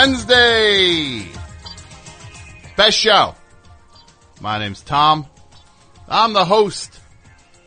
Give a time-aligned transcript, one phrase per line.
[0.00, 1.26] Wednesday.
[2.74, 3.34] Best show.
[4.40, 5.26] My name's Tom.
[6.08, 6.98] I'm the host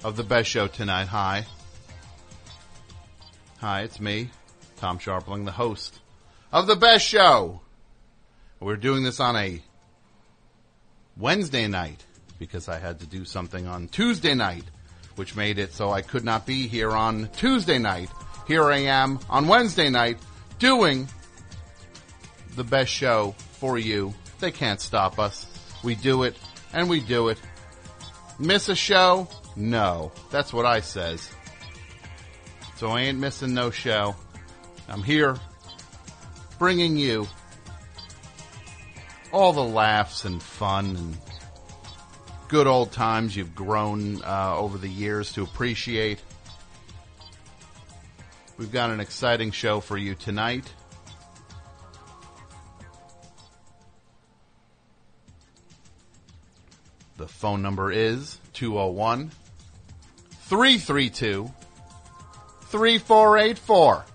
[0.04, 1.06] of the best show tonight.
[1.10, 1.46] Hi.
[3.60, 4.32] Hi, it's me,
[4.78, 6.00] Tom Scharpling, the host
[6.52, 7.62] of the best show.
[8.60, 9.62] We're doing this on a
[11.16, 12.04] Wednesday night
[12.40, 14.66] because I had to do something on Tuesday night,
[15.18, 18.10] which made it so I could not be here on Tuesday night.
[18.48, 20.18] Here I am on Wednesday night
[20.58, 21.08] doing
[22.56, 24.14] the best show for you.
[24.40, 25.48] They can't stop us.
[25.84, 26.38] We do it
[26.74, 27.40] and we do it.
[28.40, 29.28] Miss a show?
[29.56, 30.12] No.
[30.32, 31.32] That's what I says.
[32.78, 34.16] So I ain't missing no show.
[34.90, 35.38] I'm here
[36.60, 37.28] bringing you
[39.32, 41.18] all the laughs and fun and
[42.48, 46.22] good old times you've grown uh, over the years to appreciate.
[48.58, 50.72] We've got an exciting show for you tonight.
[57.18, 59.32] The phone number is 201
[60.32, 61.52] 332
[62.62, 64.06] 3484.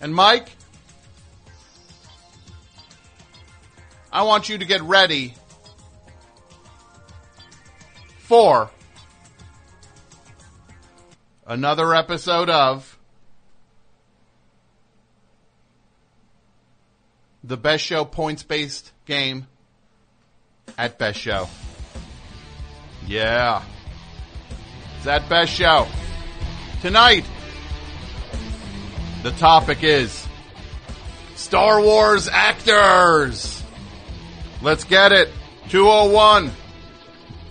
[0.00, 0.50] And Mike,
[4.12, 5.34] I want you to get ready
[8.18, 8.70] for
[11.46, 12.98] another episode of
[17.42, 19.46] the best show points based game
[20.76, 21.48] at best show.
[23.06, 23.64] Yeah.
[24.98, 25.88] It's at best show.
[26.82, 27.24] Tonight,
[29.22, 30.28] the topic is
[31.34, 33.64] Star Wars actors.
[34.60, 35.30] Let's get it.
[35.70, 36.50] 201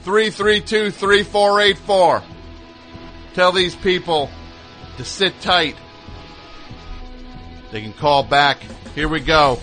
[0.04, 2.24] 332 3484.
[3.34, 4.30] Tell these people
[4.98, 5.76] to sit tight.
[7.72, 8.60] They can call back.
[8.94, 9.60] Here we go.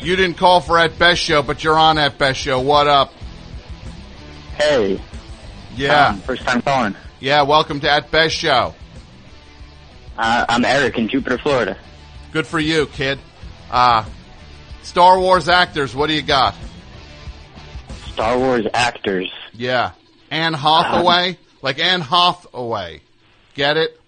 [0.00, 2.60] You didn't call for at best show, but you're on at best show.
[2.60, 3.12] What up?
[4.56, 5.00] Hey,
[5.76, 6.08] Yeah.
[6.08, 6.94] um, first time calling.
[7.20, 8.74] Yeah, welcome to at best show.
[10.18, 11.76] Uh, I'm Eric in Jupiter, Florida.
[12.32, 13.18] Good for you, kid.
[13.70, 14.04] Uh,
[14.82, 16.54] Star Wars actors, what do you got?
[18.12, 19.30] Star Wars actors.
[19.52, 19.92] Yeah.
[20.30, 21.38] Anne Hathaway?
[21.62, 23.00] like Anne Hathaway.
[23.54, 23.98] Get it?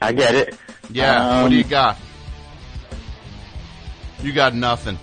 [0.00, 0.56] I get it.
[0.90, 1.36] Yeah.
[1.36, 1.98] Um, what do you got?
[4.24, 4.98] You got nothing.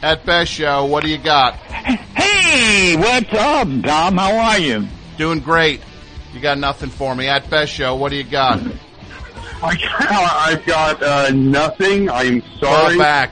[0.00, 1.56] At best show, what do you got?
[1.56, 4.16] Hey, what's up, Dom?
[4.16, 4.88] How are you?
[5.18, 5.82] Doing great.
[6.32, 7.28] You got nothing for me.
[7.28, 8.60] At best show, what do you got?
[9.62, 12.08] I, I've got uh, nothing.
[12.08, 12.60] I'm sorry.
[12.60, 12.98] Call sorry.
[12.98, 13.30] back.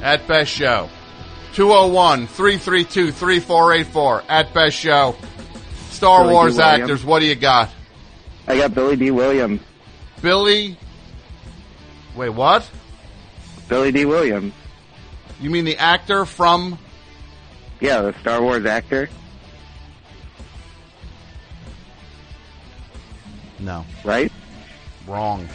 [0.00, 0.88] At best show.
[1.54, 4.22] 201 332 3484.
[4.28, 5.16] At best show.
[5.90, 6.82] Star Billy Wars Williams.
[6.82, 7.70] actors, what do you got?
[8.46, 9.60] I got Billy Dee Williams.
[10.22, 10.78] Billy.
[12.14, 12.70] Wait, what?
[13.72, 14.52] Billy Dee Williams.
[15.40, 16.78] You mean the actor from.
[17.80, 19.08] Yeah, the Star Wars actor.
[23.60, 23.86] No.
[24.04, 24.30] Right?
[25.06, 25.48] Wrong.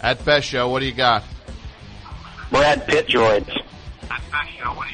[0.00, 1.24] At best show, what do you got?
[2.50, 3.54] Brad Pitt droids.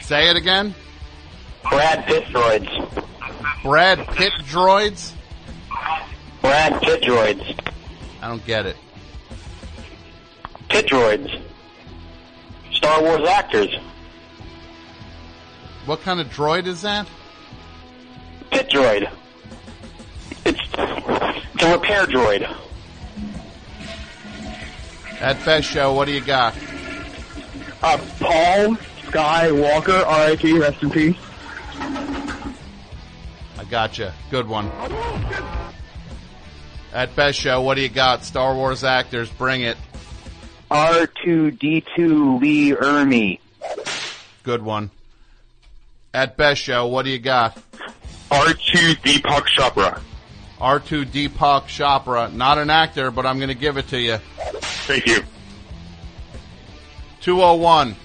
[0.01, 0.75] Say it again.
[1.63, 3.14] Brad Pitt droids.
[3.63, 5.13] Brad Pitt droids?
[6.41, 7.59] Brad Pitt droids.
[8.21, 8.77] I don't get it.
[10.69, 11.43] Pit droids.
[12.73, 13.75] Star Wars actors.
[15.87, 17.07] What kind of droid is that?
[18.51, 19.11] Pit droid.
[20.45, 22.55] It's, it's a repair droid.
[25.21, 26.55] At best show, what do you got?
[27.83, 30.59] Uh, Paul Skywalker, R.I.P.
[30.59, 31.17] Rest in peace.
[33.65, 34.13] I gotcha.
[34.31, 34.71] Good one.
[36.93, 38.23] At best show, what do you got?
[38.25, 39.79] Star Wars actors, bring it.
[40.71, 43.41] R2D2 Lee Ermey.
[44.43, 44.91] Good one.
[46.13, 47.57] At best show, what do you got?
[48.31, 50.01] R2 Deepak Chopra.
[50.61, 54.19] R2 Deepak Chopra, not an actor, but I'm going to give it to you.
[54.87, 55.23] Thank you.
[57.23, 57.97] 201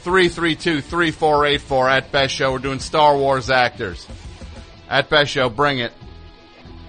[0.00, 2.52] 332 3484 at best show.
[2.52, 4.06] We're doing Star Wars actors.
[4.90, 5.92] At best show, bring it.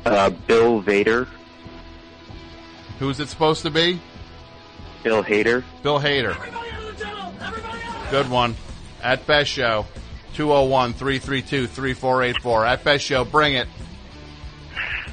[0.05, 1.27] Uh, Bill Vader.
[2.97, 4.01] Who's it supposed to be?
[5.03, 5.63] Bill Hader.
[5.83, 6.35] Bill Hader.
[8.09, 8.55] Good one.
[9.03, 9.85] At best show.
[10.33, 12.65] 201 332 3484.
[12.65, 13.67] At best show, bring it.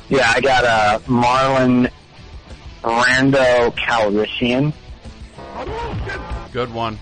[0.08, 1.90] Yeah, I got uh, Marlon
[2.82, 4.72] Brando Calrissian.
[6.52, 6.98] Good one.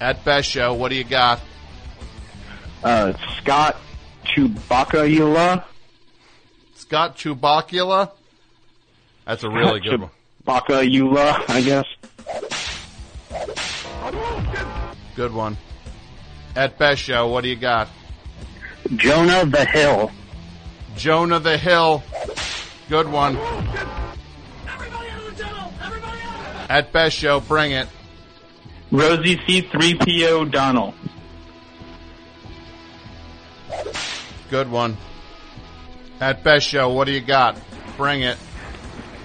[0.00, 1.40] At best show, what do you got?
[2.82, 3.76] Uh, Scott
[4.34, 5.64] Chewbacca
[6.74, 8.10] Scott Chewbacula.
[9.24, 10.10] That's a really good one.
[10.46, 10.90] Chewbacca
[11.48, 11.86] I guess.
[15.16, 15.56] Good one.
[16.56, 17.88] At Best Show, what do you got?
[18.96, 20.10] Jonah the Hill.
[20.96, 22.02] Jonah the Hill.
[22.88, 23.36] Good one.
[26.68, 27.88] At Best Show, bring it.
[28.90, 30.94] Rosie C3PO Donald.
[34.50, 34.96] Good one.
[36.20, 37.58] At Best Show, what do you got?
[37.96, 38.38] Bring it.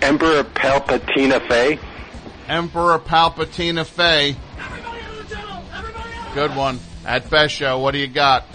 [0.02, 1.80] Emperor Palpatine Faye.
[2.48, 4.36] Emperor Palpatine Faye.
[6.34, 6.80] Good one.
[7.06, 8.46] At Best Show, what do you got?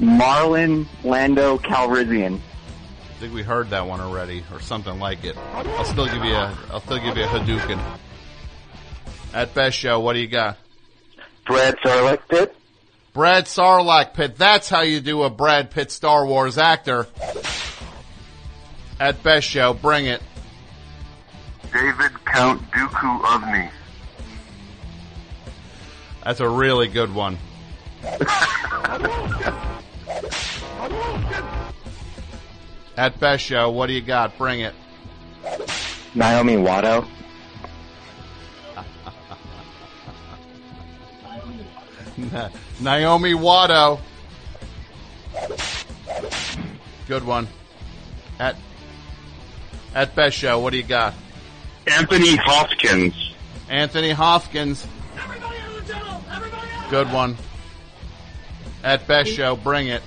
[0.00, 2.36] Marlon Lando Calrissian.
[2.36, 5.36] I think we heard that one already, or something like it.
[5.54, 7.80] I'll still give you a, I'll still give you a Hadouken.
[9.32, 10.58] At Best Show, what do you got?
[11.46, 12.56] Brad Sarlacc Pit.
[13.12, 14.36] Brad Sarlacc Pit.
[14.36, 17.06] That's how you do a Brad Pitt Star Wars actor.
[18.98, 20.22] At Best Show, bring it.
[21.72, 23.70] David Count Dooku Ovni.
[26.24, 27.36] That's a really good one.
[32.96, 34.38] At Best Show, what do you got?
[34.38, 34.74] Bring it.
[36.14, 37.06] Naomi Watto.
[42.82, 44.00] Naomi Watto.
[47.06, 47.46] Good one.
[48.38, 48.56] At
[49.94, 51.14] at Best Show, what do you got?
[51.86, 53.34] Anthony Hopkins.
[53.68, 54.86] Anthony Hopkins.
[56.90, 57.36] Good one.
[58.82, 60.02] At Best Show, bring it.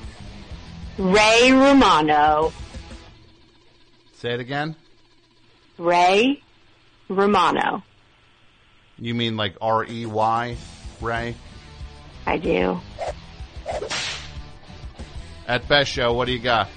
[0.98, 2.52] Ray Romano.
[4.18, 4.76] Say it again.
[5.78, 6.42] Ray
[7.10, 7.84] Romano.
[8.98, 10.58] You mean like R E Y,
[11.02, 11.36] Ray?
[12.26, 12.80] I do.
[15.48, 16.70] At Best Show, what do you got?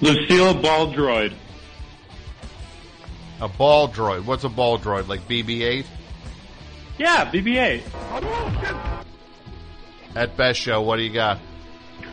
[0.00, 1.34] Lucille Baldroid.
[3.40, 4.24] A ball droid.
[4.24, 5.06] What's a ball droid?
[5.06, 5.84] Like BB-8?
[6.98, 7.82] Yeah, BB-8.
[10.16, 11.38] At Best Show, what do you got?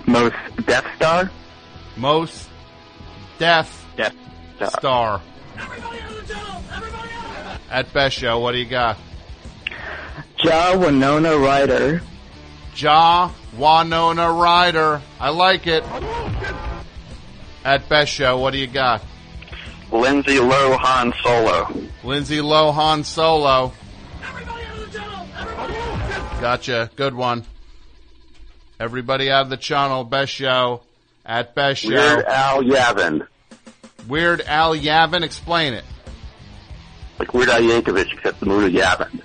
[0.05, 0.35] Most
[0.67, 1.31] Death Star.
[1.97, 2.49] Most
[3.39, 4.13] Death Death
[4.57, 4.69] Star.
[4.69, 5.21] Star.
[7.71, 8.97] At Best Show, what do you got?
[10.43, 12.01] Ja Winona Ryder.
[12.75, 15.01] Ja Winona Ryder.
[15.19, 15.83] I like it.
[17.63, 19.01] At Best Show, what do you got?
[19.91, 21.89] Lindsay Lohan Solo.
[22.03, 23.71] Lindsay Lohan Solo.
[26.41, 26.89] Gotcha.
[26.95, 27.45] Good one.
[28.79, 30.81] Everybody out of the channel, Best Show.
[31.25, 31.89] At Best Show.
[31.89, 33.27] Weird Al Yavin.
[34.07, 35.23] Weird Al Yavin.
[35.23, 35.85] Explain it.
[37.17, 39.21] Like Weird Al Yankovic, except the movie Yavin.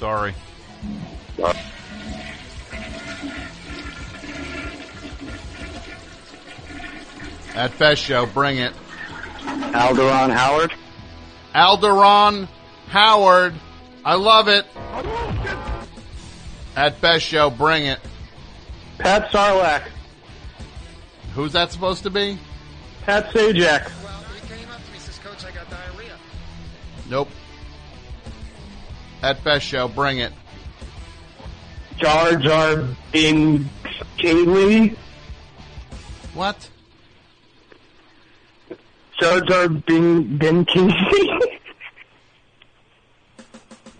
[0.00, 0.34] Sorry.
[7.54, 8.72] At Best Show, bring it.
[9.42, 10.72] Alderon Howard.
[11.54, 12.48] Alderon
[12.88, 13.54] Howard.
[14.02, 14.64] I love it.
[16.76, 18.00] At Best Show, bring it.
[18.96, 19.82] Pat Sarlacc.
[21.34, 22.38] Who's that supposed to be?
[23.02, 23.90] Pat Sajak.
[24.02, 26.16] Well, he came up to me says, Coach, I got diarrhea.
[27.10, 27.28] Nope.
[29.22, 30.32] At Best Show, bring it.
[31.98, 33.68] Jar Jar Bin
[34.16, 34.96] Kingsley.
[36.32, 36.70] What?
[39.20, 41.60] Jar Jar Bin Bin Kingsley.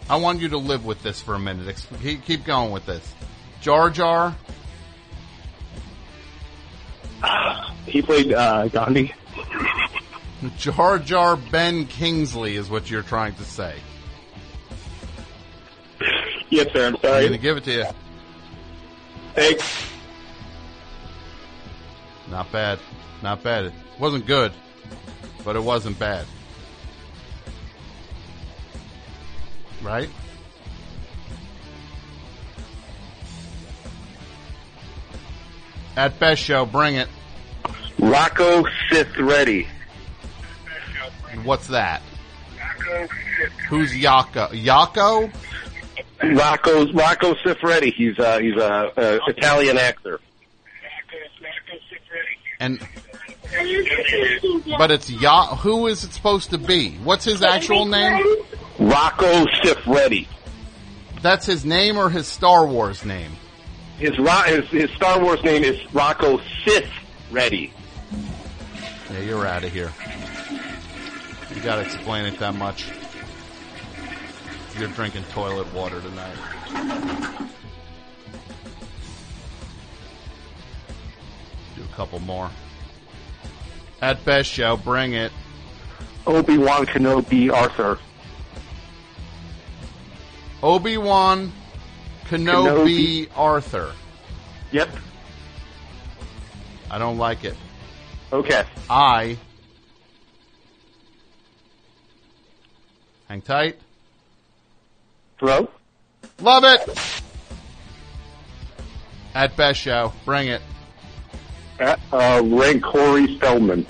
[0.08, 1.86] I want you to live with this for a minute.
[2.02, 3.14] Keep keep going with this.
[3.60, 4.34] Jar Jar.
[7.86, 9.12] he played uh, Gandhi.
[10.56, 13.76] Jar Jar Ben Kingsley is what you're trying to say.
[16.50, 16.88] Yes, sir.
[16.88, 17.14] I'm sorry.
[17.14, 17.84] I'm going to give it to you.
[19.34, 19.86] Thanks.
[22.28, 22.78] Not bad.
[23.22, 23.66] Not bad.
[23.66, 24.52] It wasn't good,
[25.44, 26.26] but it wasn't bad.
[29.82, 30.10] Right?
[35.96, 37.08] At Best Show, bring it.
[37.98, 39.66] Rocco Sith Ready.
[41.44, 42.02] What's that?
[43.68, 44.48] Who's Yako?
[44.50, 45.32] Yako?
[46.22, 47.92] Rocco's Rocco Siffredi.
[47.94, 50.20] He's uh, he's a, a Italian actor.
[52.58, 52.78] And
[54.78, 55.56] but it's Ya.
[55.56, 56.92] Who is it supposed to be?
[56.96, 58.22] What's his actual name?
[58.78, 60.26] Rocco Siffredi.
[61.22, 63.32] That's his name or his Star Wars name?
[63.98, 66.90] His, his his Star Wars name is Rocco Sith
[67.30, 67.72] Ready.
[69.10, 69.92] Yeah, you're out of here.
[71.54, 72.86] You gotta explain it that much.
[74.78, 76.36] You're drinking toilet water tonight.
[81.76, 82.50] Do a couple more.
[84.02, 85.32] At best show, bring it.
[86.26, 87.98] Obi Wan Kenobi Arthur.
[90.62, 91.52] Obi Wan
[92.26, 93.92] Kenobi, Arthur.
[94.72, 94.88] Yep.
[96.90, 97.56] I don't like it.
[98.32, 98.64] Okay.
[98.88, 99.36] I.
[103.28, 103.78] Hang tight.
[105.40, 105.70] Hello?
[106.42, 107.22] Love it!
[109.34, 110.60] At best show, bring it.
[111.80, 113.86] Uh, uh, Ray Corey Feldman.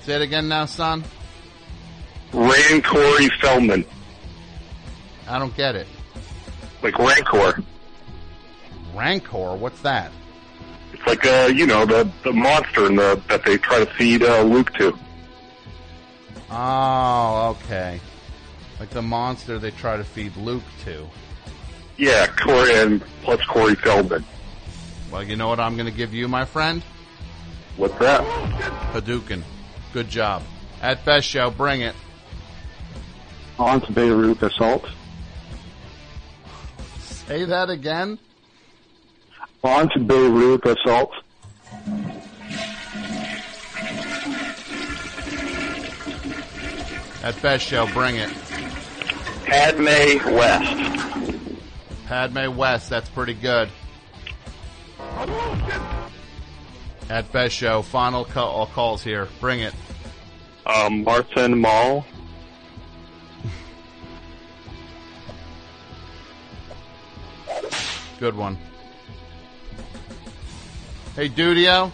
[0.00, 1.04] Say it again now, son.
[2.32, 3.84] Rancory Feldman.
[5.28, 5.86] I don't get it.
[6.82, 7.62] Like Rancor.
[8.94, 10.10] Rancor, what's that?
[10.94, 14.22] It's like, uh, you know, the, the monster in the, that they try to feed
[14.22, 14.98] uh, Luke to.
[16.50, 18.00] Oh, okay.
[18.80, 21.06] Like the monster they try to feed Luke to.
[21.98, 24.24] Yeah, Corey and plus Corey Feldman.
[25.12, 26.82] Well, you know what I'm going to give you, my friend?
[27.76, 28.22] What's that?
[28.94, 29.42] Hadouken.
[29.92, 30.42] Good job.
[30.80, 31.94] At best show, bring it.
[33.58, 34.86] On to Beirut Assault.
[37.00, 38.18] Say that again.
[39.62, 41.12] On to Beirut Assault.
[47.22, 48.30] At best show, bring it.
[49.44, 51.36] Padme West.
[52.06, 53.68] Padme West, that's pretty good.
[57.08, 59.28] At best show, final call, calls here.
[59.40, 59.74] Bring it.
[60.66, 62.06] Um, Martin Mall.
[68.20, 68.58] Good one.
[71.16, 71.90] Hey, Dudio.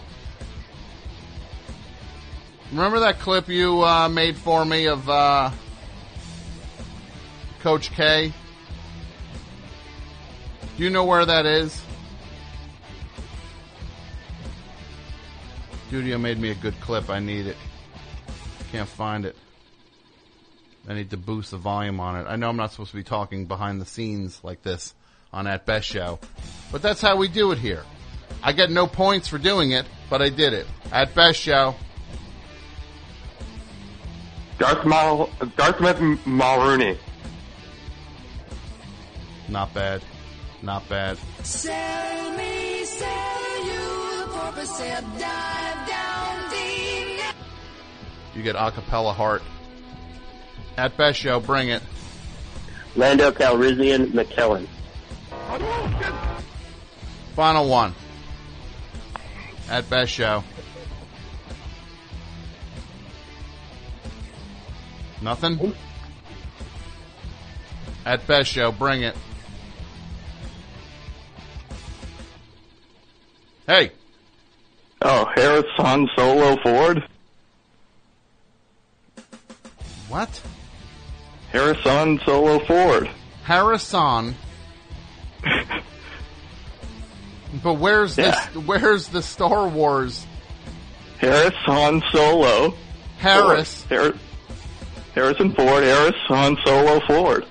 [2.71, 5.49] Remember that clip you uh, made for me of uh,
[7.67, 8.31] Coach K?
[10.77, 11.81] Do you know where that is?
[15.91, 17.09] Dudio made me a good clip.
[17.09, 17.57] I need it.
[18.71, 19.35] Can't find it.
[20.87, 22.25] I need to boost the volume on it.
[22.29, 24.95] I know I'm not supposed to be talking behind the scenes like this
[25.33, 26.19] on At Best Show,
[26.71, 27.83] but that's how we do it here.
[28.41, 30.67] I get no points for doing it, but I did it.
[30.93, 31.75] At Best Show,
[34.57, 35.81] Darth Maul, Darth
[36.25, 36.97] Mulrooney.
[39.49, 40.01] Not bad.
[40.61, 41.17] Not bad.
[41.43, 47.35] Sell me, sell you, the porpoise said, dive down deep.
[48.35, 49.43] You get acapella heart.
[50.77, 51.81] At Best Show, bring it.
[52.95, 54.67] Lando Calrissian McKellen.
[57.35, 57.93] Final one.
[59.69, 60.43] At Best Show.
[65.21, 65.73] Nothing?
[68.05, 69.15] At Best Show, bring it.
[73.67, 73.91] Hey,
[75.01, 77.03] Oh, Harris Harrison Solo Ford.
[80.09, 80.41] what?
[81.51, 83.09] Harrison Solo Ford.
[83.43, 84.35] Harrison.
[87.63, 88.31] but where's Yeah.
[88.53, 88.65] this?
[88.65, 90.25] Where's the Star Wars
[91.19, 92.73] Harris Han Solo.
[93.19, 93.83] Harris?
[93.83, 94.13] Ford.
[94.13, 94.19] Har-
[95.13, 95.83] Harrison Ford.
[95.83, 97.45] Harris Han Solo Ford.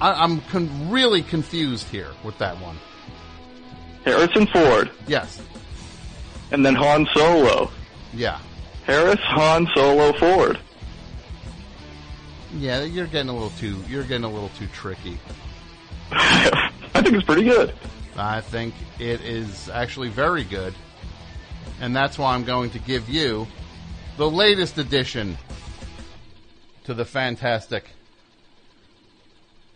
[0.00, 2.76] I, I'm con- really confused here with that one.
[4.04, 4.90] Harrison Ford.
[5.06, 5.40] Yes,
[6.50, 7.70] And then Han Solo.
[8.12, 8.38] yeah,
[8.84, 10.58] Harris Han Solo Ford.
[12.56, 12.82] yeah.
[12.82, 13.82] You're getting a little too.
[13.88, 15.18] You're getting a little too tricky.
[16.12, 16.70] I
[17.02, 17.74] think it's pretty good.
[18.16, 20.74] I think it is actually very good,
[21.80, 23.46] and that's why I'm going to give you
[24.16, 25.36] the latest addition
[26.84, 27.86] to the fantastic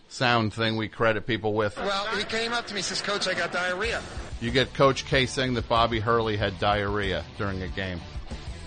[0.08, 1.76] sound thing we credit people with.
[1.76, 4.00] Well, he came up to me, says, Coach, I got diarrhea.
[4.40, 8.00] You get Coach K saying that Bobby Hurley had diarrhea during a game.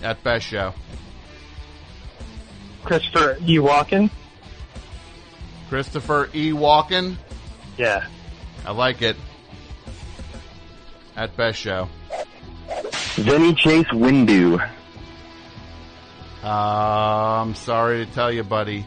[0.02, 0.74] At best show.
[2.84, 3.56] Christopher E.
[3.58, 4.10] Walken.
[5.68, 6.50] Christopher E.
[6.50, 7.16] Walken.
[7.78, 8.06] Yeah.
[8.66, 9.16] I like it.
[11.16, 11.88] At best show.
[13.14, 14.60] Vinny Chase Windu.
[16.42, 18.84] Uh, I'm sorry to tell you, buddy,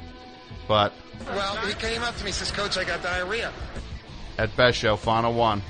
[0.67, 0.93] but
[1.27, 3.51] Well, he came up to me, says, Coach, I got diarrhea.
[4.37, 5.61] at best show, final one.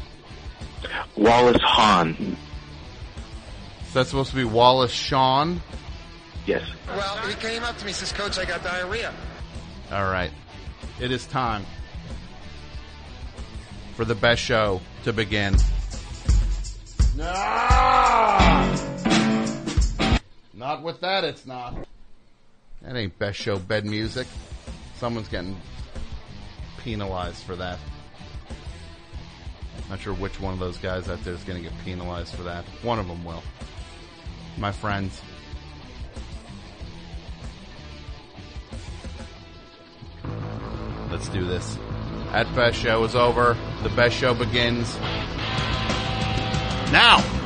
[1.16, 2.38] Wallace Hahn.
[3.88, 5.62] Is that supposed to be Wallace Shawn?
[6.46, 6.64] Yes.
[6.88, 9.14] Well, he came up to me, says, Coach, I got diarrhea.
[9.92, 10.32] All right.
[11.00, 11.66] It is time
[13.96, 15.56] for the best show to begin.
[17.16, 17.24] No!
[20.54, 21.76] Not with that, it's not.
[22.82, 24.28] That ain't best show bed music.
[24.98, 25.56] Someone's getting
[26.80, 27.80] penalized for that.
[29.90, 32.44] Not sure which one of those guys out there is going to get penalized for
[32.44, 32.64] that.
[32.82, 33.44] One of them will.
[34.58, 35.22] My friends.
[41.12, 41.78] Let's do this.
[42.32, 43.56] At Best Show is over.
[43.84, 44.98] The Best Show begins
[46.92, 47.45] now.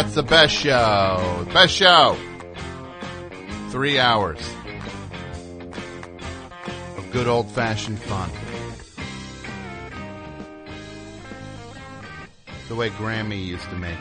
[0.00, 1.46] It's the best show.
[1.52, 2.16] Best show.
[3.70, 4.40] Three hours
[6.96, 8.30] of good old fashioned fun.
[12.68, 13.98] The way Grammy used to make.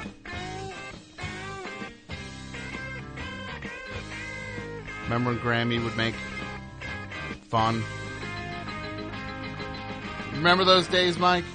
[5.04, 6.16] Remember when Grammy would make
[7.50, 7.84] fun?
[10.34, 11.46] Remember those days, Mike?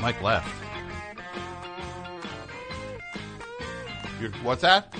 [0.00, 0.65] Mike left.
[4.20, 4.94] Your, what's that?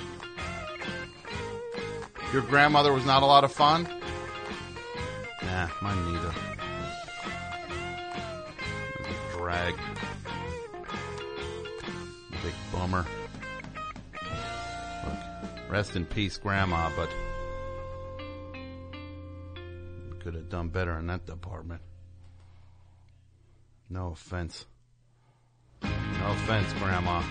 [2.32, 3.88] Your grandmother was not a lot of fun?
[5.42, 6.34] Nah, mine neither.
[9.32, 9.74] Drag.
[12.42, 13.06] Big bummer.
[15.04, 15.18] Look,
[15.70, 17.08] rest in peace, Grandma, but
[20.20, 21.80] could have done better in that department.
[23.88, 24.66] No offense.
[25.82, 27.22] No offense, Grandma.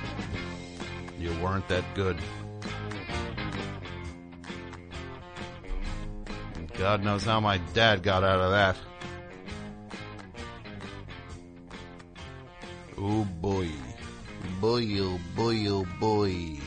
[1.19, 2.17] You weren't that good.
[6.77, 8.75] God knows how my dad got out of that.
[12.97, 13.69] Oh boy.
[14.59, 16.57] Boy, oh boy, oh boy.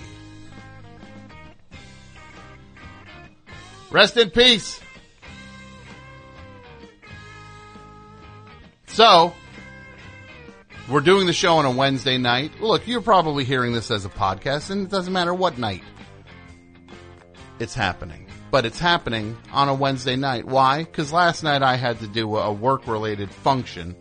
[3.91, 4.81] Rest in peace.
[8.87, 9.33] So,
[10.91, 12.61] we're doing the show on a Wednesday night.
[12.61, 15.83] Look, you're probably hearing this as a podcast, and it doesn't matter what night
[17.59, 18.27] it's happening.
[18.51, 20.47] But it's happening on a Wednesday night.
[20.47, 20.85] Why?
[20.85, 23.95] Because last night I had to do a work related function.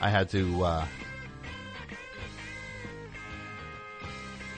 [0.00, 0.86] I had to uh,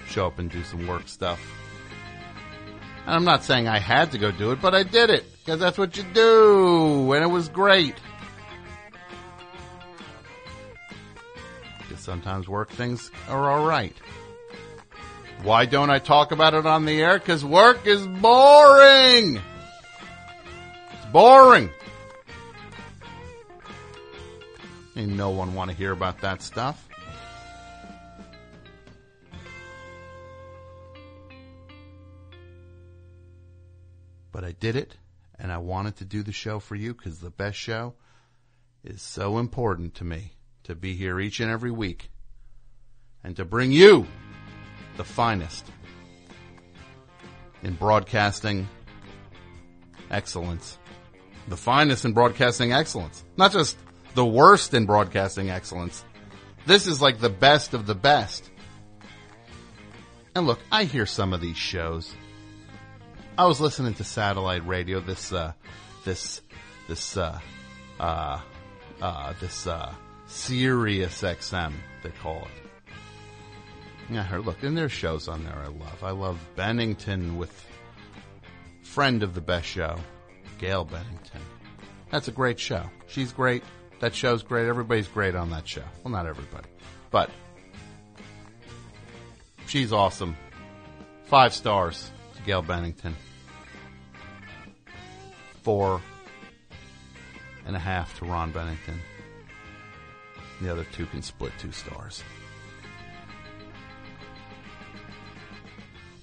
[0.06, 1.40] show up and do some work stuff.
[3.06, 5.58] And I'm not saying I had to go do it, but I did it because
[5.58, 7.96] that's what you do, and it was great.
[11.78, 13.94] Because sometimes work things are all right.
[15.42, 17.18] Why don't I talk about it on the air?
[17.18, 19.40] Because work is boring.
[20.92, 21.70] It's boring.
[24.94, 26.88] And no one want to hear about that stuff.
[34.32, 34.96] But I did it,
[35.38, 37.94] and I wanted to do the show for you because the best show
[38.82, 40.32] is so important to me
[40.64, 42.10] to be here each and every week
[43.22, 44.06] and to bring you
[44.96, 45.70] the finest
[47.62, 48.68] in broadcasting
[50.10, 50.78] excellence.
[51.48, 53.24] The finest in broadcasting excellence.
[53.36, 53.76] Not just
[54.14, 56.04] the worst in broadcasting excellence.
[56.66, 58.50] This is like the best of the best.
[60.34, 62.14] And look, I hear some of these shows.
[63.38, 65.52] I was listening to satellite radio, this, uh,
[66.04, 66.42] this,
[66.86, 67.40] this, uh,
[67.98, 68.40] uh,
[69.00, 69.94] uh, this, uh,
[70.26, 72.92] Sirius XM, they call it.
[74.10, 76.04] Yeah, I heard, look, and there's shows on there I love.
[76.04, 77.66] I love Bennington with
[78.82, 79.96] friend of the best show,
[80.58, 81.40] Gail Bennington.
[82.10, 82.84] That's a great show.
[83.06, 83.64] She's great.
[84.00, 84.68] That show's great.
[84.68, 85.84] Everybody's great on that show.
[86.04, 86.68] Well, not everybody,
[87.10, 87.30] but
[89.66, 90.36] she's awesome.
[91.24, 92.10] Five stars
[92.44, 93.16] Gail Bennington.
[95.62, 96.00] Four
[97.66, 99.00] and a half to Ron Bennington.
[100.60, 102.22] The other two can split two stars.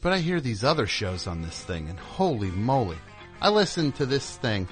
[0.02, 2.98] But I hear these other shows on this thing, and holy moly.
[3.42, 4.68] I listened to this thing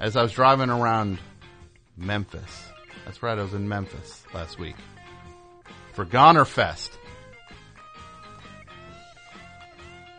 [0.00, 1.18] as I was driving around
[1.96, 2.64] Memphis.
[3.04, 4.76] That's right, I was in Memphis last week
[5.92, 6.98] for Goner Fest,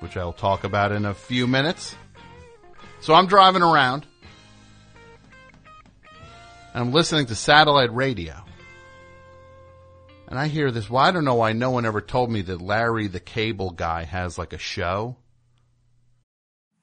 [0.03, 1.95] which I'll talk about in a few minutes.
[2.99, 4.05] So I'm driving around
[6.73, 8.35] and I'm listening to satellite radio.
[10.27, 10.89] And I hear this.
[10.89, 14.03] Well, I don't know why no one ever told me that Larry the Cable Guy
[14.03, 15.15] has like a show.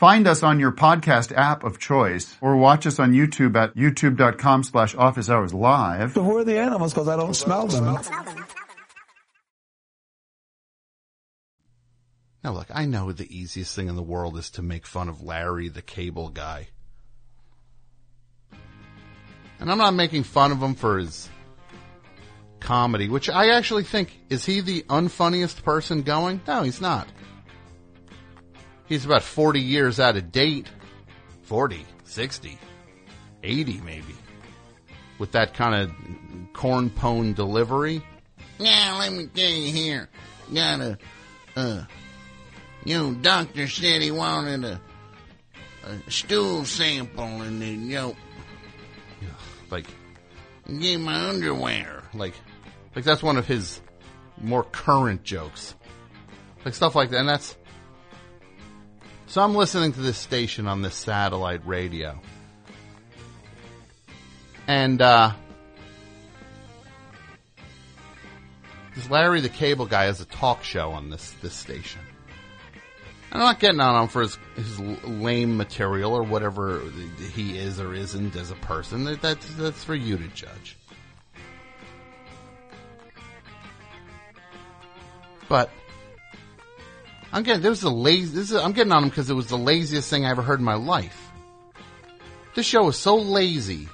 [0.00, 4.64] Find us on your podcast app of choice or watch us on YouTube at youtube.com
[4.64, 6.14] slash office hours live.
[6.14, 6.94] Who are the animals?
[6.94, 7.98] Because I don't smell them.
[12.42, 15.22] Now look, I know the easiest thing in the world is to make fun of
[15.22, 16.68] Larry the Cable Guy.
[19.58, 21.28] And I'm not making fun of him for his
[22.58, 26.40] comedy, which I actually think, is he the unfunniest person going?
[26.48, 27.06] No, he's not.
[28.90, 30.66] He's about 40 years out of date.
[31.44, 32.58] 40, 60,
[33.42, 34.14] 80 maybe.
[35.18, 35.92] With that kind of
[36.52, 38.02] corn pone delivery.
[38.58, 40.08] Now, let me tell you here.
[40.52, 40.98] Got a,
[41.54, 41.84] uh,
[42.84, 44.80] you know, doctor said he wanted a,
[45.84, 48.16] a stool sample and then, you know,
[49.70, 49.86] Like,
[50.80, 52.02] get my underwear.
[52.12, 52.34] like,
[52.96, 53.80] like that's one of his
[54.40, 55.76] more current jokes.
[56.64, 57.20] Like stuff like that.
[57.20, 57.56] And that's,
[59.30, 62.18] so I'm listening to this station on this satellite radio.
[64.66, 65.32] And, uh,
[68.96, 72.00] this Larry the Cable Guy has a talk show on this, this station.
[73.30, 76.82] I'm not getting on him for his, his lame material or whatever
[77.32, 79.04] he is or isn't as a person.
[79.04, 80.76] That- That's, that's for you to judge.
[85.48, 85.70] But
[87.32, 88.34] I'm getting this is the lazy.
[88.34, 90.58] This is, I'm getting on him because it was the laziest thing I ever heard
[90.58, 91.30] in my life.
[92.54, 93.88] This show is so lazy.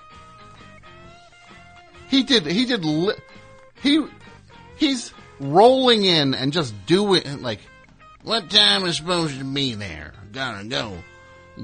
[2.09, 2.46] He did.
[2.46, 2.85] He did.
[2.85, 3.14] Li-
[3.83, 4.07] he
[4.77, 7.61] he's rolling in and just doing like
[8.22, 10.14] What time is supposed to be there?
[10.33, 10.96] Gotta go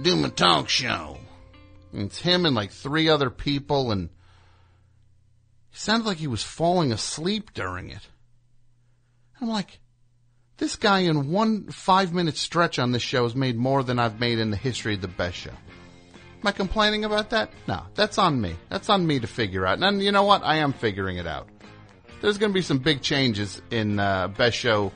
[0.01, 1.19] do my talk show.
[1.93, 4.09] And it's him and like three other people, and
[5.71, 8.09] he sounded like he was falling asleep during it.
[9.41, 9.81] I'm like,
[10.63, 14.21] this guy in one five minute stretch on this show has made more than I've
[14.21, 15.51] made in the history of the best show.
[15.51, 17.51] Am I complaining about that?
[17.67, 18.55] No, that's on me.
[18.69, 19.83] That's on me to figure out.
[19.83, 20.45] And you know what?
[20.45, 21.49] I am figuring it out.
[22.21, 24.93] There's going to be some big changes in uh, best show.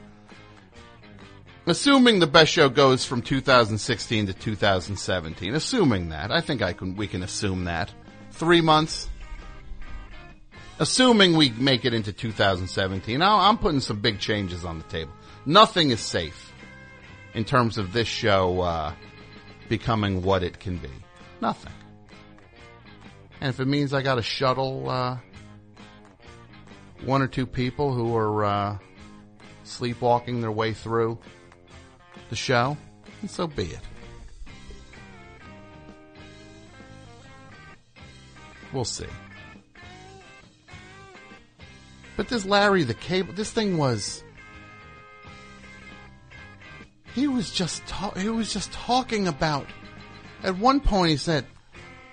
[1.66, 6.94] Assuming the best show goes from 2016 to 2017, assuming that, I think I can
[6.94, 7.92] we can assume that
[8.30, 9.08] three months.
[10.78, 15.10] Assuming we make it into 2017, I'll- I'm putting some big changes on the table.
[15.48, 16.52] Nothing is safe
[17.32, 18.92] in terms of this show uh,
[19.68, 20.90] becoming what it can be?
[21.40, 21.72] Nothing.
[23.40, 25.18] And if it means I got to shuttle uh,
[27.04, 28.78] one or two people who are uh,
[29.62, 31.16] sleepwalking their way through
[32.28, 32.76] the show,
[33.20, 33.80] then so be it.
[38.72, 39.06] We'll see.
[42.16, 44.24] But this Larry the Cable, this thing was.
[47.16, 49.66] He was just ta- he was just talking about.
[50.42, 51.46] At one point, he said,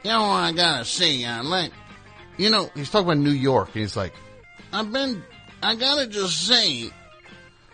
[0.02, 1.74] You know I gotta say, uh, like,
[2.38, 4.14] you know, he's talking about New York, and he's like,
[4.72, 5.22] I've been,
[5.62, 6.90] I gotta just say,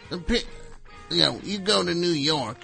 [0.09, 0.43] the
[1.11, 2.57] you know, you go to New York,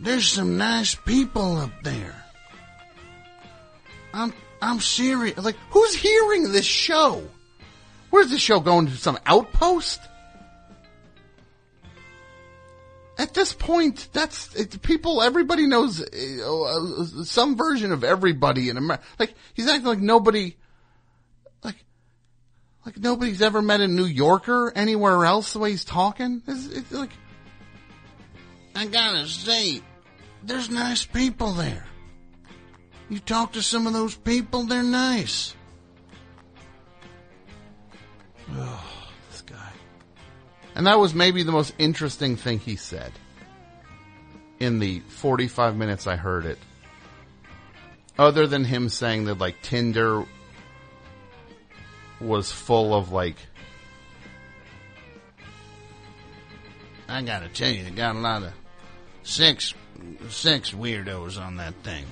[0.00, 2.24] there's some nice people up there.
[4.12, 5.38] I'm I'm serious.
[5.38, 7.22] Like, who's hearing this show?
[8.10, 10.00] Where's this show going to some outpost?
[13.18, 15.22] At this point, that's it, people.
[15.22, 19.04] Everybody knows uh, uh, some version of everybody in America.
[19.18, 20.54] Like he's acting like nobody,
[21.64, 21.82] like,
[22.84, 25.54] like nobody's ever met a New Yorker anywhere else.
[25.54, 27.12] The way he's talking, it's, like
[28.74, 29.80] I gotta say,
[30.42, 31.86] there's nice people there.
[33.08, 35.54] You talk to some of those people, they're nice.
[38.54, 38.85] Guy.
[40.76, 43.10] And that was maybe the most interesting thing he said
[44.60, 46.58] in the 45 minutes I heard it.
[48.18, 50.24] Other than him saying that, like, Tinder
[52.20, 53.36] was full of, like,
[57.08, 58.52] I gotta tell you, they got a lot of
[59.22, 59.72] sex,
[60.28, 62.04] sex weirdos on that thing.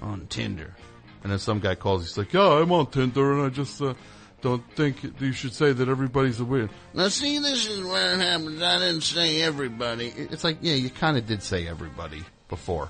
[0.00, 0.74] On Tinder.
[1.22, 3.92] and then some guy calls, he's like, yeah, I'm on Tinder and I just, uh,
[4.40, 6.70] don't think you should say that everybody's a weird.
[6.94, 8.62] Now see, this is where it happens.
[8.62, 10.12] I didn't say everybody.
[10.16, 12.88] It's like, yeah, you kind of did say everybody before.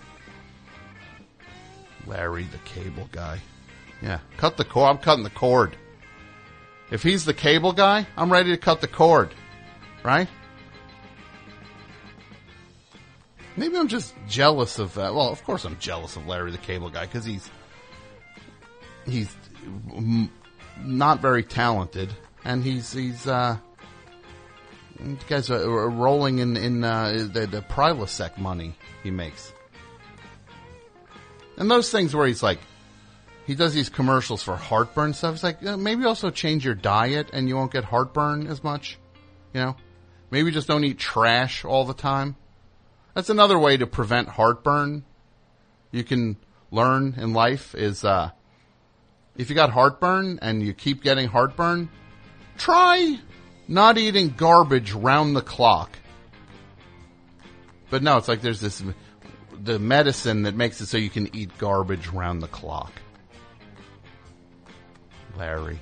[2.07, 3.41] Larry, the cable guy.
[4.03, 4.91] Yeah, cut the cord.
[4.91, 5.77] I'm cutting the cord.
[6.91, 9.35] If he's the cable guy, I'm ready to cut the cord.
[10.03, 10.29] Right?
[13.57, 15.15] Maybe I'm just jealous of that.
[15.15, 17.51] Well, of course I'm jealous of Larry, the cable guy, because he's
[19.05, 19.35] he's
[20.85, 22.11] not very talented,
[22.45, 23.57] and he's he's uh,
[25.29, 29.53] guys are rolling in in uh, the the Prilosec money he makes,
[31.57, 32.59] and those things where he's like,
[33.47, 35.35] he does these commercials for heartburn stuff.
[35.35, 38.99] It's like maybe also change your diet and you won't get heartburn as much,
[39.55, 39.77] you know.
[40.31, 42.37] Maybe just don't eat trash all the time.
[43.14, 45.05] That's another way to prevent heartburn.
[45.91, 46.37] You can
[46.71, 48.33] learn in life is uh,
[49.38, 51.88] if you got heartburn and you keep getting heartburn,
[52.59, 53.18] try
[53.68, 55.96] not eating garbage round the clock.
[57.88, 58.83] But no, it's like there's this
[59.61, 62.92] the medicine that makes it so you can eat garbage round the clock.
[65.37, 65.79] Larry,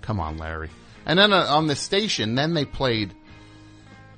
[0.00, 0.70] come on, Larry.
[1.04, 3.12] And then uh, on the station, then they played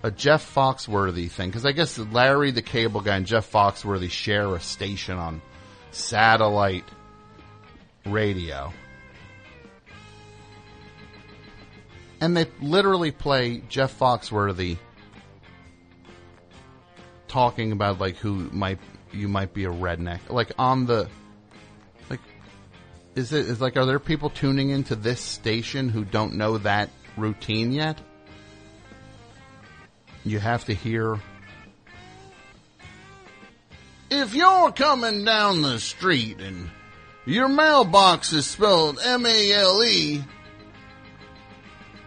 [0.02, 4.54] a Jeff Foxworthy thing because I guess Larry, the cable guy, and Jeff Foxworthy share
[4.54, 5.40] a station on
[5.90, 6.84] satellite
[8.04, 8.72] radio.
[12.22, 14.78] And they literally play Jeff Foxworthy
[17.26, 18.78] talking about like who might
[19.10, 20.20] you might be a redneck.
[20.30, 21.08] Like on the
[22.08, 22.20] like
[23.16, 26.90] is it is like are there people tuning into this station who don't know that
[27.16, 28.00] routine yet?
[30.22, 31.18] You have to hear
[34.10, 36.70] If you're coming down the street and
[37.26, 40.22] your mailbox is spelled M-A-L-E,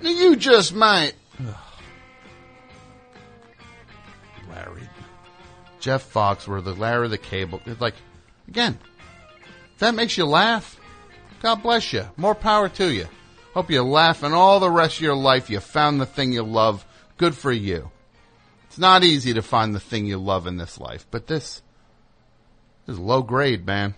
[0.02, 1.14] you just might.
[4.50, 4.90] Larry.
[5.80, 7.62] Jeff Foxworthy, Larry the Cable.
[7.66, 7.96] It's like,
[8.48, 8.78] again,
[9.74, 10.80] if that makes you laugh,
[11.42, 12.06] God bless you.
[12.18, 13.08] More power to you.
[13.54, 16.44] Hope you laugh and all the rest of your life you found the thing you
[16.44, 16.86] love.
[17.18, 17.92] Good for you.
[18.66, 21.62] It's not easy to find the thing you love in this life, but this,
[22.86, 23.96] this is low grade, man.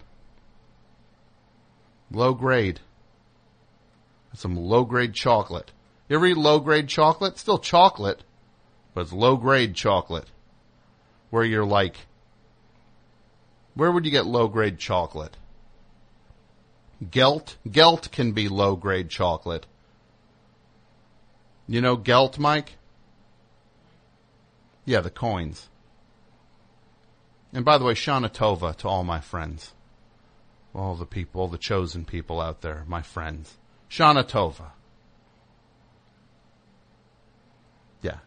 [2.11, 2.79] Low grade.
[4.29, 5.71] That's some low grade chocolate.
[6.09, 7.37] You ever eat low grade chocolate?
[7.37, 8.23] Still chocolate,
[8.93, 10.27] but it's low grade chocolate.
[11.29, 11.97] Where you're like,
[13.73, 15.35] where would you get low grade chocolate?
[17.11, 17.57] Gelt?
[17.69, 19.65] Gelt can be low grade chocolate.
[21.67, 22.77] You know Gelt, Mike?
[24.85, 25.67] Yeah, the coins.
[27.51, 29.73] And by the way, Shana Tova to all my friends.
[30.73, 33.57] All the people, all the chosen people out there, my friends.
[33.89, 34.71] Shana Tova.
[38.01, 38.17] Yeah.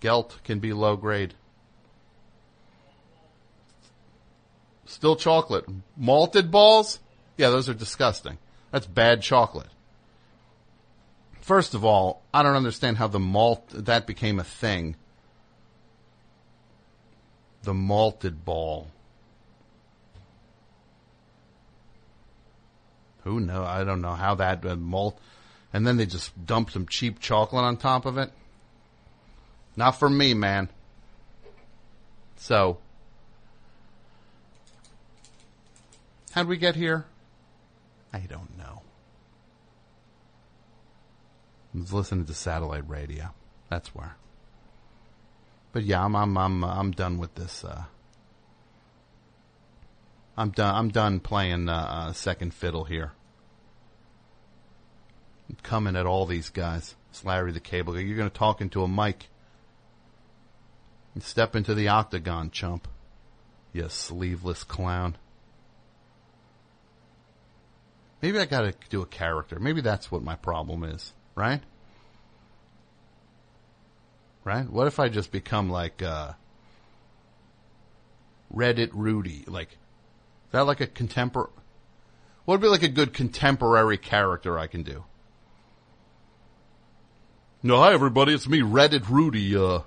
[0.00, 1.34] Gelt can be low grade.
[4.84, 5.64] Still chocolate.
[5.96, 7.00] Malted balls?
[7.36, 8.38] Yeah, those are disgusting.
[8.70, 9.68] That's bad chocolate.
[11.40, 14.96] First of all, I don't understand how the malt, that became a thing.
[17.62, 18.88] The malted ball.
[23.24, 23.64] Who know?
[23.64, 25.20] I don't know how that uh, malt,
[25.72, 28.30] and then they just dumped some cheap chocolate on top of it.
[29.76, 30.70] Not for me, man.
[32.36, 32.78] So,
[36.32, 37.04] how'd we get here?
[38.12, 38.82] I don't know.
[41.74, 43.34] I was listening to satellite radio.
[43.68, 44.16] That's where.
[45.72, 47.62] But yeah, I'm I'm I'm I'm done with this.
[47.62, 47.84] Uh,
[50.36, 50.74] I'm done.
[50.74, 53.12] I'm done playing uh, uh, second fiddle here.
[55.50, 56.94] I'm coming at all these guys.
[57.10, 58.00] It's Larry the Cable Guy.
[58.00, 59.28] You're going to talk into a mic.
[61.18, 62.88] Step into the octagon, chump.
[63.72, 65.16] You sleeveless clown.
[68.20, 69.58] Maybe I got to do a character.
[69.58, 71.62] Maybe that's what my problem is, right?
[74.44, 74.68] Right?
[74.68, 76.32] What if I just become like uh,
[78.54, 79.44] Reddit Rudy?
[79.46, 81.50] Like, is that like a contemporary?
[82.44, 85.04] What would be like a good contemporary character I can do?
[87.62, 89.56] No, hi everybody, it's me, Reddit Rudy.
[89.56, 89.80] Uh,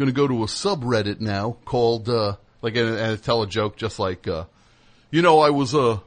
[0.00, 3.98] gonna go to a subreddit now called uh, like and, and tell a joke just
[3.98, 4.46] like, uh,
[5.10, 5.98] you know, I was uh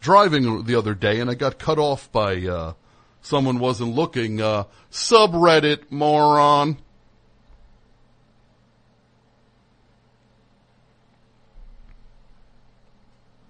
[0.00, 2.74] driving the other day and I got cut off by uh,
[3.20, 4.40] someone wasn't looking.
[4.40, 6.78] Uh, subreddit moron.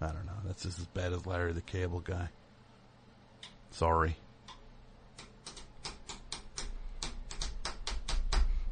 [0.00, 0.32] I don't know.
[0.46, 2.30] That's just as bad as Larry the Cable Guy.
[3.70, 4.16] Sorry.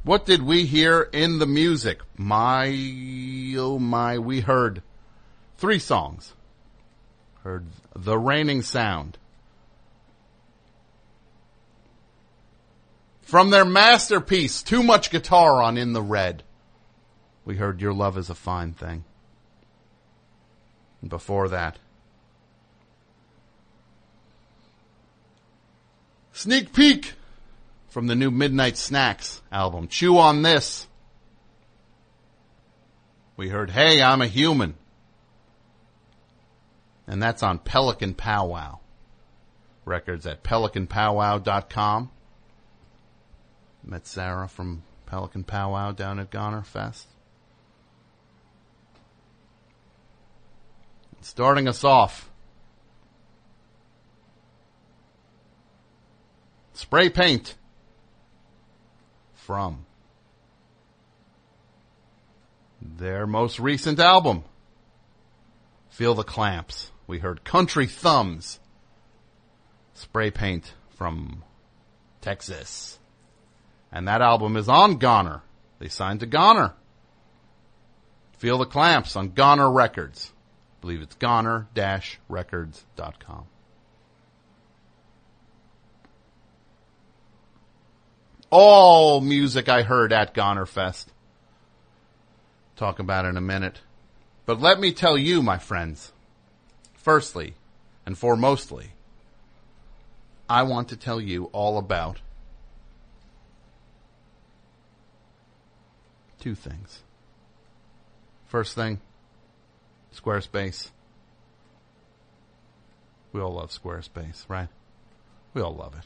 [0.02, 2.00] What did we hear in the music?
[2.16, 2.68] My,
[3.58, 4.82] oh my, we heard
[5.58, 6.34] three songs.
[7.44, 9.18] Heard The Reigning Sound.
[13.20, 16.42] From their masterpiece, Too Much Guitar on In the Red.
[17.44, 19.04] We heard Your Love is a Fine Thing.
[21.02, 21.78] And before that,
[26.32, 27.12] Sneak Peek
[27.90, 29.88] from the new Midnight Snacks album.
[29.88, 30.87] Chew on this.
[33.37, 34.74] We heard, Hey, I'm a Human.
[37.07, 38.79] And that's on Pelican Powwow.
[39.85, 42.11] Records at pelicanpowwow.com.
[43.83, 47.09] Met Sarah from Pelican Powwow down at Goner Fest.
[51.22, 52.31] Starting us off.
[56.72, 57.57] Spray paint
[59.46, 59.87] from
[62.81, 64.44] their most recent album,
[65.88, 66.92] Feel the Clamps.
[67.07, 68.61] We heard Country Thumbs,
[69.94, 71.42] Spray Paint from
[72.20, 72.98] Texas.
[73.92, 75.42] And that album is on Goner.
[75.79, 76.74] They signed to Goner.
[78.38, 80.33] Feel the Clamps on Goner Records.
[80.79, 83.44] I believe it's goner-records.com.
[88.50, 91.06] all music I heard at Gonerfest.
[92.76, 93.80] Talk about in a minute.
[94.46, 96.12] But let me tell you, my friends,
[96.94, 97.54] firstly
[98.04, 98.88] and foremostly,
[100.48, 102.20] I want to tell you all about
[106.40, 107.02] two things.
[108.48, 109.00] First thing,
[110.12, 110.90] Squarespace.
[113.32, 114.68] We all love Squarespace, right?
[115.54, 116.04] We all love it.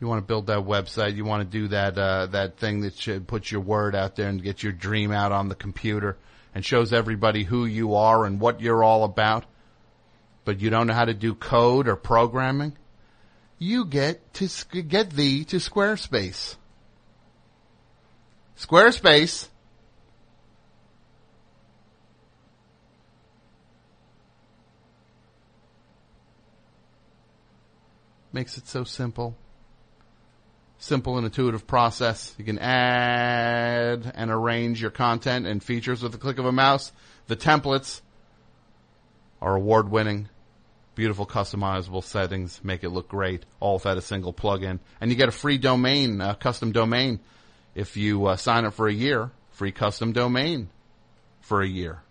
[0.00, 1.16] You want to build that website.
[1.16, 4.28] You want to do that uh, that thing that should put your word out there
[4.28, 6.18] and get your dream out on the computer
[6.54, 9.44] and shows everybody who you are and what you're all about.
[10.44, 12.76] But you don't know how to do code or programming.
[13.58, 14.48] You get to
[14.82, 16.56] get thee to Squarespace.
[18.58, 19.48] Squarespace
[28.32, 29.36] makes it so simple
[30.84, 32.34] simple and intuitive process.
[32.38, 36.92] You can add and arrange your content and features with the click of a mouse.
[37.26, 38.02] The templates
[39.40, 40.28] are award winning.
[40.94, 44.78] Beautiful customizable settings make it look great, all without a single plugin.
[45.00, 47.20] And you get a free domain, a custom domain,
[47.74, 49.30] if you uh, sign up for a year.
[49.52, 50.68] Free custom domain
[51.40, 52.02] for a year.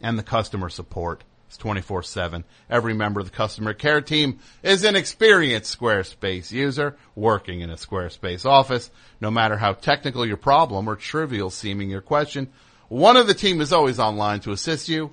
[0.00, 1.24] And the customer support.
[1.48, 2.44] It's 24-7.
[2.68, 7.76] Every member of the customer care team is an experienced Squarespace user working in a
[7.76, 8.90] Squarespace office.
[9.20, 12.48] No matter how technical your problem or trivial seeming your question,
[12.88, 15.12] One of the team is always online to assist you.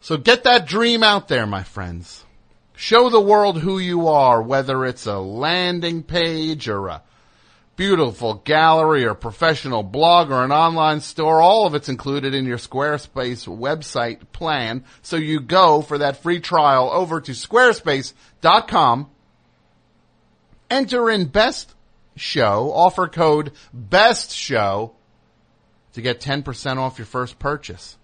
[0.00, 2.24] So get that dream out there, my friends.
[2.74, 7.02] Show the world who you are, whether it's a landing page or a
[7.80, 11.40] beautiful gallery or professional blog or an online store.
[11.40, 14.84] All of it's included in your Squarespace website plan.
[15.00, 19.08] So you go for that free trial over to squarespace.com.
[20.68, 21.74] Enter in best
[22.16, 24.92] show, offer code best show
[25.94, 27.96] to get 10% off your first purchase.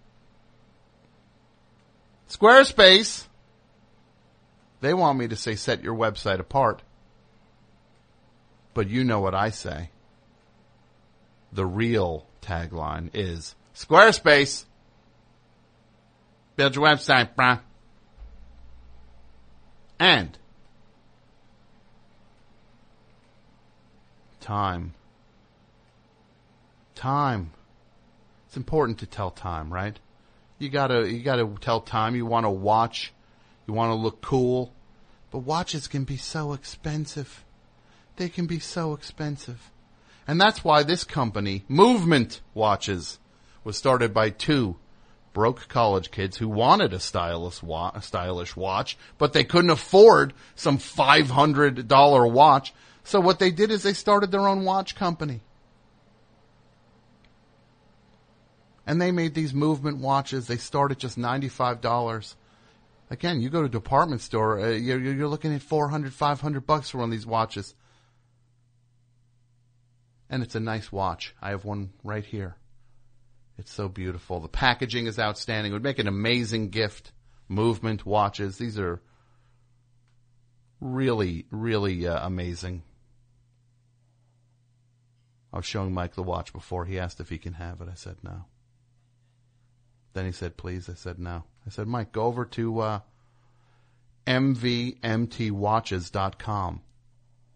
[2.30, 3.26] Squarespace.
[4.80, 6.80] They want me to say set your website apart.
[8.76, 9.88] But you know what I say.
[11.50, 14.66] The real tagline is Squarespace.
[16.56, 17.60] Build your website, bruh.
[19.98, 20.36] And
[24.40, 24.92] time.
[26.94, 27.52] Time.
[28.48, 29.98] It's important to tell time, right?
[30.58, 32.14] You gotta, you gotta tell time.
[32.14, 33.14] You want to watch.
[33.66, 34.70] You want to look cool.
[35.30, 37.42] But watches can be so expensive.
[38.16, 39.70] They can be so expensive.
[40.26, 43.18] And that's why this company, Movement Watches,
[43.62, 44.76] was started by two
[45.32, 50.32] broke college kids who wanted a stylish, wa- a stylish watch, but they couldn't afford
[50.54, 52.72] some $500 watch.
[53.04, 55.42] So what they did is they started their own watch company.
[58.86, 60.46] And they made these movement watches.
[60.46, 62.34] They start at just $95.
[63.10, 66.90] Again, you go to a department store, uh, you're, you're looking at 400, 500 bucks
[66.90, 67.74] for one of these watches.
[70.28, 71.34] And it's a nice watch.
[71.40, 72.56] I have one right here.
[73.58, 74.40] It's so beautiful.
[74.40, 75.72] The packaging is outstanding.
[75.72, 77.12] It would make an amazing gift.
[77.48, 78.58] Movement watches.
[78.58, 79.00] These are
[80.80, 82.82] really, really uh, amazing.
[85.52, 86.84] I was showing Mike the watch before.
[86.84, 87.88] He asked if he can have it.
[87.90, 88.44] I said no.
[90.12, 90.90] Then he said, please.
[90.90, 91.44] I said no.
[91.66, 93.00] I said, Mike, go over to uh,
[94.26, 96.82] mvmtwatches.com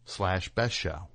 [0.05, 1.09] slash best show.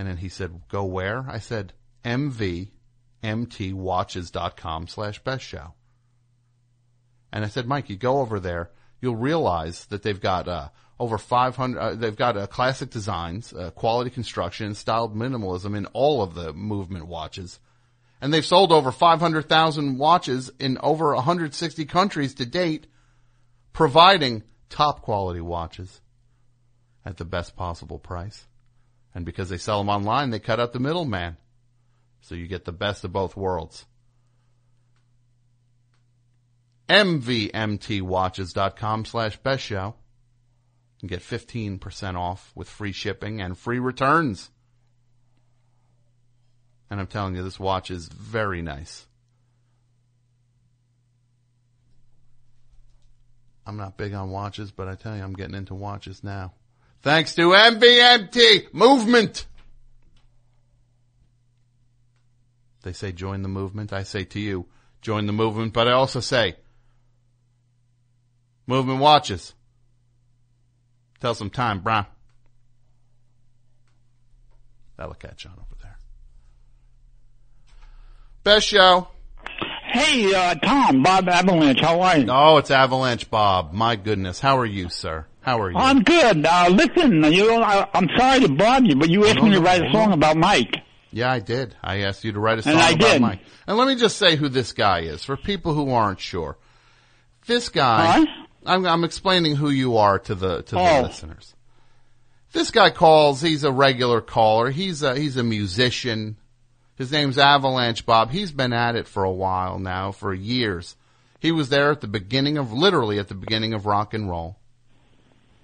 [0.00, 1.26] And then he said, go where?
[1.28, 1.74] I said,
[2.06, 5.74] mvmtwatches.com slash best show.
[7.30, 8.70] And I said, Mike, you go over there,
[9.02, 13.72] you'll realize that they've got uh, over 500, uh, they've got uh, classic designs, uh,
[13.72, 17.60] quality construction, styled minimalism in all of the movement watches.
[18.22, 22.86] And they've sold over 500,000 watches in over 160 countries to date,
[23.74, 26.00] providing top quality watches
[27.04, 28.46] at the best possible price.
[29.14, 31.36] And because they sell them online, they cut out the middleman.
[32.20, 33.86] So you get the best of both worlds.
[36.88, 39.94] MVMTwatches.com slash best show.
[41.06, 44.50] Get 15% off with free shipping and free returns.
[46.90, 49.06] And I'm telling you, this watch is very nice.
[53.64, 56.52] I'm not big on watches, but I tell you, I'm getting into watches now.
[57.02, 59.46] Thanks to MVMT Movement.
[62.82, 63.92] They say join the movement.
[63.92, 64.66] I say to you,
[65.02, 66.56] join the movement, but I also say,
[68.66, 69.54] movement watches.
[71.20, 72.06] Tell some time, Brown.
[74.96, 75.98] That'll catch on over there.
[78.44, 79.08] Best show.
[79.92, 82.26] Hey, uh, Tom, Bob Avalanche, how are you?
[82.30, 83.72] Oh, it's Avalanche Bob.
[83.72, 84.40] My goodness.
[84.40, 85.26] How are you, sir?
[85.42, 85.76] How are you?
[85.76, 86.44] I'm good.
[86.46, 89.52] Uh, listen, you know, I, I'm sorry to bother you, but you asked No, me
[89.52, 90.76] to write a song about Mike.
[91.12, 91.74] Yeah, I did.
[91.82, 93.22] I asked you to write a song And I about did.
[93.22, 93.40] Mike.
[93.66, 96.56] And let me just say who this guy is for people who aren't sure.
[97.46, 98.26] This guy, Huh?
[98.66, 101.02] I'm, I'm explaining who you are to the to the Oh.
[101.02, 101.54] listeners.
[102.52, 103.40] This guy calls.
[103.40, 104.70] He's a regular caller.
[104.70, 106.36] He's a he's a musician.
[106.96, 108.30] His name's Avalanche Bob.
[108.30, 110.96] He's been at it for a while now, for years.
[111.38, 114.58] He was there at the beginning of, literally at the beginning of rock and roll.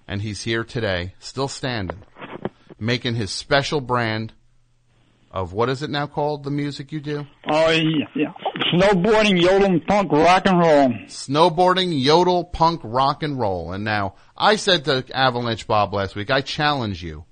[0.08, 2.02] And he's here today, still standing,
[2.78, 4.32] making his special brand
[5.30, 7.26] of what is it now called, the music you do?
[7.48, 8.32] Oh, yeah, yeah.
[8.72, 10.88] Snowboarding, yodel, punk, rock and roll.
[11.06, 13.72] Snowboarding, yodel, punk, rock and roll.
[13.72, 17.24] And now, I said to Avalanche Bob last week, I challenge you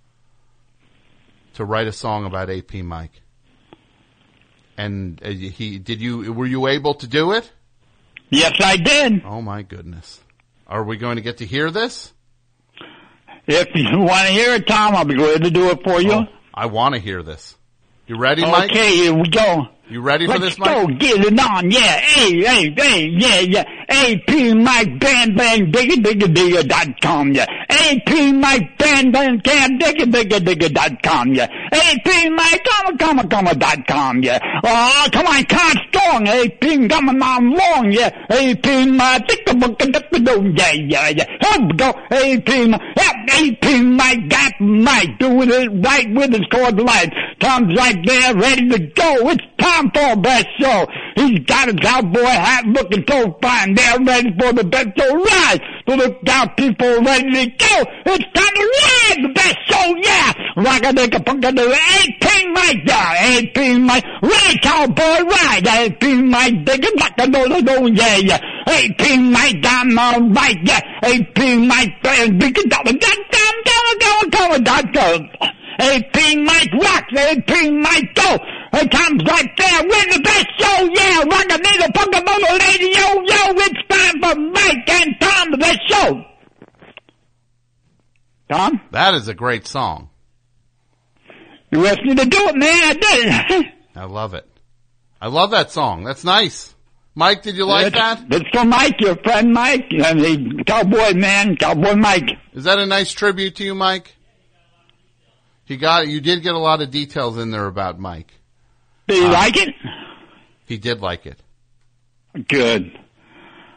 [1.54, 3.22] to write a song about AP Mike.
[4.76, 7.50] And uh, he, did you, were you able to do it?
[8.30, 9.22] Yes, I did.
[9.24, 10.20] Oh my goodness.
[10.66, 12.12] Are we going to get to hear this?
[13.46, 16.12] If you want to hear it, Tom, I'll be glad to do it for you.
[16.12, 17.56] Oh, I want to hear this.
[18.06, 18.70] You ready, Mike?
[18.70, 19.68] Okay, here we go.
[19.86, 20.40] You ready for this?
[20.40, 20.88] Let's this, Mike?
[20.88, 25.96] go, get it on, yeah, hey, hey, hey, yeah, yeah, AP Mike Bang Bang Digga
[26.02, 31.34] Digga Digga dot com, yeah, AP Mike Bang Bang Cam Digga Digga Digga dot com,
[31.34, 36.60] yeah, AP Mike Comma Comma Comma dot com, yeah, oh, come on, can't strong, AP
[36.88, 41.76] coming on long, yeah, AP Mike Digga Digga Digga Do, yeah, yeah, yeah, here we
[41.76, 47.76] go, AP Mike, AP Mike got Mike, doing it right with his cord light, Tom's
[47.76, 50.86] right there, ready to go, it's time a best show.
[51.16, 53.74] He's got his cowboy hat looking so fine.
[53.74, 55.60] They're ready for the best show ride.
[55.88, 57.74] So look out, people ready to go.
[58.06, 60.32] It's time to ride the best show, yeah.
[60.56, 63.38] Rock a dick a punk a do AP Mike, yeah.
[63.38, 65.66] AP Mike, ride cowboy ride.
[65.66, 68.40] AP Mike, dig it, rock a do do yeah, yeah.
[68.66, 70.80] AP Mike, I'm all right, yeah.
[71.02, 77.72] AP Mike, and big it down, down, down, down, down, down, AP Mike rocks, AP
[77.72, 78.38] Mike go.
[78.76, 81.18] It comes right there, win the best show, yeah.
[81.22, 83.54] Rock a nigga, punk a motor lady, yo, yo.
[83.56, 86.24] It's time for Mike and Tom, the best show.
[88.50, 90.10] Tom, That is a great song.
[91.70, 92.84] you asked me to do it, man.
[92.84, 93.72] I did it.
[93.96, 94.46] I love it.
[95.20, 96.04] I love that song.
[96.04, 96.74] That's nice.
[97.14, 98.24] Mike, did you like that?
[98.28, 102.28] It's for Mike, your friend Mike, and the cowboy man, cowboy Mike.
[102.52, 104.16] Is that a nice tribute to you, Mike?
[105.66, 108.32] He got you did get a lot of details in there about Mike.
[109.08, 109.74] Do you Uh, like it?
[110.66, 111.38] He did like it.
[112.48, 112.98] Good.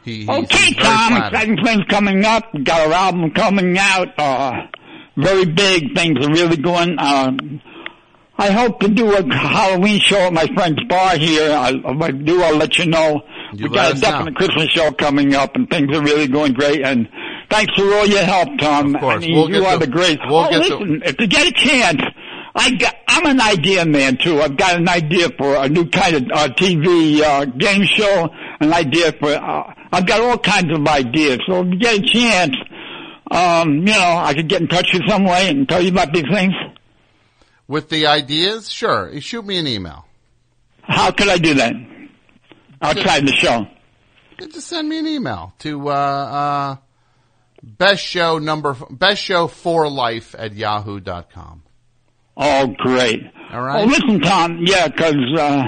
[0.03, 2.45] He, he's Okay, Tom, exciting things coming up.
[2.63, 4.07] Got our album coming out.
[4.17, 4.53] Uh,
[5.17, 6.97] very big things are really going.
[6.97, 7.61] Um,
[8.38, 11.51] I hope to do a Halloween show at my friend's bar here.
[11.51, 13.21] I, if I do, I'll let you know.
[13.53, 16.83] You we got a definite Christmas show coming up, and things are really going great.
[16.83, 17.09] And
[17.49, 18.95] thanks for all your help, Tom.
[18.95, 19.23] Of course.
[19.23, 20.19] I mean, We'll you get are the- the great.
[20.27, 22.01] we'll oh, the- listen, if you get a chance,
[22.55, 24.41] I got, I'm an idea man too.
[24.41, 28.29] I've got an idea for a new kind of uh, TV uh, game show,
[28.59, 29.29] an idea for.
[29.33, 31.39] Uh, I've got all kinds of ideas.
[31.47, 32.55] So if you get a chance,
[33.31, 35.91] um, you know, I could get in touch with you some way and tell you
[35.91, 36.53] about these things.
[37.67, 39.11] With the ideas, sure.
[39.13, 40.05] You shoot me an email.
[40.81, 41.73] How could I do that?
[42.81, 43.67] Outside the show.
[44.39, 46.75] Just send me an email to uh, uh,
[47.68, 51.63] best show number best show for life at yahoo.com.
[52.36, 53.22] Oh, great.
[53.51, 53.82] All right.
[53.84, 54.59] Oh, listen, Tom.
[54.61, 55.63] Yeah, 'cause uh,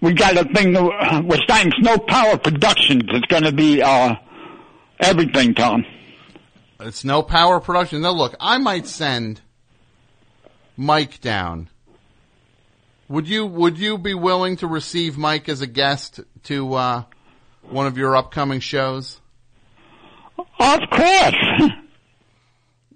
[0.00, 0.74] we got a thing.
[0.76, 3.02] uh, We're starting Snow Power Productions.
[3.08, 4.14] It's going to be uh,
[5.00, 5.84] everything, Tom.
[6.80, 8.00] It's no power production.
[8.02, 9.40] Now look, I might send
[10.76, 11.68] Mike down.
[13.08, 17.02] Would you would you be willing to receive Mike as a guest to uh,
[17.62, 19.20] one of your upcoming shows?
[20.58, 21.70] Of course.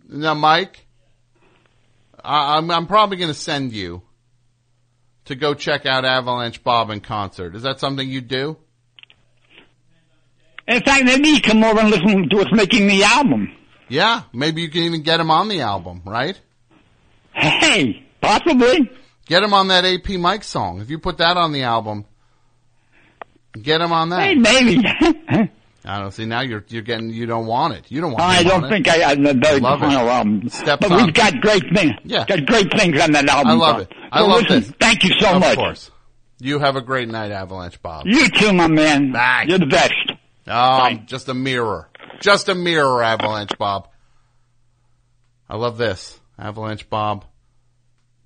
[0.08, 0.84] Now, Mike,
[2.22, 4.02] I, I'm I'm probably going to send you
[5.26, 7.54] to go check out Avalanche Bob in concert.
[7.54, 8.56] Is that something you do?
[10.68, 13.54] In fact, maybe you come over and listen to us making the album.
[13.88, 16.40] Yeah, maybe you can even get him on the album, right?
[17.34, 18.90] Hey, possibly.
[19.26, 20.80] Get him on that AP Mike song.
[20.80, 22.04] If you put that on the album,
[23.60, 24.22] get him on that.
[24.22, 25.50] Hey, maybe.
[25.84, 27.86] I don't see now you're you're getting you don't want it.
[27.90, 28.22] You don't want.
[28.22, 28.26] It.
[28.26, 28.92] I don't on think it.
[29.02, 29.86] I, I the very Love it.
[29.86, 30.48] final album.
[30.48, 31.04] Steps but on.
[31.04, 31.92] we've got great things.
[32.04, 32.24] Yeah.
[32.24, 33.52] got great things on that album.
[33.52, 33.92] I love it.
[34.12, 34.72] I So love listen, this.
[34.78, 35.50] Thank you so of much.
[35.52, 35.90] Of course.
[36.38, 38.06] You have a great night, Avalanche Bob.
[38.06, 39.12] You too, my man.
[39.12, 39.44] Bye.
[39.48, 39.92] You're the best.
[40.46, 41.88] Oh, I'm just a mirror.
[42.20, 43.88] Just a mirror, Avalanche Bob.
[45.48, 46.18] I love this.
[46.38, 47.24] Avalanche Bob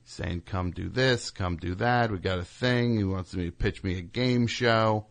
[0.05, 2.11] saying, come do this, come do that.
[2.11, 2.97] We got a thing.
[2.97, 5.07] He wants me to pitch me a game show.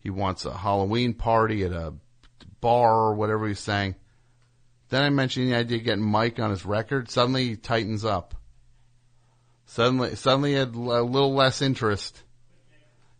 [0.00, 1.94] He wants a Halloween party at a
[2.60, 3.94] bar or whatever he's saying.
[4.88, 7.10] Then I mentioned the idea of getting Mike on his record.
[7.10, 8.34] Suddenly he tightens up.
[9.66, 12.22] Suddenly, suddenly had a little less interest.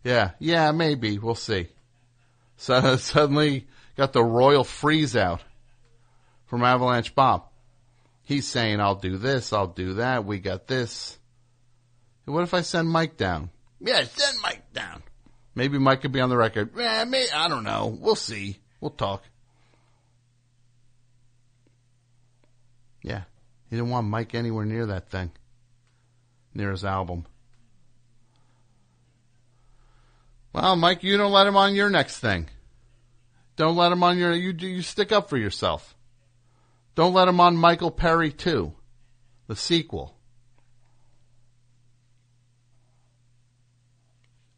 [0.03, 1.17] Yeah, yeah, maybe.
[1.17, 1.67] We'll see.
[2.57, 3.65] So suddenly
[3.97, 5.41] got the royal freeze out
[6.45, 7.45] from Avalanche Bob.
[8.21, 11.17] He's saying, I'll do this, I'll do that, we got this.
[12.25, 13.49] What if I send Mike down?
[13.79, 15.01] Yeah, send Mike down.
[15.53, 16.77] Maybe Mike could be on the record.
[16.79, 17.97] Eh, may I don't know.
[17.99, 18.57] We'll see.
[18.79, 19.23] We'll talk.
[23.03, 23.23] Yeah.
[23.69, 25.31] He didn't want Mike anywhere near that thing.
[26.53, 27.25] Near his album.
[30.53, 32.49] Well, Mike, you don't let him on your next thing.
[33.55, 35.95] Don't let him on your, you, you stick up for yourself.
[36.95, 38.73] Don't let him on Michael Perry 2,
[39.47, 40.17] the sequel.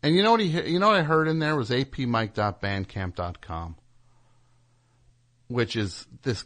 [0.03, 3.77] And you know what he, you know what I heard in there was apmike.bandcamp.com,
[5.47, 6.43] which is this,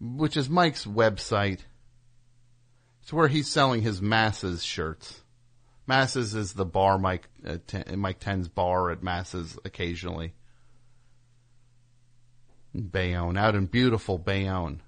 [0.00, 1.62] which is Mike's website.
[3.02, 5.20] It's where he's selling his Masses shirts.
[5.88, 10.32] Masses is the bar Mike uh, ten, Mike Ten's bar at Masses occasionally.
[12.72, 14.80] Bayonne, out in beautiful Bayonne.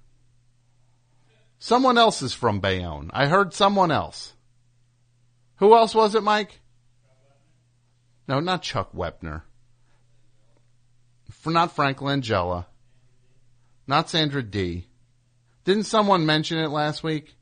[1.57, 3.11] Someone else is from Bayonne.
[3.13, 4.35] I heard someone else.
[5.57, 6.61] Who else was it, Mike?
[8.29, 9.41] No, not Chuck Wepner.
[11.31, 12.67] For not Frank Langella.
[13.87, 14.85] Not Sandra Dee.
[15.63, 17.35] Didn't someone mention it last week?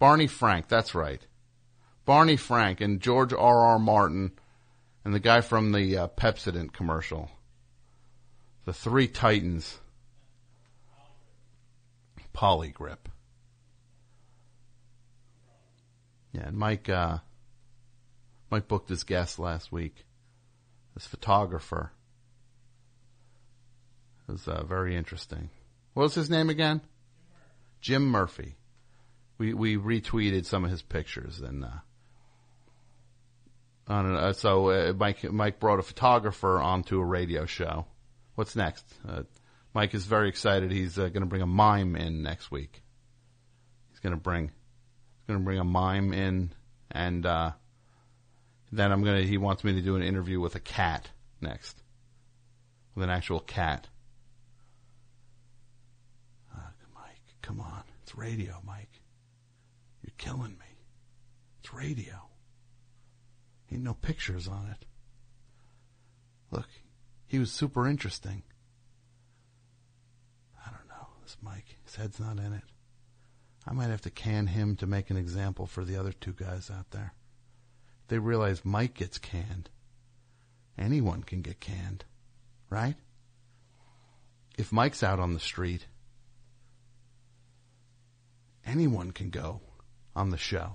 [0.00, 1.24] Barney Frank, that's right.
[2.04, 3.60] Barney Frank and George R.
[3.60, 3.78] R.
[3.78, 4.32] Martin
[5.04, 7.30] and the guy from the uh, Pepsodent commercial.
[8.64, 9.78] The three titans.
[12.34, 13.06] Poligrip.
[16.32, 17.18] Yeah, and Mike, uh,
[18.50, 20.04] Mike booked his guest last week.
[20.94, 21.92] This photographer.
[24.28, 25.50] It was uh, very interesting.
[25.94, 26.80] What was his name again?
[27.80, 28.56] Jim Murphy.
[29.38, 31.68] We we retweeted some of his pictures and uh,
[33.90, 37.86] on uh, so uh, Mike Mike brought a photographer onto a radio show.
[38.34, 38.84] What's next?
[39.06, 39.22] Uh,
[39.74, 40.70] Mike is very excited.
[40.70, 42.82] He's uh, going to bring a mime in next week.
[43.90, 46.52] He's going to bring he's going to bring a mime in,
[46.90, 47.52] and uh,
[48.72, 49.22] then I'm gonna.
[49.22, 51.10] He wants me to do an interview with a cat
[51.40, 51.82] next,
[52.94, 53.88] with an actual cat.
[56.54, 56.60] Uh,
[56.94, 59.00] Mike, come on, it's radio, Mike.
[60.02, 60.76] You're killing me.
[61.60, 62.28] It's radio.
[63.72, 64.86] Ain't no pictures on it.
[66.50, 66.68] Look,
[67.26, 68.42] he was super interesting.
[70.66, 71.06] I don't know.
[71.22, 72.64] This Mike, his head's not in it.
[73.66, 76.70] I might have to can him to make an example for the other two guys
[76.70, 77.14] out there.
[78.10, 79.70] They realize Mike gets canned.
[80.76, 82.04] Anyone can get canned,
[82.68, 82.96] right?
[84.58, 85.86] If Mike's out on the street,
[88.66, 89.60] anyone can go
[90.16, 90.74] on the show.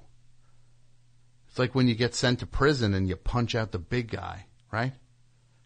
[1.49, 4.45] It's like when you get sent to prison and you punch out the big guy,
[4.71, 4.93] right?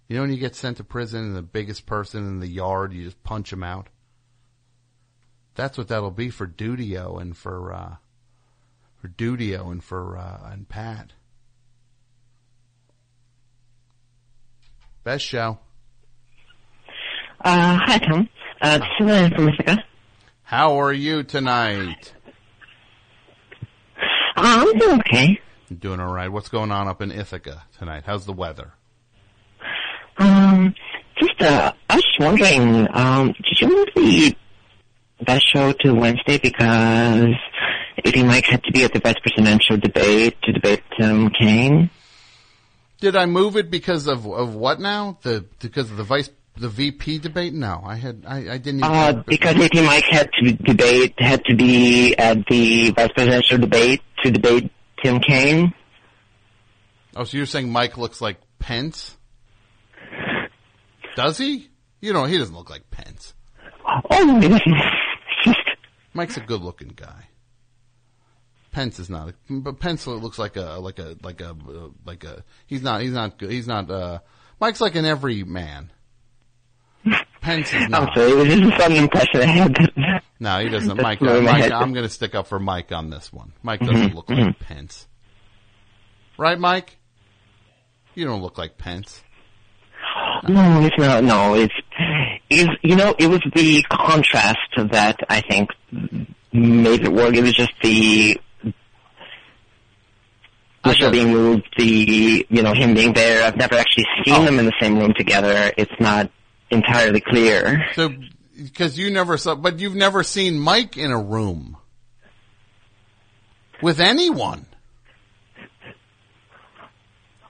[0.08, 2.94] You know when you get sent to prison and the biggest person in the yard,
[2.94, 3.90] you just punch him out?
[5.54, 7.96] That's what that'll be for Dudio and for, uh,
[8.96, 11.14] for Dudio and for, uh, and Pat.
[15.04, 15.60] Best show.
[17.44, 18.30] Uh, hi, Tom.
[18.62, 19.84] Uh, this is Lynn from Ithaca.
[20.44, 22.14] How are you tonight?
[24.36, 25.40] Uh, I'm doing okay.
[25.80, 26.30] Doing all right.
[26.30, 28.04] What's going on up in Ithaca tonight?
[28.06, 28.74] How's the weather?
[30.18, 30.74] Um,
[31.18, 34.36] just, uh, I was just wondering, um, did you move the
[35.26, 37.36] best show to Wednesday because
[38.06, 41.90] AP Mike had to be at the vice presidential debate to debate Tim Kaine?
[43.02, 45.18] Did I move it because of of what now?
[45.22, 47.54] The because of the vice the VP debate?
[47.54, 48.80] No, I had I, I didn't.
[48.80, 53.58] Even Uh, because AP Mike had to debate, had to be at the vice presidential
[53.58, 54.72] debate to debate
[55.02, 55.74] Tim Kaine.
[57.16, 59.18] Oh, so you're saying Mike looks like Pence?
[61.16, 61.70] Does he?
[62.02, 63.34] You know, he doesn't look like Pence.
[64.12, 64.64] Oh.
[66.14, 67.29] Mike's a good looking guy.
[68.72, 71.56] Pence is not, but Pence looks like a like a like a
[72.06, 72.44] like a.
[72.68, 73.02] He's not.
[73.02, 73.52] He's not good.
[73.52, 73.90] He's not.
[73.90, 74.20] uh
[74.60, 75.92] Mike's like an every man.
[77.42, 80.22] Pence is I'm sorry, it was just a sudden impression I had.
[80.40, 81.02] No, he doesn't.
[81.02, 83.54] Mike, uh, Mike I'm going to stick up for Mike on this one.
[83.64, 85.08] Mike doesn't Mhm, look like Pence.
[86.38, 86.98] Right, Mike?
[88.16, 89.24] You don't look like Pence.
[90.48, 91.24] No, it's not.
[91.24, 91.74] No, it's,
[92.50, 94.58] it's you know, it was the contrast
[94.92, 95.70] that I think
[96.54, 97.36] made it work.
[97.36, 98.40] It was just the
[100.94, 103.44] show being moved, the you know him being there.
[103.46, 104.46] I've never actually seen Oh.
[104.46, 105.72] them in the same room together.
[105.78, 106.32] It's not
[106.72, 107.86] entirely clear.
[107.96, 108.10] So,
[108.56, 111.78] because you never saw, but you've never seen Mike in a room
[113.82, 114.66] with anyone.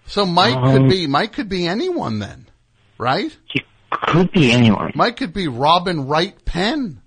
[0.05, 2.47] So Mike Um, could be Mike could be anyone then,
[2.97, 3.35] right?
[3.51, 3.61] He
[3.91, 4.91] could be anyone.
[4.95, 7.01] Mike could be Robin Wright Penn.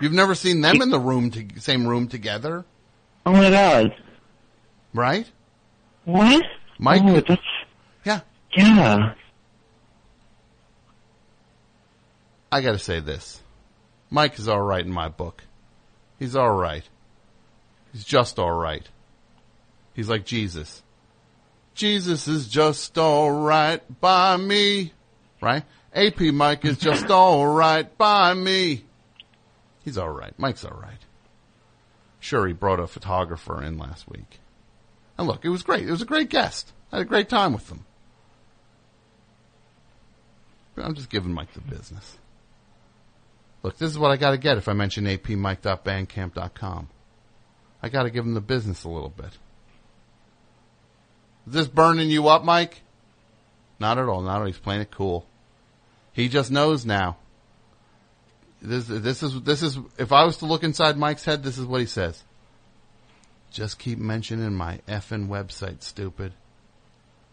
[0.00, 2.66] You've never seen them in the room to, same room together,
[3.24, 3.94] Oh my god!
[4.96, 5.30] Right?
[6.04, 6.44] What?
[6.78, 7.42] Mike Oh, that's
[8.04, 8.20] yeah.
[8.56, 9.14] yeah.
[12.50, 13.42] I got to say this.
[14.10, 15.42] Mike is all right in my book.
[16.18, 16.84] He's all right.
[17.92, 18.86] He's just all right.
[19.94, 20.82] He's like Jesus.
[21.74, 24.92] Jesus is just all right by me.
[25.42, 25.64] Right?
[25.92, 28.84] AP Mike is just all right by me.
[29.84, 30.36] He's all right.
[30.38, 30.98] Mike's all right.
[32.20, 34.40] Sure, he brought a photographer in last week.
[35.18, 35.88] And look, it was great.
[35.88, 36.72] It was a great guest.
[36.92, 37.84] I had a great time with them.
[40.76, 42.18] I'm just giving Mike the business.
[43.62, 46.88] Look, this is what I got to get if I mention apmike.bandcamp.com.
[47.82, 49.38] I got to give him the business a little bit.
[51.46, 52.82] Is this burning you up, Mike?
[53.78, 54.20] Not at all.
[54.20, 54.46] Not at all.
[54.46, 55.26] He's playing it cool.
[56.12, 57.16] He just knows now.
[58.60, 61.64] This, this is, this is, if I was to look inside Mike's head, this is
[61.64, 62.22] what he says.
[63.50, 66.32] Just keep mentioning my effing website, stupid.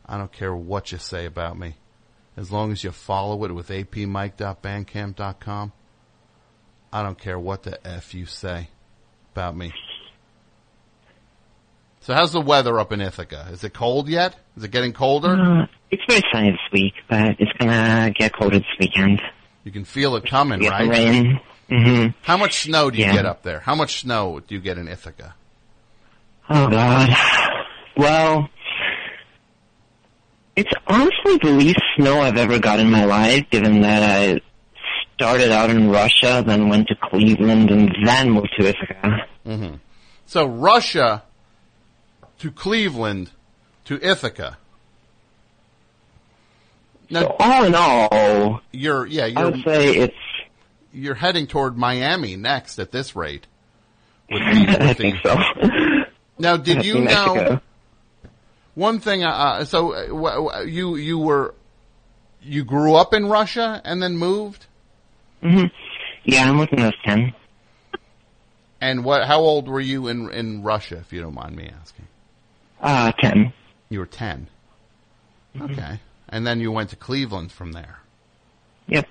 [0.06, 1.76] I don't care what you say about me.
[2.36, 5.72] As long as you follow it with apmike.bandcamp.com,
[6.92, 8.68] I don't care what the F you say
[9.34, 9.72] about me.
[12.02, 13.48] So how's the weather up in Ithaca?
[13.52, 14.36] Is it cold yet?
[14.58, 15.36] Is it getting colder?
[15.40, 19.22] Uh, it's very sunny this week, but it's gonna get colder this weekend.
[19.64, 20.90] You can feel it coming, right?
[20.90, 21.40] rain.
[21.70, 23.14] hmm How much snow do you Yeah.
[23.14, 23.62] get up there?
[23.62, 25.36] How much snow do you get in Ithaca?
[26.50, 27.10] Oh God.
[27.98, 28.50] Well,
[30.56, 34.42] it's honestly the least snow I've ever got in my life, given that I
[35.16, 39.28] started out in Russia, then went to Cleveland, and then moved to Ithaca.
[39.46, 39.76] hmm
[40.26, 41.24] So Russia
[42.40, 43.32] to Cleveland
[43.86, 44.58] to Ithaca.
[47.12, 50.16] so all in all, You're yeah, you're I would say it's.
[50.92, 53.48] you're heading toward Miami next at this rate.
[54.34, 55.36] With the, with I the- think so.
[56.38, 57.60] Now, did you know
[58.76, 59.24] one thing?
[59.24, 61.54] Uh, Uh, so uh, w- you you were
[62.42, 64.66] you grew up in Russia and then moved.
[65.42, 65.66] hmm
[66.26, 67.34] Yeah, I'm looking at ten.
[68.82, 69.26] And what?
[69.26, 72.08] How old were you in in Russia, if you don't mind me asking?
[72.82, 73.54] Uh, ten.
[73.90, 74.48] You were 10
[75.62, 78.00] Okay, and then you went to Cleveland from there.
[78.88, 79.08] Yep.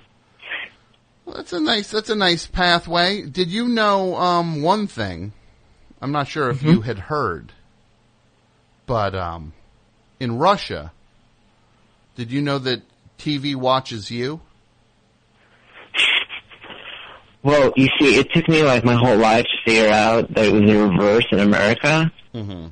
[1.25, 1.89] Well, that's a nice.
[1.93, 3.23] That's a nice pathway.
[3.23, 5.33] Did you know um, one thing?
[6.03, 7.53] I'm not sure if you had heard,
[8.87, 9.53] but um,
[10.21, 10.91] in Russia,
[12.17, 12.83] did you know that
[13.19, 14.41] TV watches you?
[17.45, 20.53] Well, you see, it took me like my whole life to figure out that it
[20.53, 22.69] was the reverse in America Mm-hmm.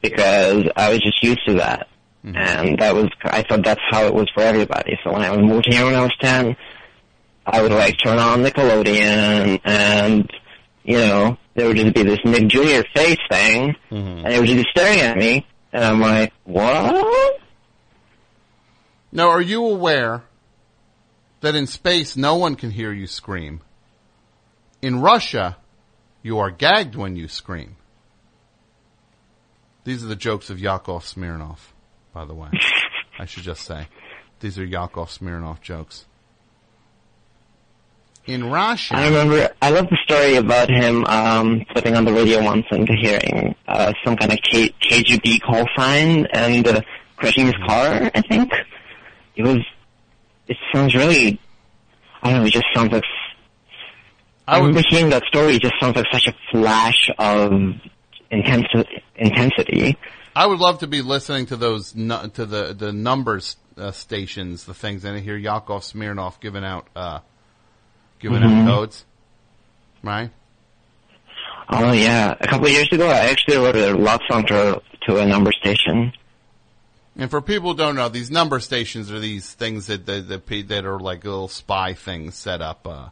[0.00, 1.88] because I was just used to that.
[2.22, 4.96] And that was, I thought that's how it was for everybody.
[5.04, 6.56] So when I was moved here when I was 10,
[7.46, 10.30] I would like turn on Nickelodeon and,
[10.86, 12.82] you know, there would just be this Nick Jr.
[12.94, 13.96] face thing mm-hmm.
[13.96, 17.40] and they would just be staring at me and I'm like, what?
[19.10, 20.22] Now, are you aware
[21.40, 23.60] that in space no one can hear you scream?
[24.80, 25.56] In Russia,
[26.22, 27.76] you are gagged when you scream.
[29.84, 31.58] These are the jokes of Yakov Smirnoff,
[32.12, 32.48] by the way.
[33.18, 33.88] I should just say.
[34.40, 36.06] These are Yakov Smirnoff jokes.
[38.26, 42.42] In Russia, I remember, I love the story about him um, flipping on the radio
[42.42, 46.80] once and hearing uh, some kind of K- KGB call sign and uh,
[47.16, 48.52] crashing his car, I think.
[49.36, 49.58] It was,
[50.48, 51.38] it sounds really,
[52.22, 53.04] I don't know, it just sounds like,
[54.48, 57.52] I, remember hearing that story, it just sounds like such a flash of
[58.30, 58.66] intense,
[59.14, 59.96] intensity.
[60.34, 64.64] I would love to be listening to those nu- to the the numbers uh, stations,
[64.64, 67.20] the things, and I hear Yakov Smirnoff giving out uh,
[68.20, 68.62] giving Mhm.
[68.62, 69.04] out codes,
[70.02, 70.30] right?
[71.68, 75.16] Oh yeah, a couple of years ago I actually wrote a love song to, to
[75.18, 76.12] a number station.
[77.18, 80.68] And for people who don't know, these number stations are these things that that that,
[80.68, 82.86] that are like little spy things set up.
[82.86, 83.08] Uh,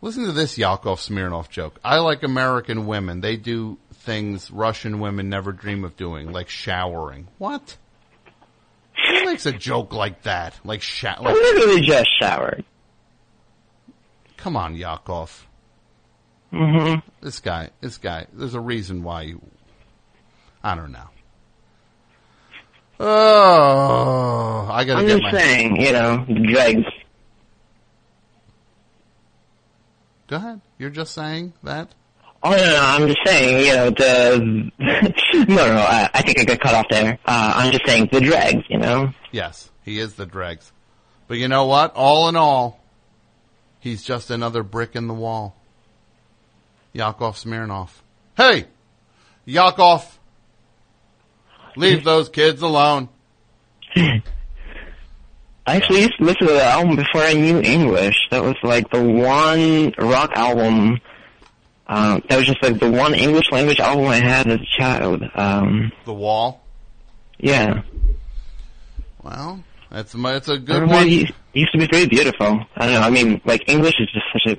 [0.00, 1.78] listen to this Yakov Smirnoff joke.
[1.84, 3.20] I like American women.
[3.20, 7.28] They do things Russian women never dream of doing, like showering.
[7.38, 7.76] What?
[9.08, 10.58] Who makes a joke like that?
[10.64, 12.64] Like sho- I literally just showered.
[14.36, 15.46] Come on, Yakov.
[16.50, 19.40] hmm This guy, this guy, there's a reason why you,
[20.62, 21.08] I don't know.
[23.00, 26.84] Oh, I gotta I'm get just my, saying, you know, the dregs.
[30.28, 30.60] go ahead.
[30.78, 31.94] You're just saying that?
[32.42, 34.70] Oh no, no, I'm just saying, you know, the
[35.48, 37.18] no, no, I, I think I got cut off there.
[37.24, 39.12] Uh, I'm just saying the dregs, you know.
[39.32, 40.70] Yes, he is the dregs.
[41.26, 41.94] But you know what?
[41.96, 42.78] All in all,
[43.84, 45.54] he's just another brick in the wall.
[46.94, 47.90] Yakov Smirnoff.
[48.36, 48.66] Hey!
[49.44, 50.18] Yakov!
[51.76, 53.08] Leave those kids alone.
[53.96, 54.22] I
[55.66, 58.16] actually used to listen to that album before I knew English.
[58.30, 61.00] That was like the one rock album.
[61.86, 65.22] Um, that was just like the one English language album I had as a child.
[65.34, 66.64] Um, The wall.
[67.38, 67.82] yeah.
[69.22, 71.08] Well, that's my, it's a good one.
[71.54, 72.64] Used- it used to be very beautiful.
[72.76, 73.00] I don't know.
[73.00, 74.58] I mean, like English is just such a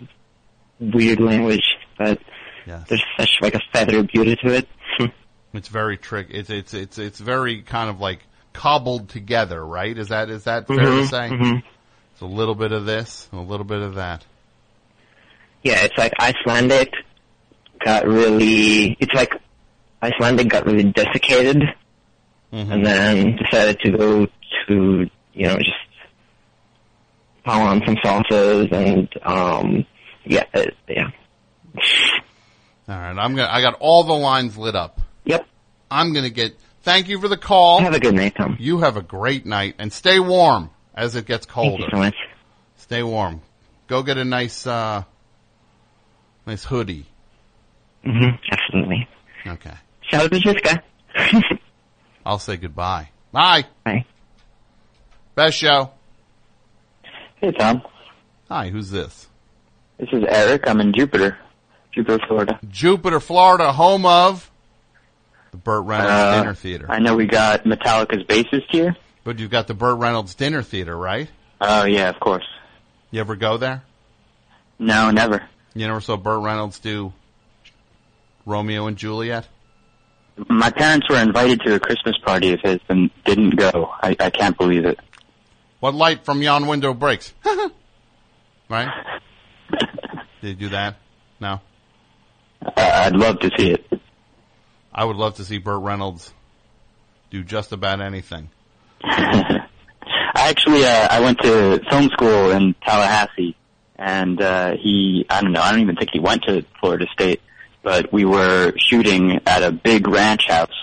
[0.80, 1.64] weird language,
[1.98, 2.20] but
[2.66, 2.88] Yes.
[2.88, 4.68] there's such like a feather beauty to it.
[5.54, 6.28] It's very trick.
[6.32, 8.20] It's it's it's it's very kind of like
[8.52, 9.98] cobbled together, right?
[9.98, 11.30] Is that is that fair to Mhm, say?
[11.30, 11.64] mhm.
[12.12, 14.26] It's a little bit of this, a little bit of that.
[15.64, 16.94] Yeah, it's like Icelandic
[17.84, 19.34] got really, it's like
[20.04, 21.64] Icelandic got really desiccated
[22.52, 24.26] and then decided to go
[24.68, 25.72] to, you know, just
[27.46, 29.86] pile on some sauces and, um,
[30.26, 31.08] yeah, it, yeah.
[32.88, 33.48] All right, I'm gonna.
[33.52, 35.00] I got all the lines lit up.
[35.26, 35.46] Yep.
[35.90, 36.58] I'm gonna get.
[36.82, 37.80] Thank you for the call.
[37.82, 38.58] Have a good night, Tom.
[38.60, 41.70] You have a great night and stay warm as it gets colder.
[41.72, 42.16] Thank you so much.
[42.78, 43.42] Stay warm.
[43.88, 45.04] Go get a nice, uh,
[46.46, 47.06] nice hoodie.
[48.04, 49.08] hmm absolutely.
[49.48, 49.74] Okay.
[50.04, 50.84] Ciao, Francisca.
[52.26, 53.10] I'll say goodbye.
[53.32, 53.66] Bye.
[53.84, 54.06] Bye.
[55.36, 55.92] Best show.
[57.36, 57.82] Hey, Tom.
[58.50, 59.28] Hi, who's this?
[59.98, 60.68] This is Eric.
[60.68, 61.38] I'm in Jupiter,
[61.94, 62.60] Jupiter, Florida.
[62.70, 64.50] Jupiter, Florida, home of
[65.52, 66.86] the Burt Reynolds Uh, Dinner Theater.
[66.90, 68.96] I know we got Metallica's bassist here.
[69.24, 71.30] But you've got the Burt Reynolds Dinner Theater, right?
[71.62, 72.46] Oh, yeah, of course.
[73.12, 73.84] You ever go there?
[74.78, 75.48] No, never.
[75.74, 77.14] You never saw Burt Reynolds do
[78.46, 79.48] Romeo and Juliet?
[80.50, 83.90] My parents were invited to a Christmas party of his and didn't go.
[84.02, 85.00] I, I can't believe it.
[85.86, 87.32] What light from yon window breaks?
[88.70, 88.90] right?
[90.42, 90.96] Did you do that?
[91.40, 91.62] No.
[92.60, 93.86] Uh, I'd love to see it.
[94.92, 96.34] I would love to see Burt Reynolds
[97.30, 98.50] do just about anything.
[99.04, 99.60] I
[100.34, 103.56] actually, uh, I went to film school in Tallahassee,
[103.96, 107.44] and uh, he, I don't know, I don't even think he went to Florida State,
[107.84, 110.74] but we were shooting at a big ranch house,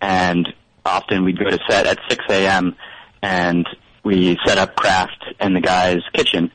[0.00, 0.48] and
[0.86, 2.74] often we'd go to set at 6 a.m.,
[3.22, 3.68] and
[4.04, 6.50] we set up craft in the guy's kitchen,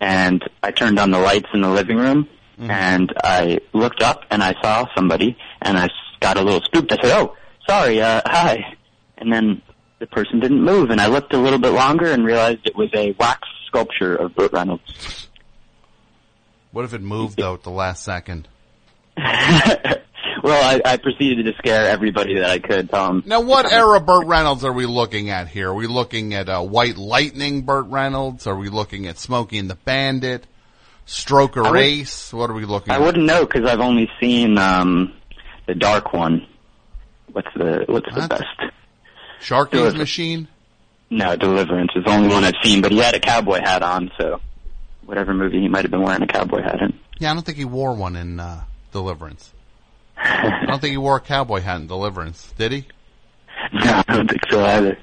[0.00, 2.28] and I turned on the lights in the living room,
[2.70, 5.88] and I looked up and I saw somebody, and I
[6.20, 6.92] got a little spooked.
[6.92, 7.36] I said, "Oh,
[7.68, 8.76] sorry, uh, hi,"
[9.18, 9.62] and then
[9.98, 12.90] the person didn't move, and I looked a little bit longer and realized it was
[12.94, 15.28] a wax sculpture of Burt Reynolds.
[16.72, 18.48] What if it moved though at the last second?
[20.42, 22.92] Well, I, I proceeded to scare everybody that I could.
[22.92, 25.70] Um, Now, what era Burt Reynolds are we looking at here?
[25.70, 28.46] Are we looking at uh, White Lightning Burt Reynolds?
[28.46, 30.46] Are we looking at Smokey and the Bandit?
[31.06, 32.32] Stroker I would- Ace?
[32.32, 32.98] What are we looking at?
[33.00, 33.06] I at?
[33.06, 35.12] wouldn't know because I've only seen um,
[35.66, 36.46] the dark one.
[37.32, 38.44] What's the What's the best?
[39.40, 40.48] Sharky's Deliver- Machine?
[41.10, 44.10] No, Deliverance is the only one I've seen, but he had a cowboy hat on,
[44.18, 44.40] so
[45.04, 46.98] whatever movie he might have been wearing a cowboy hat in.
[47.20, 49.52] Yeah, I don't think he wore one in uh, Deliverance.
[50.16, 52.84] I don't think he wore a cowboy hat in Deliverance, did he?
[53.72, 54.98] No, I don't think so either.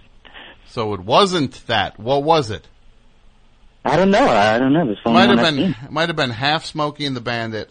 [0.68, 2.00] So it wasn't that.
[2.00, 2.66] What was it?
[3.84, 4.26] I don't know.
[4.26, 4.88] I don't know.
[4.88, 7.70] This Might have been might have been half Smokey and the Bandit.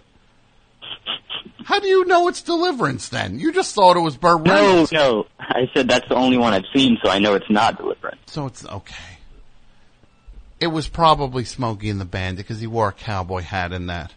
[1.64, 3.38] How do you know it's Deliverance then?
[3.38, 5.26] You just thought it was Burt No, no.
[5.38, 8.20] I said that's the only one I've seen, so I know it's not Deliverance.
[8.26, 9.18] So it's okay.
[10.61, 14.12] It was probably Smokey and the Bandit because he wore a cowboy hat in that.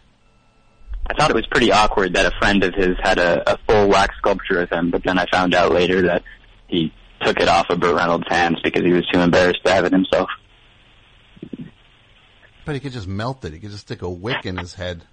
[1.08, 3.88] I thought it was pretty awkward that a friend of his had a, a full
[3.88, 6.22] wax sculpture of him, but then I found out later that
[6.68, 6.92] he
[7.22, 9.92] took it off of Burt Reynolds' hands because he was too embarrassed to have it
[9.92, 10.28] himself.
[12.64, 13.52] But he could just melt it.
[13.52, 15.04] He could just stick a wick in his head.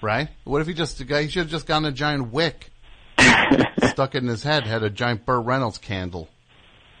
[0.00, 0.28] Right?
[0.44, 2.70] What if he just, he should have just gotten a giant wick.
[3.88, 6.28] stuck it in his head, had a giant Burt Reynolds candle.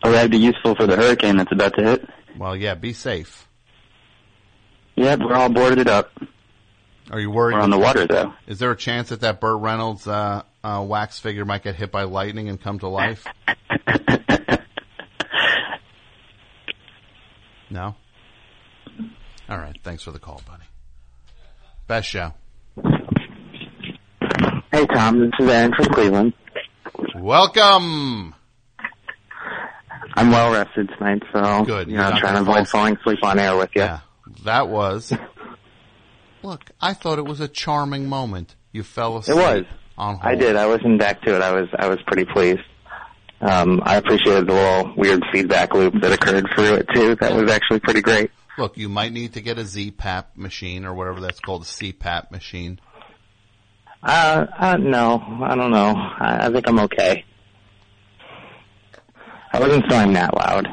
[0.02, 2.08] Oh, that'd be useful for the hurricane that's about to hit.
[2.36, 3.48] Well, yeah, be safe.
[4.96, 6.10] Yep, we're all boarded up.
[7.10, 7.54] Are you worried?
[7.54, 8.34] We're on the water, though.
[8.46, 11.90] Is there a chance that that Burt Reynolds uh, uh, wax figure might get hit
[11.90, 13.24] by lightning and come to life?
[17.70, 17.94] no.
[19.48, 19.78] All right.
[19.82, 20.64] Thanks for the call, buddy.
[21.86, 22.34] Best show.
[24.70, 25.18] Hey, Tom.
[25.20, 26.34] This is Aaron from Cleveland.
[27.16, 28.34] Welcome.
[30.14, 31.88] I'm well rested tonight, so Good.
[31.88, 33.82] you You're know, not trying to gonna avoid fall falling asleep on air with you.
[33.82, 34.00] Yeah,
[34.44, 35.12] that was.
[36.42, 38.54] Look, I thought it was a charming moment.
[38.72, 39.36] You fell asleep.
[39.36, 39.64] It was.
[39.96, 40.24] On hold.
[40.24, 40.56] I did.
[40.56, 41.42] I listened back to it.
[41.42, 42.60] I was I was pretty pleased.
[43.40, 47.16] Um, I appreciated the little weird feedback loop that occurred through it too.
[47.16, 48.30] That was actually pretty great.
[48.56, 52.30] Look, you might need to get a ZPAP machine or whatever that's called, a CPAP
[52.32, 52.80] machine.
[54.02, 55.94] Uh, uh no, I don't know.
[55.96, 57.24] I, I think I'm okay.
[59.52, 60.66] I wasn't snoring that loud.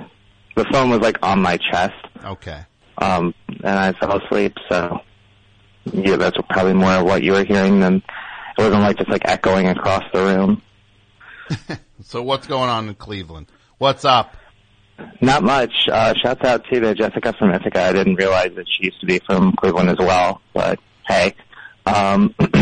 [0.56, 1.94] The phone was like on my chest,
[2.24, 2.62] Okay.
[2.98, 4.54] um, and I fell asleep.
[4.70, 5.00] So,
[5.94, 7.96] yeah, that's probably more of what you were hearing than
[8.58, 10.62] it wasn't like just like echoing across the room.
[12.04, 13.48] So what's going on in Cleveland?
[13.80, 14.36] What's up?
[15.22, 15.74] Not much.
[15.92, 17.82] Uh, shouts out to the Jessica from Ithaca.
[17.82, 21.34] I didn't realize that she used to be from Cleveland as well, but hey.
[21.86, 22.36] Um,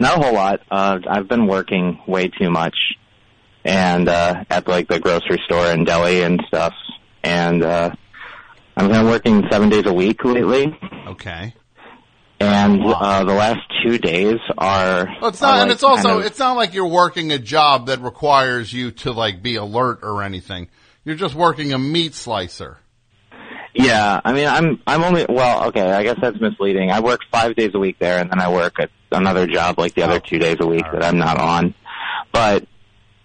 [0.00, 0.60] not a whole lot.
[0.70, 2.76] Uh, I've been working way too much
[3.64, 6.74] and, uh, at like the grocery store and deli and stuff.
[7.22, 7.94] And, uh,
[8.76, 10.76] I've been working seven days a week lately.
[11.06, 11.54] Okay.
[12.40, 15.06] And uh, the last two days are.
[15.20, 17.86] Well, it's are, not, and it's also of- it's not like you're working a job
[17.86, 20.68] that requires you to like be alert or anything.
[21.04, 22.78] You're just working a meat slicer.
[23.74, 25.90] Yeah, I mean, I'm I'm only well, okay.
[25.90, 26.90] I guess that's misleading.
[26.90, 29.94] I work five days a week there, and then I work at another job like
[29.94, 31.74] the other two days a week that I'm not on.
[32.32, 32.66] But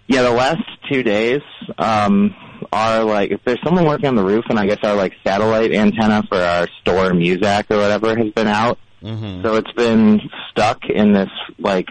[0.08, 1.42] yeah, the last two days
[1.78, 2.36] um,
[2.72, 5.72] are like if there's someone working on the roof, and I guess our like satellite
[5.72, 9.44] antenna for our store Muzak or whatever has been out, Mm-hmm.
[9.44, 10.20] so it's been
[10.52, 11.88] stuck in this like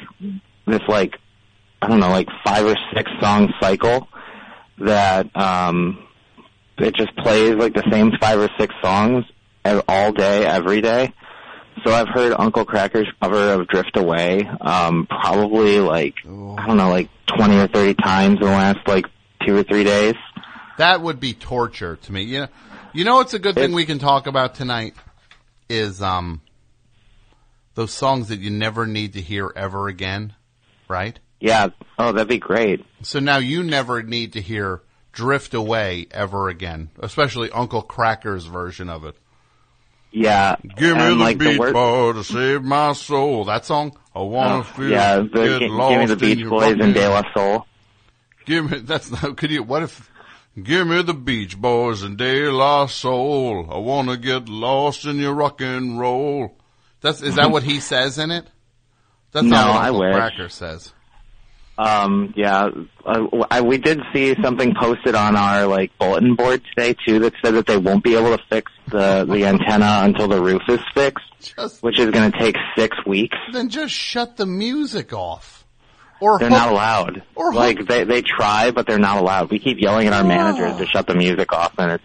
[0.66, 1.16] this like
[1.80, 4.08] I don't know like five or six song cycle
[4.78, 6.06] that um
[6.76, 9.24] it just plays like the same five or six songs
[9.88, 11.12] all day every day.
[11.84, 16.90] So I've heard Uncle Kracker's cover of Drift Away um probably like I don't know
[16.90, 19.06] like 20 or 30 times in the last like
[19.46, 20.14] two or three days.
[20.78, 22.22] That would be torture to me.
[22.22, 22.48] You know,
[22.92, 24.94] you know what's a good thing we can talk about tonight
[25.68, 26.40] is um
[27.78, 30.34] those songs that you never need to hear ever again,
[30.88, 31.16] right?
[31.38, 31.68] Yeah.
[31.96, 32.84] Oh, that'd be great.
[33.02, 38.88] So now you never need to hear Drift Away ever again, especially Uncle Kracker's version
[38.88, 39.14] of it.
[40.10, 40.56] Yeah.
[40.76, 43.44] Give me and, the like, beach word- ball to save my soul.
[43.44, 46.78] That song, I wanna Oh, feel yeah, the, get give, lost me the Beach Boys
[46.80, 47.64] and De La Soul.
[48.44, 49.36] Give me that's not.
[49.36, 49.62] Could you?
[49.62, 50.10] What if?
[50.60, 53.68] Give me the Beach Boys and De La Soul.
[53.72, 56.56] I wanna get lost in your rock and roll.
[57.00, 58.46] That's is that what he says in it?
[59.32, 60.16] That's No, not what I wish.
[60.16, 60.92] Kracker says.
[61.76, 62.70] Um, yeah,
[63.06, 67.34] uh, I, we did see something posted on our like bulletin board today too that
[67.40, 70.80] said that they won't be able to fix the the antenna until the roof is
[70.92, 71.24] fixed,
[71.56, 73.36] Just- which is going to take six weeks.
[73.52, 75.64] Then just shut the music off.
[76.20, 77.22] Or They're hook- not allowed.
[77.36, 79.52] or hook- like they they try, but they're not allowed.
[79.52, 82.04] We keep yelling at our managers to shut the music off, and it's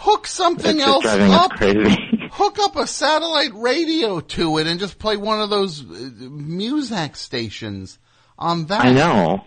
[0.00, 1.52] hook something else up.
[1.52, 1.96] crazy.
[2.32, 7.16] Hook up a satellite radio to it and just play one of those uh, music
[7.16, 7.98] stations
[8.38, 8.84] on that.
[8.84, 9.44] I know.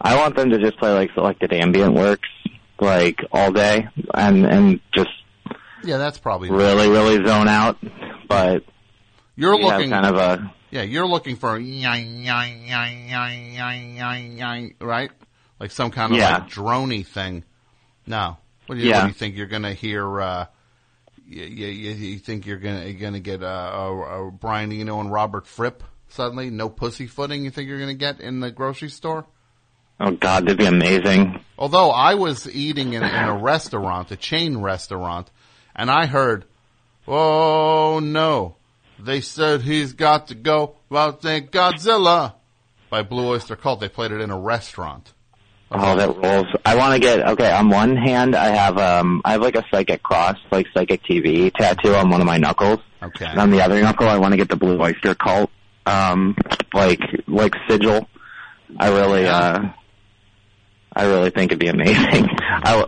[0.00, 2.28] I want them to just play like selected ambient works
[2.80, 5.10] like all day, and and just
[5.82, 7.76] Yeah, that's probably really really zone out.
[8.28, 8.64] But
[9.36, 14.38] You're looking kind of a Yeah, you're looking for yang, yang, yang, yang, yang, yang,
[14.38, 15.10] yang, right?
[15.60, 16.38] Like some kind of Yeah.
[16.38, 17.44] like droney thing.
[18.06, 18.36] No.
[18.66, 18.98] What do you, Yeah.
[18.98, 20.46] what do you think you're gonna hear, uh,
[21.28, 25.82] you, you, you think you're gonna, gonna get, uh, uh, Brian Eno and Robert Fripp
[26.08, 26.50] suddenly?
[26.50, 29.26] No pussyfooting you think you're gonna get in the grocery store?
[30.00, 31.40] oh god, that'd be amazing.
[31.56, 35.30] Although I was eating in, in a restaurant, a chain restaurant,
[35.76, 36.44] and I heard,
[37.06, 38.56] "Oh no,
[38.98, 42.34] they said he's got to go." Well, thank Godzilla
[42.90, 43.78] by Blue Oyster Cult.
[43.78, 45.12] They played it in a restaurant.
[45.76, 46.46] Oh, that rules.
[46.64, 47.50] I want to get okay.
[47.50, 51.52] On one hand, I have um, I have like a psychic cross, like psychic TV
[51.52, 52.78] tattoo on one of my knuckles.
[53.02, 53.26] Okay.
[53.26, 55.50] And on the other knuckle, I want to get the Blue Oyster Cult,
[55.86, 56.36] um,
[56.72, 58.08] like like sigil.
[58.78, 59.68] I really, uh,
[60.94, 62.28] I really think it'd be amazing.
[62.40, 62.84] I,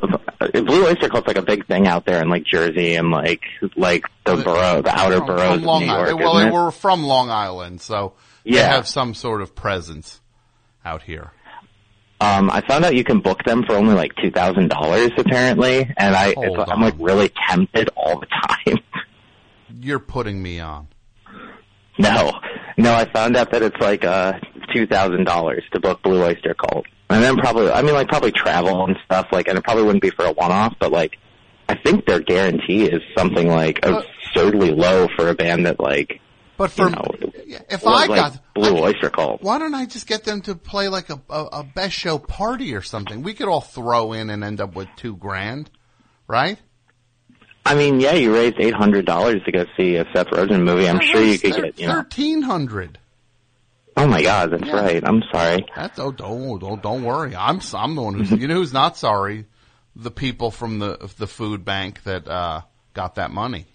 [0.53, 3.43] Blue Oyster Cult's like a big thing out there in like Jersey and like
[3.77, 6.09] like the borough, the outer From, boroughs from Long of New York.
[6.09, 6.21] Island.
[6.21, 6.53] Well, they it?
[6.53, 8.15] were from Long Island, so
[8.45, 10.21] they have some sort of presence
[10.85, 11.33] out here.
[12.21, 15.81] Um, I found out you can book them for only like two thousand dollars apparently,
[15.99, 18.79] and I Hold I'm like really tempted all the time.
[19.81, 20.89] You're putting me on.
[21.99, 22.33] no,
[22.79, 24.35] no, I found out that it's like uh
[24.73, 28.33] two thousand dollars to book Blue Oyster Cult, and then probably I mean like probably
[28.33, 31.19] travel and stuff like, and it probably wouldn't be for a one off, but like
[31.69, 36.21] I think their guarantee is something like absurdly low for a band that like
[36.57, 37.05] But for you know,
[37.69, 39.43] if I like got Blue Oyster Cult.
[39.43, 42.75] Why don't I just get them to play like a, a, a best show party
[42.75, 43.23] or something?
[43.23, 45.71] We could all throw in and end up with two grand,
[46.27, 46.59] right?
[47.67, 50.89] I mean, yeah, you raised eight hundred dollars to go see a Seth Rogen movie.
[50.89, 51.95] I'm sure you could get you know.
[51.95, 52.99] thirteen hundred.
[53.97, 55.03] Oh my God, that's right.
[55.05, 55.67] I'm sorry.
[55.75, 57.35] That's oh don't don't don't worry.
[57.35, 59.47] I'm I'm the one who's you know who's not sorry.
[59.97, 62.63] The people from the the food bank that uh
[62.95, 63.67] got that money.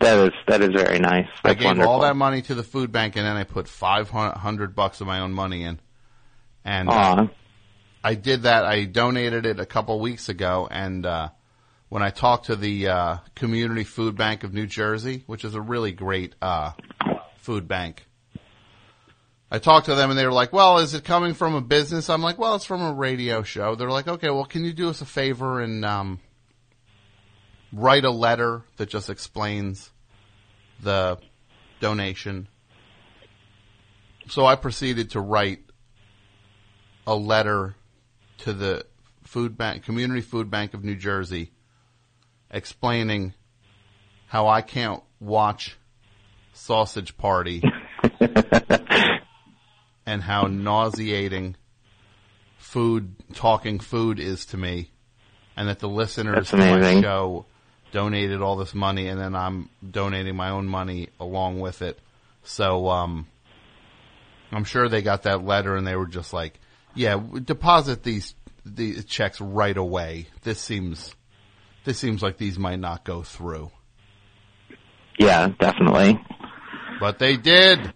[0.00, 1.28] That is that is very nice.
[1.42, 1.90] I gave wonderful.
[1.90, 5.06] all that money to the food bank and then I put five hundred bucks of
[5.06, 5.80] my own money in.
[6.64, 7.28] And uh,
[8.02, 8.64] I did that.
[8.64, 11.28] I donated it a couple weeks ago, and uh,
[11.88, 15.60] when I talked to the uh, Community Food Bank of New Jersey, which is a
[15.60, 16.72] really great uh,
[17.36, 18.04] food bank,
[19.48, 22.10] I talked to them and they were like, "Well, is it coming from a business?"
[22.10, 24.88] I'm like, "Well, it's from a radio show." They're like, "Okay, well, can you do
[24.88, 26.20] us a favor and um,
[27.76, 29.90] write a letter that just explains
[30.82, 31.18] the
[31.80, 32.48] donation?"
[34.28, 35.60] So I proceeded to write
[37.06, 37.76] a letter
[38.38, 38.84] to the
[39.22, 41.52] food bank, Community Food Bank of New Jersey,
[42.50, 43.34] explaining
[44.26, 45.76] how I can't watch
[46.52, 47.62] sausage party
[50.06, 51.56] and how nauseating
[52.58, 54.90] food, talking food is to me,
[55.56, 57.46] and that the listeners of my show
[57.96, 61.98] donated all this money, and then I'm donating my own money along with it.
[62.44, 63.26] So, um,
[64.52, 66.60] I'm sure they got that letter and they were just like,
[66.94, 68.34] "Yeah, deposit these
[68.66, 71.14] the checks right away." This seems,
[71.84, 73.70] this seems like these might not go through,
[75.18, 76.20] Yeah, definitely.
[77.00, 77.94] but they did.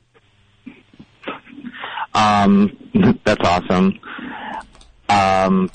[2.15, 2.75] Um,
[3.27, 4.01] that's awesome.
[5.11, 5.71] Um,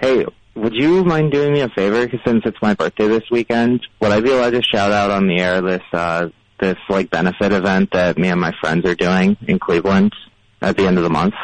[0.00, 0.26] hey,
[0.58, 2.06] would you mind doing me a favor?
[2.06, 5.26] 'Cause since it's my birthday this weekend, would I be allowed to shout out on
[5.26, 6.28] the air this uh,
[6.60, 10.12] this like benefit event that me and my friends are doing in Cleveland
[10.60, 11.34] at the end of the month?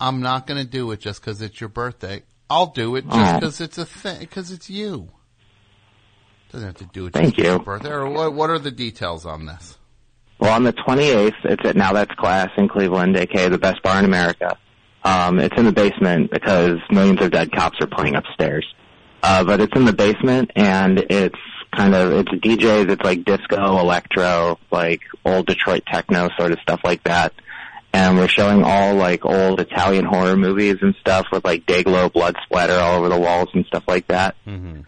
[0.00, 2.22] I'm not going to do it just because it's your birthday.
[2.50, 3.40] I'll do it just Oh.
[3.40, 5.08] because it's a thing, because it's you.
[6.52, 7.64] Doesn't have to do it Thank just 'cause it's your you.
[7.64, 7.90] birthday.
[7.90, 9.78] Or what, what are the details on this?
[10.38, 13.98] Well, on the 28th, it's at Now That's Class in Cleveland, aka the best bar
[14.00, 14.56] in America.
[15.04, 18.66] Um, it's in the basement because millions of dead cops are playing upstairs.
[19.22, 21.38] Uh, but it's in the basement and it's
[21.76, 26.80] kind of, it's DJs, it's like disco, electro, like old Detroit techno sort of stuff
[26.84, 27.32] like that.
[27.92, 32.36] And we're showing all like old Italian horror movies and stuff with like day-glow blood
[32.44, 34.80] splatter all over the walls and stuff like that Mm-hmm.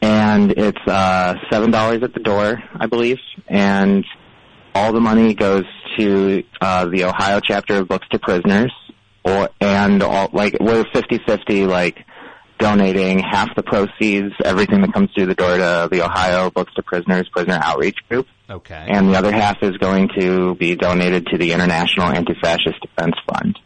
[0.00, 4.04] and it's uh seven dollars at the door, I believe, and
[4.74, 5.64] all the money goes
[5.98, 8.72] to uh the Ohio chapter of Books to Prisoners,
[9.24, 12.04] or and all like we're fifty fifty, like
[12.58, 16.82] donating half the proceeds, everything that comes through the door to the Ohio Books to
[16.82, 18.86] Prisoners Prisoner Outreach Group, Okay.
[18.88, 23.58] and the other half is going to be donated to the International Anti-Fascist Defense Fund.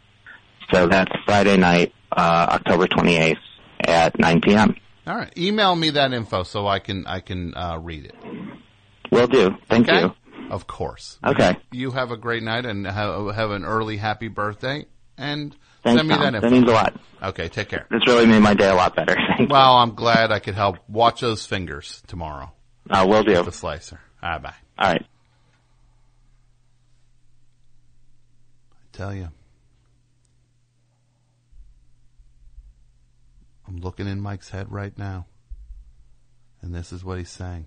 [0.72, 3.38] So that's Friday night, uh October twenty eighth
[3.80, 4.74] at nine p.m.
[5.06, 5.32] All right.
[5.38, 8.14] Email me that info so I can I can uh, read it.
[9.12, 9.50] Will do.
[9.68, 10.00] Thank Okay?
[10.00, 10.14] you.
[10.50, 11.18] Of course.
[11.24, 11.56] Okay.
[11.70, 14.86] You, you have a great night and have, have an early happy birthday.
[15.18, 16.32] And Thanks, send me Tom.
[16.32, 16.98] that That means a lot.
[17.22, 17.48] Okay.
[17.48, 17.86] Take care.
[17.90, 19.16] This really made my day a lot better.
[19.38, 20.76] Thank Well, I'm glad I could help.
[20.88, 22.52] Watch those fingers tomorrow.
[22.90, 23.42] I Uh, will do.
[23.42, 24.00] The slicer.
[24.22, 24.42] All right.
[24.42, 24.54] Bye.
[24.78, 25.06] All right.
[28.72, 29.28] I tell you.
[33.68, 35.26] I'm looking in Mike's head right now.
[36.62, 37.66] And this is what he's saying.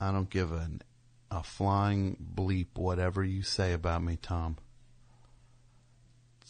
[0.00, 0.68] I don't give a,
[1.30, 4.56] a flying bleep whatever you say about me, Tom.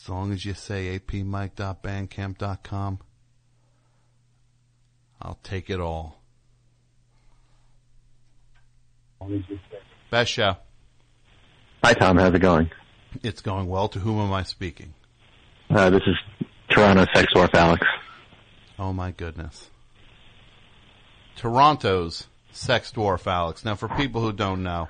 [0.03, 2.99] As long as you say apmike.bandcamp.com,
[5.21, 6.19] I'll take it all.
[10.11, 10.57] Best show.
[11.85, 12.17] Hi, Tom.
[12.17, 12.73] How's it going?
[13.23, 13.87] It's going well.
[13.91, 14.93] To whom am I speaking?
[15.71, 16.17] Uh, this is
[16.69, 17.87] Toronto Sex Dwarf Alex.
[18.81, 19.71] Oh my goodness.
[21.37, 23.65] Toronto's sex dwarf Alex.
[23.65, 24.89] Now for people who don't know,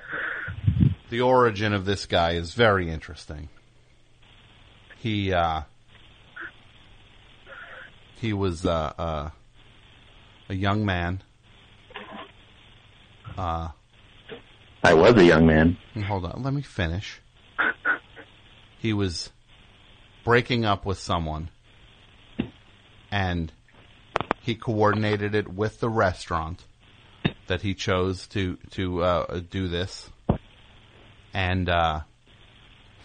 [1.10, 3.50] the origin of this guy is very interesting.
[5.02, 5.62] He, uh,
[8.20, 9.30] he was, uh, uh,
[10.48, 11.22] a young man.
[13.36, 13.68] Uh,
[14.84, 15.76] I was a young man.
[16.06, 17.20] hold on, let me finish.
[18.78, 19.30] He was
[20.24, 21.50] breaking up with someone
[23.10, 23.52] and
[24.40, 26.64] he coordinated it with the restaurant
[27.46, 30.10] that he chose to to uh, do this,
[31.34, 32.00] and uh,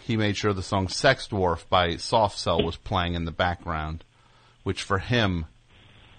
[0.08, 4.04] he made sure the song "Sex Dwarf" by Soft Cell was playing in the background,
[4.62, 5.44] which for him,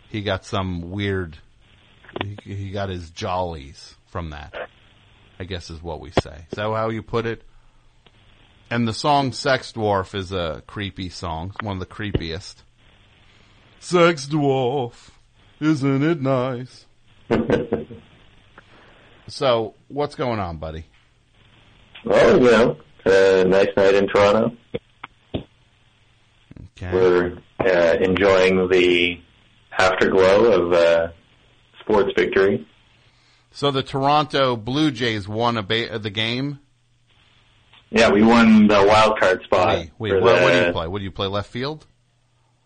[0.08, 1.40] he got some weird.
[2.24, 4.54] He, he got his jollies from that.
[5.40, 6.46] I guess is what we say.
[6.52, 7.42] Is that how you put it?
[8.70, 12.58] And the song "Sex Dwarf" is a creepy song, one of the creepiest.
[13.80, 15.10] Sex dwarf,
[15.60, 16.86] isn't it nice?
[19.28, 20.86] so, what's going on, buddy?
[22.06, 24.56] Oh, Well, it's a nice night in Toronto.
[25.36, 26.94] Okay.
[26.94, 29.20] We're uh, enjoying the
[29.78, 31.08] afterglow of uh,
[31.80, 32.68] sports victory.
[33.52, 36.60] So the Toronto Blue Jays won a ba- the game.
[37.90, 39.78] Yeah, we won the wild card spot.
[39.78, 40.88] Wait, wait what, the- what do you play?
[40.88, 41.28] What do you play?
[41.28, 41.86] Left field?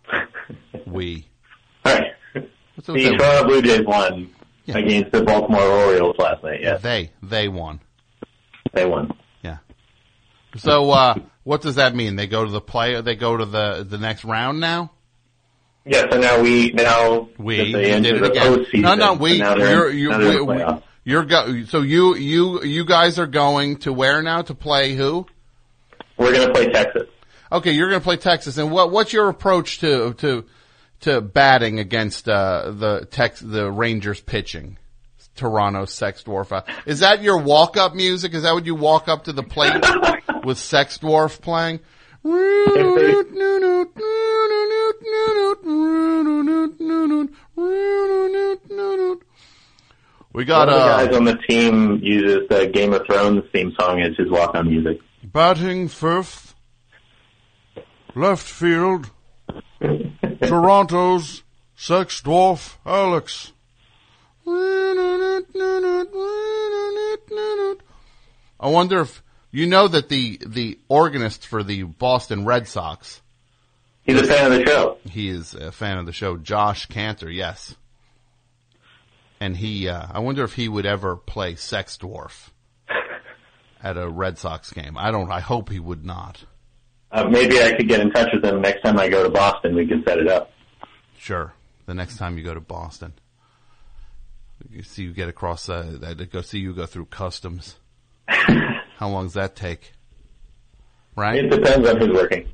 [0.86, 1.28] we.
[1.86, 2.12] Right.
[2.76, 4.30] What's The that- Toronto Blue Jays won
[4.68, 6.62] against the Baltimore Orioles last night.
[6.62, 7.80] Yes, They they won.
[8.74, 9.12] they won.
[10.58, 12.16] So uh, what does that mean?
[12.16, 13.00] They go to the play.
[13.02, 14.92] They go to the the next round now.
[15.86, 18.54] Yeah, so now we now We that you they enter did it the again.
[18.66, 19.38] postseason, No, no, so we.
[19.40, 21.64] they're You're in- you now they're we, you're go.
[21.66, 25.26] So you you you guys are going to where now to play who?
[26.18, 27.04] We're going to play Texas.
[27.52, 30.46] Okay, you're going to play Texas, and what what's your approach to to
[31.02, 34.78] to batting against uh, the Tex the Rangers pitching?
[35.36, 36.64] Toronto Sex Dwarf.
[36.86, 38.36] Is that your walk up music?
[38.36, 39.74] Is that what you walk up to the plate
[40.44, 41.80] with Sex Dwarf playing?
[50.34, 53.44] We got One of the uh, guys on the team uses the Game of Thrones
[53.52, 55.00] theme song as his walk-on music.
[55.24, 56.56] batting fifth,
[58.16, 59.12] left field,
[60.42, 61.44] Toronto's
[61.76, 63.52] Sex Dwarf Alex.
[68.60, 69.22] I wonder if
[69.54, 73.22] you know that the the organist for the Boston Red Sox.
[74.02, 74.98] He's a fan of the show.
[75.10, 76.36] He is a fan of the show.
[76.36, 77.74] Josh Kantor, yes.
[79.40, 82.50] And he, uh, I wonder if he would ever play Sex Dwarf
[83.84, 84.98] at a Red Sox game.
[84.98, 85.32] I don't.
[85.32, 86.44] I hope he would not.
[87.12, 89.76] Uh, maybe I could get in touch with him next time I go to Boston.
[89.76, 90.52] We can set it up.
[91.18, 91.54] Sure.
[91.86, 93.14] The next time you go to Boston,
[94.72, 95.70] you see you get across.
[95.70, 97.76] Uh, go see you go through customs.
[99.04, 99.92] How long does that take?
[101.18, 101.44] Right.
[101.44, 102.48] It depends on who's working.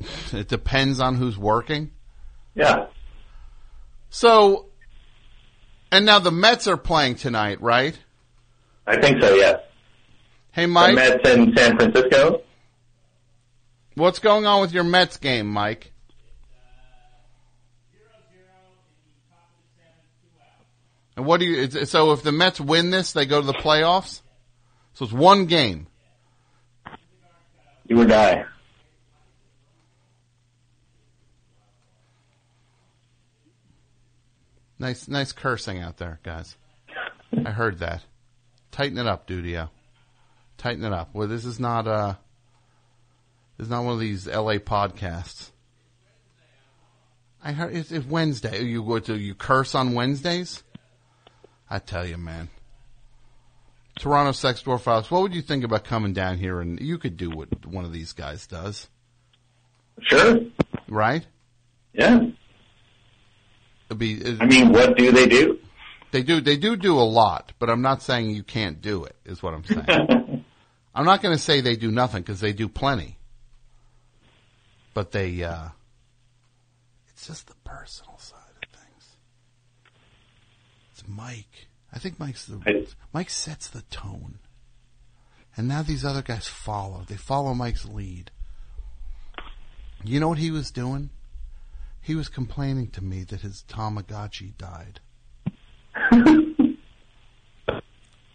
[0.32, 1.90] It depends on who's working.
[2.54, 2.86] Yeah.
[4.08, 4.66] So,
[5.90, 7.98] and now the Mets are playing tonight, right?
[8.86, 9.62] I think so, yes.
[10.52, 10.94] Hey, The Mike.
[10.94, 12.42] Mets in San Francisco.
[13.96, 15.92] What's going on with your Mets game, Mike?
[21.16, 21.68] And what do you?
[21.84, 24.22] So if the Mets win this, they go to the playoffs.
[24.94, 25.86] So it's one game.
[27.86, 28.44] You or die.
[34.78, 36.56] Nice, nice cursing out there, guys.
[37.44, 38.02] I heard that.
[38.70, 39.68] Tighten it up, Dudio.
[40.56, 41.10] Tighten it up.
[41.12, 42.14] Well, this is not uh
[43.58, 44.58] this is not one of these L.A.
[44.58, 45.50] podcasts.
[47.44, 48.62] I heard it's, it's Wednesday.
[48.62, 50.62] You go to you curse on Wednesdays?
[51.68, 52.48] I tell you, man.
[54.00, 55.10] Toronto Sex Dwarf Files.
[55.10, 57.92] What would you think about coming down here and you could do what one of
[57.92, 58.88] these guys does,
[60.00, 60.40] Sure.
[60.88, 61.26] right?
[61.92, 62.28] Yeah.
[63.90, 65.58] It'd be, I mean, what do they do?
[66.12, 66.40] They do.
[66.40, 69.16] They do do a lot, but I'm not saying you can't do it.
[69.26, 70.44] Is what I'm saying.
[70.94, 73.18] I'm not going to say they do nothing because they do plenty.
[74.94, 75.68] But they, uh,
[77.10, 79.08] it's just the personal side of things.
[80.92, 81.68] It's Mike.
[81.92, 84.38] I think Mike's the Mike sets the tone,
[85.56, 87.04] and now these other guys follow.
[87.08, 88.30] They follow Mike's lead.
[90.04, 91.10] You know what he was doing?
[92.00, 95.00] He was complaining to me that his Tamagotchi died.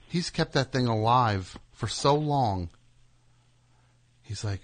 [0.08, 2.70] He's kept that thing alive for so long.
[4.22, 4.62] He's like,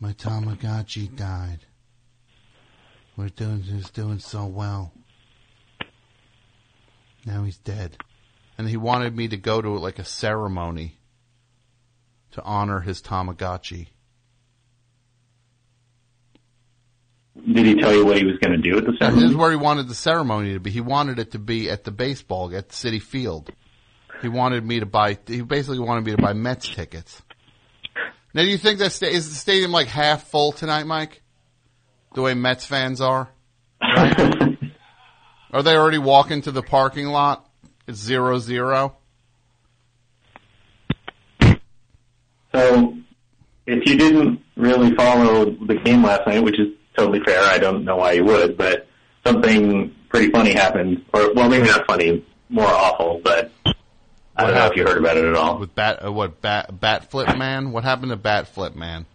[0.00, 1.60] my Tamagotchi died.
[3.16, 4.92] We're doing, he's doing so well.
[7.26, 7.96] Now he's dead.
[8.58, 10.98] And he wanted me to go to like a ceremony
[12.32, 13.88] to honor his Tamagotchi.
[17.52, 19.22] Did he tell you what he was going to do at the ceremony?
[19.22, 20.70] This is where he wanted the ceremony to be.
[20.70, 23.50] He wanted it to be at the baseball at Citi Field.
[24.20, 25.16] He wanted me to buy.
[25.26, 27.22] He basically wanted me to buy Mets tickets.
[28.34, 31.22] Now, do you think that sta- is the stadium like half full tonight, Mike?
[32.14, 33.30] The way Mets fans are.
[33.80, 34.58] Right?
[35.52, 37.48] are they already walking to the parking lot?
[37.86, 38.96] It's zero zero.
[42.52, 42.96] So,
[43.66, 47.84] if you didn't really follow the game last night, which is totally fair, I don't
[47.84, 48.88] know why you would, but
[49.24, 53.52] something pretty funny happened, or well, maybe not funny, more awful, but
[54.36, 55.58] I don't know if you heard about it at all.
[55.58, 57.72] With bat, uh, what bat, bat flip man?
[57.72, 59.06] What happened to bat flip man?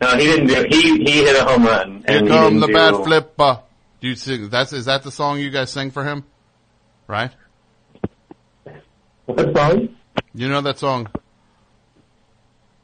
[0.00, 0.66] No, he didn't do.
[0.70, 3.60] He he hit a home run, Here come the do, bat flipper.
[4.00, 4.48] Do you sing?
[4.48, 6.24] That's is that the song you guys sing for him?
[7.06, 7.30] Right?
[9.26, 9.96] What song?
[10.34, 11.08] You know that song?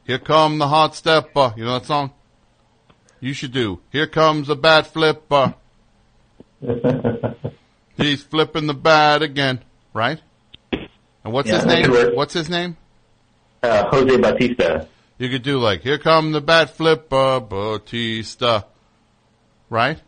[0.05, 1.53] Here come the hot stepper.
[1.57, 2.11] You know that song?
[3.19, 3.79] You should do.
[3.91, 5.55] Here comes the bat flipper.
[7.97, 9.63] He's flipping the bat again.
[9.93, 10.21] Right?
[10.71, 11.91] And what's Yeah, his name?
[11.91, 12.15] work.
[12.15, 12.77] What's his name?
[13.63, 14.87] Uh, Jose Bautista.
[15.17, 18.65] You could do like, here come the bat flipper, Bautista.
[19.69, 19.99] Right?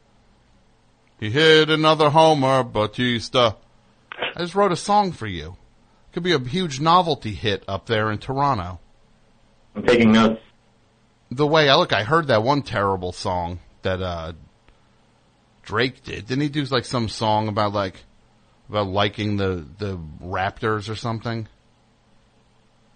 [1.19, 3.57] He hit another homer, Bautista.
[4.35, 5.57] I just wrote a song for you.
[6.13, 8.79] Could be a huge novelty hit up there in Toronto.
[9.75, 10.41] I'm taking notes.
[11.29, 14.33] The way I look, I heard that one terrible song that, uh,
[15.61, 16.25] Drake did.
[16.25, 18.03] Didn't he do like some song about like,
[18.69, 21.47] about liking the, the Raptors or something?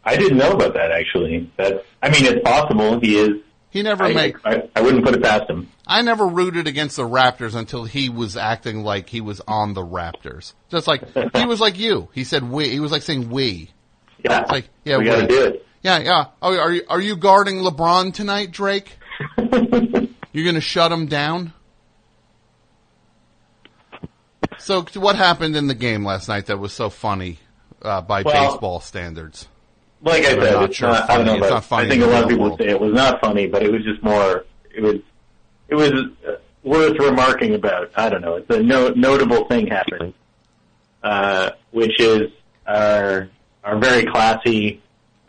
[0.04, 1.52] I didn't know about that actually.
[1.56, 1.86] That's.
[2.02, 3.42] I mean, it's possible he is.
[3.74, 4.36] He never I.
[4.46, 5.68] I, I wouldn't put it past him.
[5.88, 9.82] I never rooted against the Raptors until he was acting like he was on the
[9.82, 10.54] Raptors.
[10.70, 11.02] Just like
[11.36, 12.08] he was like you.
[12.14, 12.70] He said we.
[12.70, 13.72] He was like saying we.
[14.24, 15.66] Yeah, It's like yeah, we gotta do it.
[15.82, 16.26] Yeah, yeah.
[16.40, 18.96] Oh, are you are you guarding LeBron tonight, Drake?
[19.38, 21.52] You're gonna shut him down.
[24.60, 27.40] So, what happened in the game last night that was so funny
[27.82, 29.48] uh, by Well- baseball standards?
[30.04, 31.38] Like I said, not it's sure not, I don't know.
[31.38, 32.60] It's not funny I think a lot of people world.
[32.60, 34.46] say it was not funny, but it was just more.
[34.76, 34.96] It was.
[35.70, 35.92] It was
[36.28, 37.92] uh, worth remarking about.
[37.96, 38.36] I don't know.
[38.36, 40.14] It's a no, notable thing happened,
[41.02, 42.32] uh, which is
[42.68, 43.30] our
[43.64, 44.82] our very classy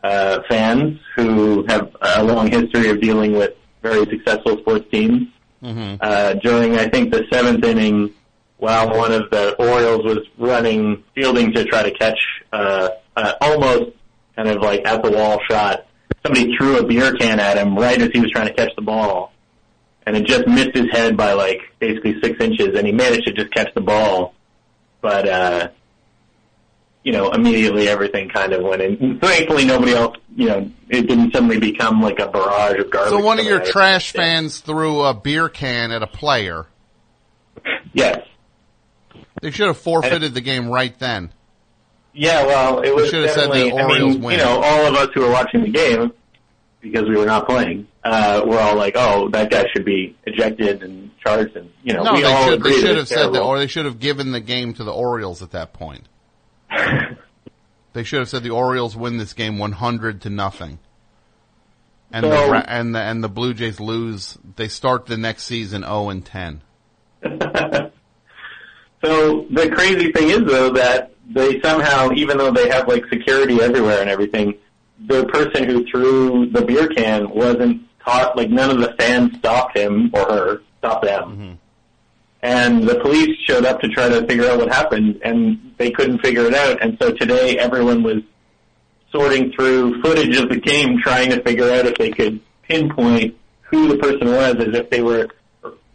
[0.03, 5.29] uh, fans who have a long history of dealing with very successful sports teams.
[5.63, 5.97] Mm-hmm.
[6.01, 8.13] Uh, during I think the seventh inning,
[8.59, 12.19] while one of the Orioles was running fielding to try to catch
[12.53, 13.93] uh, uh, almost
[14.37, 15.87] kind of like at the wall shot,
[16.25, 18.83] somebody threw a beer can at him right as he was trying to catch the
[18.83, 19.33] ball,
[20.07, 23.33] and it just missed his head by like basically six inches, and he managed to
[23.33, 24.35] just catch the ball,
[25.01, 25.29] but.
[25.29, 25.69] uh
[27.05, 29.19] you know, immediately everything kind of went in.
[29.21, 33.11] Thankfully, nobody else, you know, it didn't suddenly become like a barrage of garbage.
[33.11, 36.67] So one of your trash fans threw a beer can at a player.
[37.93, 38.27] Yes.
[39.43, 41.31] They should have forfeited the game right then.
[42.15, 43.77] Yeah, well, it was should have said the.
[43.77, 44.39] I mean, win.
[44.39, 46.13] you know, all of us who were watching the game
[46.81, 50.83] because we were not playing, uh, were all like, "Oh, that guy should be ejected
[50.85, 52.63] and charged," and you know, no, we they all should.
[52.63, 55.43] They should have said that, or they should have given the game to the Orioles
[55.43, 56.05] at that point.
[57.95, 60.79] they should have said the Orioles win this game one hundred to nothing,
[62.13, 64.39] and the So- Ra- and the and the Blue Jays lose.
[64.55, 66.61] They start the next season zero and ten.
[69.05, 73.61] So the crazy thing is though that they somehow, even though they have like security
[73.61, 74.55] everywhere and everything,
[75.07, 78.37] the person who threw the beer can wasn't caught.
[78.37, 81.23] Like none of the fans stopped him or her, stopped them.
[81.23, 81.53] Mm-hmm.
[82.43, 86.19] And the police showed up to try to figure out what happened, and they couldn't
[86.19, 86.83] figure it out.
[86.83, 88.23] And so today, everyone was
[89.11, 93.89] sorting through footage of the game, trying to figure out if they could pinpoint who
[93.89, 95.29] the person was, as if they were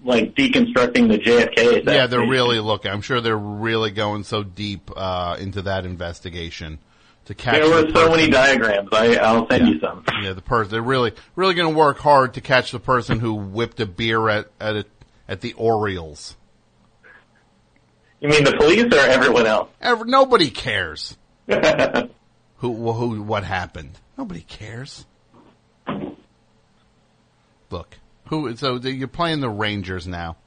[0.09, 1.85] like deconstructing the JFK.
[1.85, 2.91] Yeah, they're really looking.
[2.91, 6.79] I'm sure they're really going so deep uh, into that investigation
[7.25, 7.55] to catch.
[7.55, 8.89] There were the so many diagrams.
[8.91, 10.03] I, I'll send you some.
[10.21, 10.71] Yeah, the person.
[10.71, 14.27] They're really, really going to work hard to catch the person who whipped a beer
[14.27, 14.85] at at a,
[15.27, 16.35] at the Orioles.
[18.19, 19.69] You mean the police or everyone else?
[19.79, 21.15] Ever, nobody cares.
[21.47, 23.91] who, who, what happened?
[24.17, 25.05] Nobody cares.
[27.69, 27.98] Look,
[28.29, 28.55] who?
[28.55, 30.37] So you're playing the Rangers now.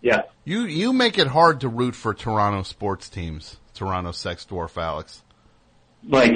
[0.00, 0.22] Yeah.
[0.44, 3.58] You you make it hard to root for Toronto sports teams.
[3.74, 5.22] Toronto Sex Dwarf Alex.
[6.06, 6.32] Like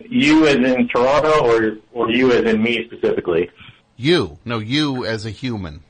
[0.00, 3.50] you as in Toronto, or or you as in me specifically?
[3.96, 5.82] You, no, you as a human.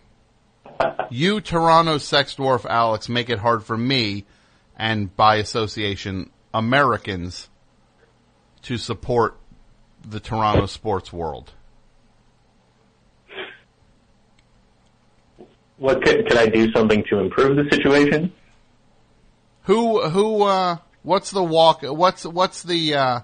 [1.11, 4.25] You, Toronto sex dwarf Alex, make it hard for me,
[4.77, 7.49] and by association, Americans,
[8.63, 9.37] to support
[10.03, 11.53] the Toronto sports world.
[15.77, 18.33] What could, could I do something to improve the situation?
[19.65, 23.21] Who, who, uh, what's the walk, what's, what's the, uh,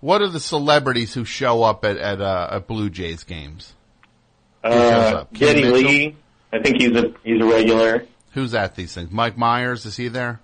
[0.00, 3.74] what are the celebrities who show up at, at, uh, at Blue Jays games?
[4.62, 5.64] Uh, Geddy?
[5.64, 6.16] Lee,
[6.52, 8.06] I think he's a he's a regular.
[8.32, 9.10] Who's at these things?
[9.10, 10.40] Mike Myers, is he there?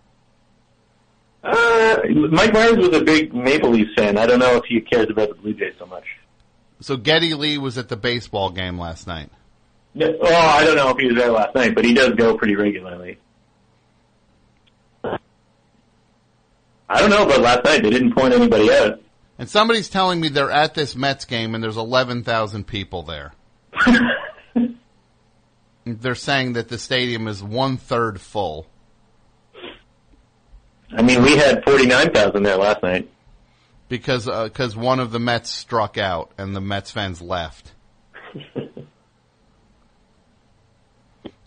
[1.43, 1.97] Uh,
[2.31, 4.19] Mike Myers was a big Maple Leafs fan.
[4.19, 6.05] I don't know if he cares about the Blue Jays so much.
[6.81, 9.31] So Geddy Lee was at the baseball game last night.
[9.95, 12.37] No- Oh, I don't know if he was there last night, but he does go
[12.37, 13.19] pretty regularly.
[15.05, 17.83] I don't know but last night.
[17.83, 19.01] They didn't point anybody out.
[19.39, 23.33] And somebody's telling me they're at this Mets game and there's 11,000 people there.
[25.85, 28.67] they're saying that the stadium is one third full.
[30.93, 33.09] I mean, we had forty nine thousand there last night.
[33.89, 37.73] Because, uh, cause one of the Mets struck out and the Mets fans left.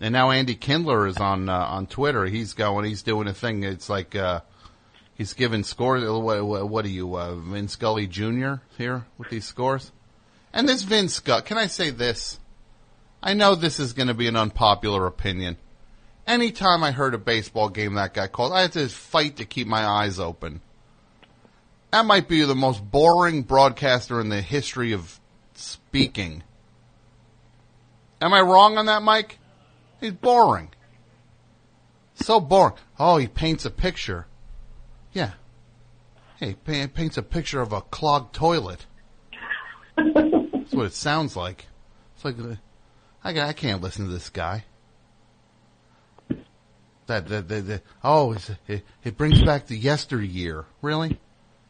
[0.04, 2.26] and now Andy Kindler is on, uh, on Twitter.
[2.26, 3.64] He's going, he's doing a thing.
[3.64, 4.42] It's like, uh,
[5.16, 6.04] he's giving scores.
[6.04, 8.56] What, what, what are you, uh, Vin Scully Jr.
[8.78, 9.94] here with these scores?
[10.52, 12.38] And this Vin Scully, can I say this?
[13.24, 15.56] I know this is going to be an unpopular opinion.
[16.28, 19.68] Anytime I heard a baseball game that guy called, I had to fight to keep
[19.68, 20.60] my eyes open.
[21.92, 25.18] That might be the most boring broadcaster in the history of
[25.54, 26.44] speaking.
[28.20, 29.40] Am I wrong on that, Mike?
[30.04, 30.70] He's boring.
[32.16, 32.76] So boring.
[33.00, 34.28] Oh, he paints a picture.
[35.14, 35.32] Yeah.
[36.42, 38.86] Hey, he pa- paints a picture of a clogged toilet.
[39.96, 41.68] That's what it sounds like.
[42.16, 42.56] It's like uh,
[43.24, 44.66] I, I can't listen to this guy.
[47.08, 48.36] That oh,
[48.68, 50.66] it it brings back the yesteryear.
[50.82, 51.18] Really?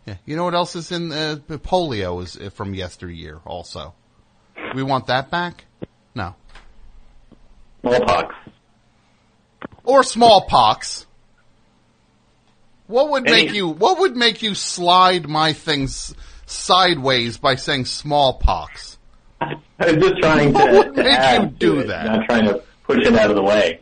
[0.07, 0.17] Yeah.
[0.25, 3.93] You know what else is in uh, polio is uh, from yesteryear also.
[4.73, 5.65] We want that back?
[6.15, 6.33] No.
[7.83, 8.35] Smallpox.
[9.83, 11.05] Or smallpox.
[12.87, 16.13] What would Any- make you what would make you slide my things
[16.45, 18.97] sideways by saying smallpox?
[19.41, 22.05] I'm just trying to, What would to make you do it, that?
[22.05, 23.79] Not trying to push it out of the way.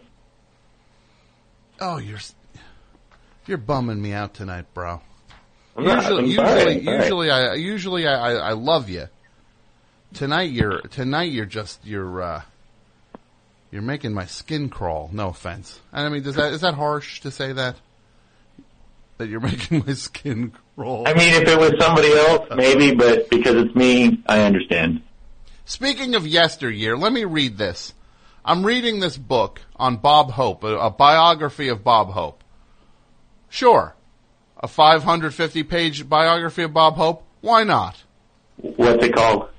[1.79, 2.19] Oh, you're
[3.47, 5.01] you're bumming me out tonight, bro.
[5.75, 6.03] I'm not.
[6.03, 6.97] usually, sorry, usually, sorry.
[7.03, 9.07] usually, I usually I, I, I love you.
[10.13, 12.41] Tonight you're tonight you're just you're uh,
[13.71, 15.09] you're making my skin crawl.
[15.13, 15.79] No offense.
[15.93, 17.77] And I mean, does that is that harsh to say that?
[19.17, 21.07] That you're making my skin crawl.
[21.07, 25.01] I mean, if it was somebody else, maybe, but because it's me, I understand.
[25.65, 27.93] Speaking of yesteryear, let me read this.
[28.43, 32.43] I'm reading this book on Bob Hope, a, a biography of Bob Hope.
[33.49, 33.95] Sure,
[34.57, 37.23] a 550 page biography of Bob Hope.
[37.41, 38.03] Why not?
[38.57, 39.49] What's it called?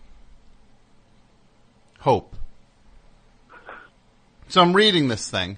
[2.00, 2.36] Hope.
[4.52, 5.56] So I'm reading this thing.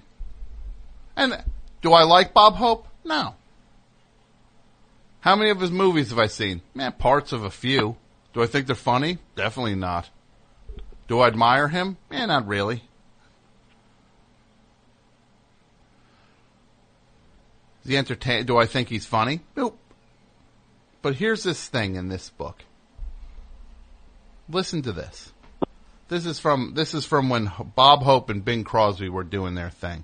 [1.17, 1.43] And
[1.81, 2.87] do I like Bob Hope?
[3.03, 3.35] No.
[5.19, 6.61] How many of his movies have I seen?
[6.73, 7.97] Man, parts of a few.
[8.33, 9.17] Do I think they're funny?
[9.35, 10.09] Definitely not.
[11.09, 11.97] Do I admire him?
[12.09, 12.83] Eh, not really.
[17.83, 18.45] Is he entertain?
[18.45, 19.41] Do I think he's funny?
[19.57, 19.77] Nope.
[21.01, 22.63] But here's this thing in this book.
[24.47, 25.33] Listen to this.
[26.07, 29.71] This is from this is from when Bob Hope and Bing Crosby were doing their
[29.71, 30.03] thing.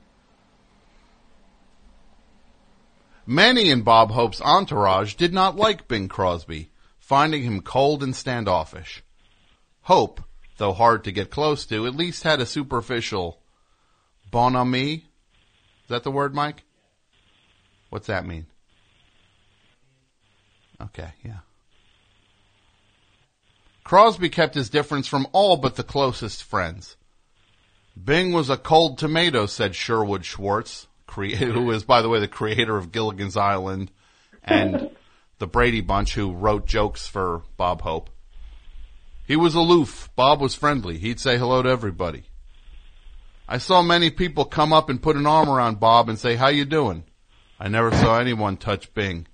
[3.28, 9.04] Many in Bob Hope's entourage did not like Bing Crosby, finding him cold and standoffish.
[9.84, 10.22] Hope,
[10.58, 13.40] though hard to get close to, at least had a superficial
[14.32, 14.94] bon ami.
[14.94, 16.64] Is that the word, Mike?
[17.90, 18.48] What's that mean?
[20.82, 21.40] Okay, yeah.
[23.92, 26.96] Crosby kept his difference from all but the closest friends.
[28.02, 32.78] Bing was a cold tomato, said Sherwood Schwartz, who is, by the way, the creator
[32.78, 33.92] of Gilligan's Island
[34.46, 34.92] and
[35.40, 38.10] the Brady Bunch, who wrote jokes for Bob Hope.
[39.28, 40.10] He was aloof.
[40.16, 40.98] Bob was friendly.
[40.98, 42.24] He'd say hello to everybody.
[43.46, 46.48] I saw many people come up and put an arm around Bob and say, how
[46.48, 47.04] you doing?
[47.60, 49.28] I never saw anyone touch Bing.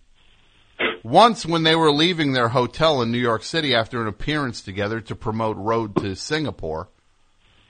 [1.07, 4.99] Once when they were leaving their hotel in New York City after an appearance together
[4.99, 6.89] to promote Road to Singapore,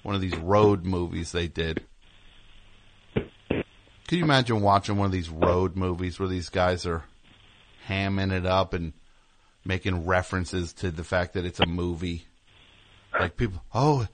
[0.01, 1.85] one of these road movies they did.
[3.14, 7.03] Can you imagine watching one of these road movies where these guys are
[7.88, 8.93] hamming it up and
[9.64, 12.26] making references to the fact that it's a movie?
[13.19, 14.07] Like people, oh,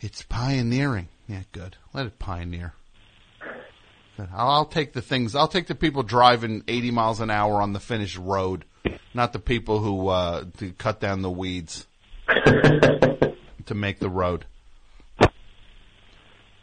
[0.00, 1.08] it's pioneering.
[1.28, 1.76] Yeah, good.
[1.92, 2.72] Let it pioneer.
[4.32, 5.34] I'll, I'll take the things.
[5.34, 8.64] I'll take the people driving 80 miles an hour on the finished road,
[9.14, 11.86] not the people who uh, to cut down the weeds
[12.26, 14.46] to make the road.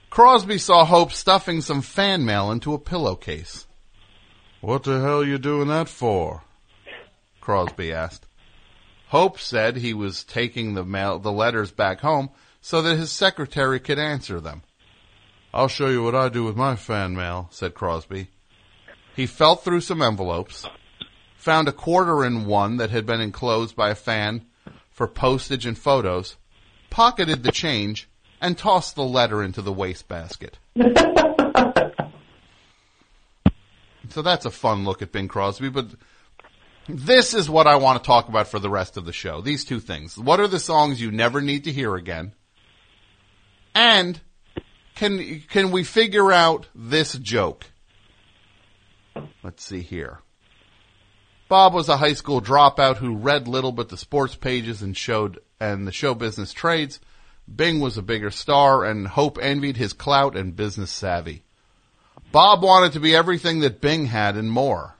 [0.09, 3.67] Crosby saw Hope stuffing some fan mail into a pillowcase.
[4.61, 6.43] What the hell you doing that for?
[7.39, 8.25] Crosby asked.
[9.09, 12.29] Hope said he was taking the mail, the letters back home
[12.61, 14.63] so that his secretary could answer them.
[15.53, 18.29] I'll show you what I do with my fan mail, said Crosby.
[19.15, 20.67] He felt through some envelopes,
[21.35, 24.45] found a quarter in one that had been enclosed by a fan
[24.91, 26.35] for postage and photos,
[26.89, 28.07] pocketed the change,
[28.41, 30.59] and tossed the letter into the wastebasket.
[34.09, 35.87] so that's a fun look at Bing Crosby, but
[36.87, 39.41] this is what I want to talk about for the rest of the show.
[39.41, 40.17] These two things.
[40.17, 42.33] What are the songs you never need to hear again?
[43.73, 44.19] And
[44.97, 47.65] can can we figure out this joke?
[49.43, 50.19] Let's see here.
[51.47, 55.39] Bob was a high school dropout who read little but the sports pages and showed
[55.59, 56.99] and the show business trades.
[57.53, 61.43] Bing was a bigger star and Hope envied his clout and business savvy.
[62.31, 64.95] Bob wanted to be everything that Bing had and more,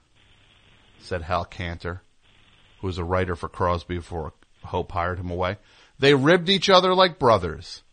[1.02, 2.00] said Hal Kanter,
[2.80, 4.32] who was a writer for Crosby before
[4.64, 5.58] Hope hired him away.
[6.00, 7.84] They ribbed each other like brothers.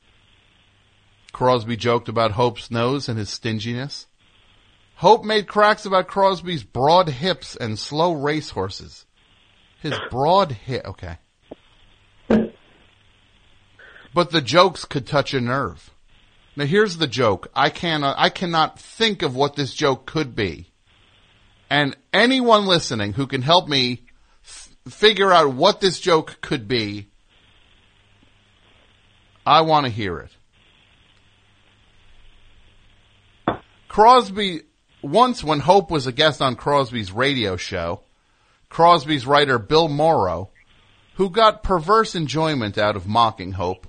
[1.34, 4.06] Crosby joked about Hope's nose and his stinginess.
[4.94, 9.04] Hope made cracks about Crosby's broad hips and slow racehorses.
[9.80, 11.18] His broad hip, okay.
[14.14, 15.90] But the jokes could touch a nerve.
[16.54, 17.50] Now here's the joke.
[17.52, 20.70] I cannot, I cannot think of what this joke could be.
[21.68, 24.04] And anyone listening who can help me
[24.44, 27.08] f- figure out what this joke could be,
[29.44, 30.30] I want to hear it.
[33.94, 34.62] Crosby,
[35.02, 38.00] once when Hope was a guest on Crosby's radio show,
[38.68, 40.50] Crosby's writer Bill Morrow,
[41.14, 43.86] who got perverse enjoyment out of mocking Hope,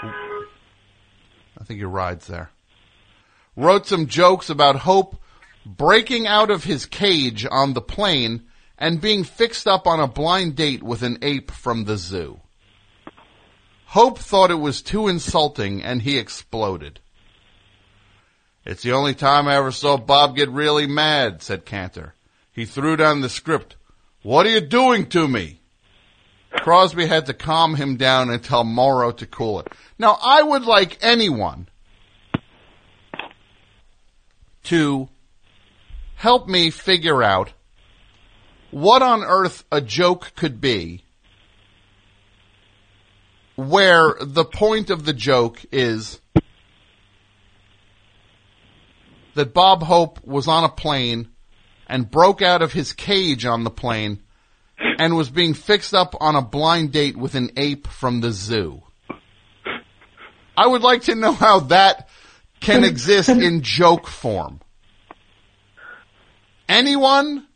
[0.00, 2.52] I think he ride's there,
[3.56, 5.16] wrote some jokes about Hope
[5.66, 8.44] breaking out of his cage on the plane
[8.78, 12.38] and being fixed up on a blind date with an ape from the zoo.
[13.86, 17.00] Hope thought it was too insulting and he exploded.
[18.64, 22.12] It's the only time I ever saw Bob get really mad, said Kanter.
[22.50, 23.76] He threw down the script.
[24.22, 25.60] What are you doing to me?
[26.50, 29.68] Crosby had to calm him down and tell Morrow to cool it.
[29.98, 31.68] Now, I would like anyone
[34.64, 35.08] to
[36.14, 37.52] help me figure out
[38.70, 41.04] what on earth a joke could be
[43.56, 46.20] where the point of the joke is
[49.34, 51.28] that Bob Hope was on a plane
[51.86, 54.22] and broke out of his cage on the plane
[54.98, 58.82] and was being fixed up on a blind date with an ape from the zoo.
[60.56, 62.08] I would like to know how that
[62.60, 64.60] can exist in joke form.
[66.68, 67.46] Anyone?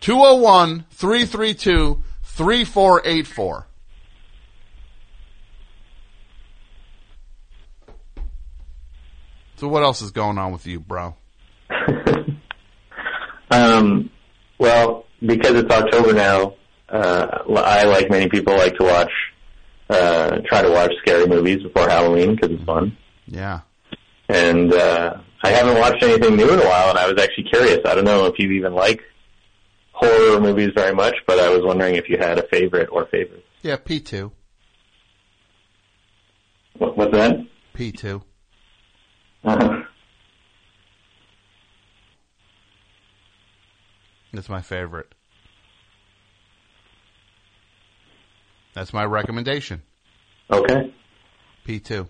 [0.00, 3.66] 201 332 3484.
[9.56, 11.16] So what else is going on with you, bro?
[13.50, 14.10] Um,
[14.58, 16.54] well, because it's October now,
[16.88, 19.10] uh, I, like many people, like to watch,
[19.88, 22.96] uh, try to watch scary movies before Halloween because it's fun.
[23.26, 23.60] Yeah.
[24.28, 27.78] And uh, I haven't watched anything new in a while, and I was actually curious.
[27.84, 29.00] I don't know if you even like
[29.92, 33.44] horror movies very much, but I was wondering if you had a favorite or favorite.
[33.62, 34.30] Yeah, P2.
[36.78, 37.36] What, what's that?
[37.74, 38.16] P2.
[38.16, 38.24] Uh,
[44.32, 45.12] That's my favorite.
[48.74, 49.82] That's my recommendation.
[50.50, 50.92] okay.
[51.66, 52.08] P2.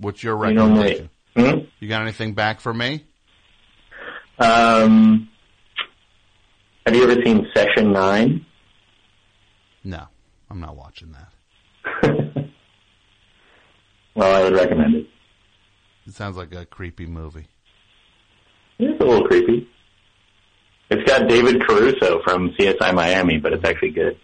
[0.00, 1.10] What's your You know, recommendation?
[1.36, 1.58] Hmm?
[1.80, 3.04] You got anything back for me?
[4.38, 5.28] Um,
[6.86, 8.44] have you ever seen Session 9?
[9.84, 10.06] No,
[10.50, 11.30] I'm not watching that.
[14.14, 15.06] Well, I would recommend it.
[16.06, 17.46] It sounds like a creepy movie.
[18.78, 19.68] It's a little creepy.
[20.90, 24.18] It's got David Caruso from CSI Miami, but it's actually good.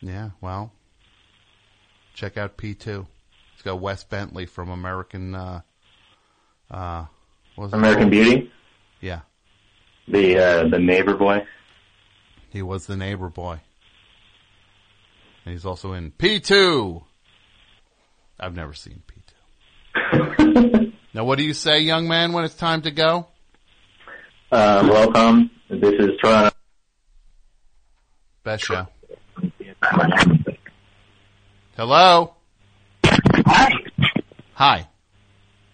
[0.00, 0.72] Yeah, well,
[2.14, 3.06] check out P2.
[3.54, 5.60] It's got Wes Bentley from American, uh,
[6.70, 7.06] uh,
[7.72, 8.10] American?
[8.10, 8.50] Beauty,
[9.00, 9.20] Yeah,
[10.08, 11.46] the uh, the neighbor boy.
[12.50, 13.60] he was the neighbor boy.
[15.44, 17.04] And he's also in P2.
[18.38, 19.02] I've never seen
[19.96, 20.92] P2.
[21.14, 23.26] now, what do you say, young man, when it's time to go?
[24.52, 25.50] Uh, welcome.
[25.70, 26.54] This is Toronto.
[28.44, 28.86] Best show.
[31.76, 32.34] Hello?
[33.04, 33.70] Hi.
[34.54, 34.88] Hi.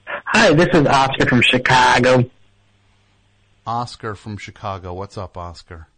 [0.07, 2.31] Hi, this is Oscar from Chicago.
[3.67, 4.95] Oscar from Chicago.
[4.95, 5.89] What's up, Oscar?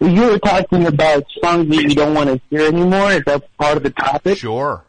[0.00, 3.12] You were talking about songs that you don't want to hear anymore.
[3.12, 4.38] Is that part of the topic?
[4.38, 4.84] Sure.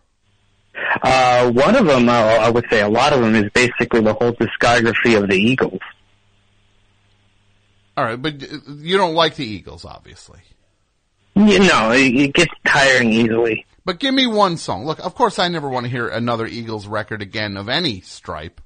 [1.01, 4.13] Uh, one of them, uh, I would say a lot of them, is basically the
[4.13, 5.79] whole discography of the Eagles.
[7.97, 10.39] All right, but uh, you don't like the Eagles, obviously.
[11.35, 13.65] You know, it, gets tiring easily.
[13.85, 14.85] But give me one song.
[14.85, 18.61] Look, of course, I never want to hear another Eagles record again of any stripe.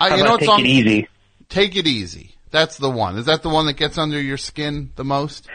[0.00, 0.60] I, you know Take song?
[0.60, 1.08] It Easy?
[1.48, 2.34] Take it easy.
[2.50, 3.16] That's the one.
[3.16, 5.48] Is that the one that gets under your skin the most?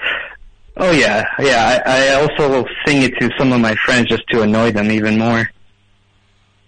[0.77, 1.81] Oh yeah, yeah.
[1.85, 5.17] I, I also sing it to some of my friends just to annoy them even
[5.17, 5.49] more.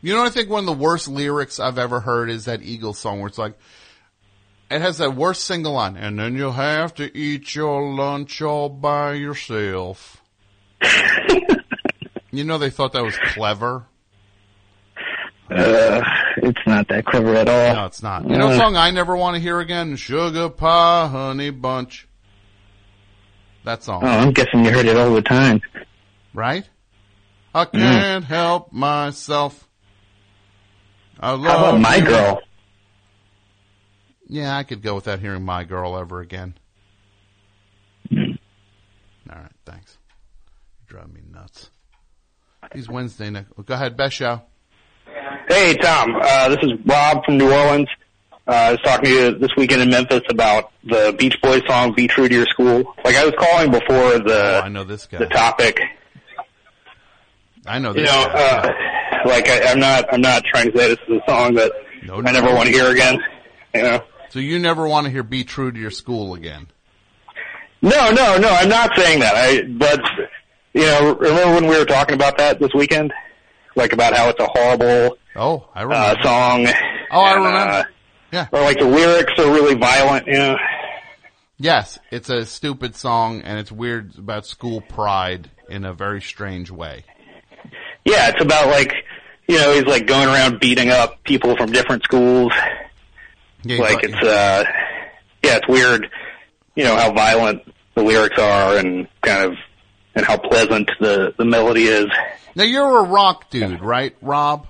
[0.01, 2.97] You know, I think one of the worst lyrics I've ever heard is that Eagles
[2.97, 3.57] song where it's like,
[4.71, 8.69] it has that worst single line, and then you'll have to eat your lunch all
[8.69, 10.21] by yourself.
[12.31, 13.85] you know, they thought that was clever.
[15.49, 16.01] Uh,
[16.37, 17.75] it's not that clever at all.
[17.75, 18.23] No, it's not.
[18.27, 22.07] You know, a Uh, song I never want to hear again, Sugar Pie Honey Bunch.
[23.65, 25.61] That song, Oh, I'm guessing you heard it all the time.
[26.33, 26.67] right?
[27.53, 27.71] I Mm.
[27.73, 29.67] can't help myself.
[31.21, 31.99] I love How about My.
[31.99, 32.41] Girl?
[34.27, 36.55] Yeah, I could go without hearing My Girl ever again.
[38.11, 38.37] Mm.
[39.29, 39.97] All right, thanks.
[40.79, 41.69] You drive me nuts.
[42.73, 43.45] These Wednesday night.
[43.65, 44.41] Go ahead, best show.
[45.49, 46.15] Hey, Tom.
[46.21, 47.87] Uh, this is Rob from New Orleans.
[48.47, 51.93] Uh, I was talking to you this weekend in Memphis about the Beach Boys song
[51.93, 55.05] "Be True to Your School." Like I was calling before the Oh, I know this
[55.07, 55.19] guy.
[55.19, 55.79] the topic.
[57.65, 58.33] I know You this know, guy.
[58.57, 58.71] uh,
[59.25, 61.71] like I, I'm not I'm not trying to say this is a song that
[62.11, 63.19] I never want to hear again.
[63.73, 64.03] You know.
[64.29, 66.67] So you never want to hear "Be True to Your School" again?
[67.81, 68.49] No, no, no.
[68.49, 69.33] I'm not saying that.
[69.35, 69.99] I but
[70.73, 73.13] you know, remember when we were talking about that this weekend?
[73.75, 76.21] Like about how it's a horrible Oh, I uh, remember.
[76.23, 76.67] song.
[77.11, 77.57] Oh, I remember.
[77.57, 77.83] Uh,
[78.33, 78.47] Yeah.
[78.51, 80.27] Or like the lyrics are really violent.
[80.27, 80.57] You know.
[81.57, 86.71] Yes, it's a stupid song and it's weird about school pride in a very strange
[86.71, 87.05] way.
[88.03, 88.93] Yeah, it's about like
[89.51, 92.51] you know he's like going around beating up people from different schools.
[93.63, 94.63] Yeah, like it's uh
[95.43, 96.09] yeah, it's weird.
[96.75, 97.61] You know how violent
[97.95, 99.57] the lyrics are and kind of
[100.15, 102.07] and how pleasant the the melody is.
[102.55, 104.67] Now you're a rock dude, right, Rob?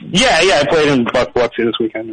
[0.00, 2.12] Yeah, yeah, I played in Buck Biloxi this weekend.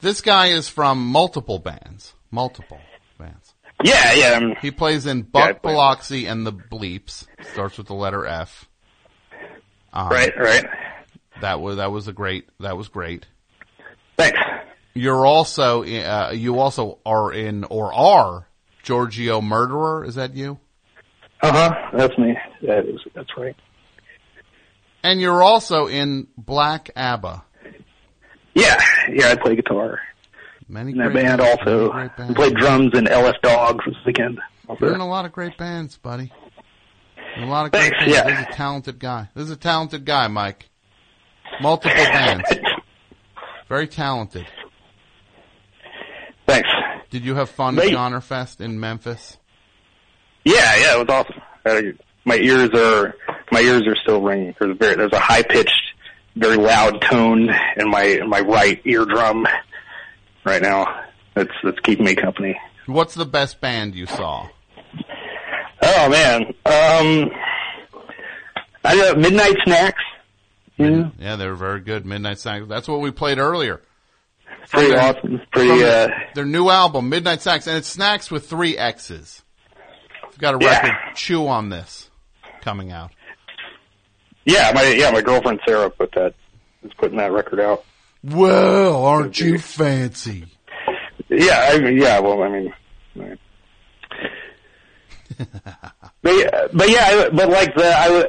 [0.00, 2.14] This guy is from multiple bands.
[2.30, 2.80] Multiple
[3.18, 3.54] bands.
[3.84, 4.32] Yeah, yeah.
[4.36, 7.26] I'm, He plays in Yeah, Buck play- Biloxi and the Bleeps.
[7.52, 8.66] Starts with the letter F.
[9.92, 10.64] Um, Right, right.
[11.40, 12.48] That was that was a great.
[12.60, 13.26] That was great.
[14.16, 14.38] Thanks.
[14.94, 18.46] You're also uh, you also are in or are
[18.82, 20.04] Giorgio Murderer.
[20.04, 20.58] Is that you?
[21.42, 21.74] Uh huh.
[21.96, 22.36] That's me.
[22.62, 23.00] That is.
[23.14, 23.56] That's right.
[25.02, 27.42] And you're also in Black ABBA.
[28.54, 29.30] Yeah, yeah.
[29.30, 29.98] I play guitar
[30.68, 31.78] Many in that band bands, also.
[31.80, 32.34] many great I bands.
[32.34, 34.38] played drums in LS Dogs this weekend.
[34.80, 36.32] You're in a lot of great bands, buddy.
[37.36, 38.24] In a lot of great Thanks, yeah.
[38.24, 39.28] This is a talented guy.
[39.34, 40.68] This is a talented guy, Mike.
[41.60, 42.48] Multiple bands.
[43.68, 44.46] Very talented.
[46.46, 46.68] Thanks.
[47.10, 49.38] Did you have fun They- at Goner Fest in Memphis?
[50.44, 51.42] Yeah, yeah, it was awesome.
[51.64, 51.92] Uh,
[52.24, 53.14] my ears are
[53.52, 54.54] my ears are still ringing.
[54.58, 55.94] There's a very there's a high pitched,
[56.34, 59.46] very loud tone in my in my right eardrum
[60.44, 61.04] right now.
[61.34, 62.60] That's that's keeping me company.
[62.86, 64.48] What's the best band you saw?
[65.84, 67.30] Oh man, um,
[68.84, 70.02] I know Midnight Snacks.
[70.76, 72.06] Yeah, Yeah, they're very good.
[72.06, 72.66] Midnight Snacks.
[72.68, 73.80] That's what we played earlier.
[74.70, 75.40] pretty their- awesome.
[75.52, 79.42] Pretty uh, their new album, Midnight Snacks, and it's snacks with three X's.
[80.24, 80.70] I've got a Yeah.
[80.86, 82.10] record chew on this
[82.62, 83.10] coming out.
[84.44, 84.72] yeah.
[84.74, 86.34] My yeah, my girlfriend Sarah put that
[86.84, 87.84] is putting that record out.
[88.24, 90.44] Well, aren't you fancy?
[91.28, 92.20] Yeah, I mean, yeah.
[92.20, 92.72] Well, I mean.
[96.22, 98.28] But yeah, but yeah, but like the I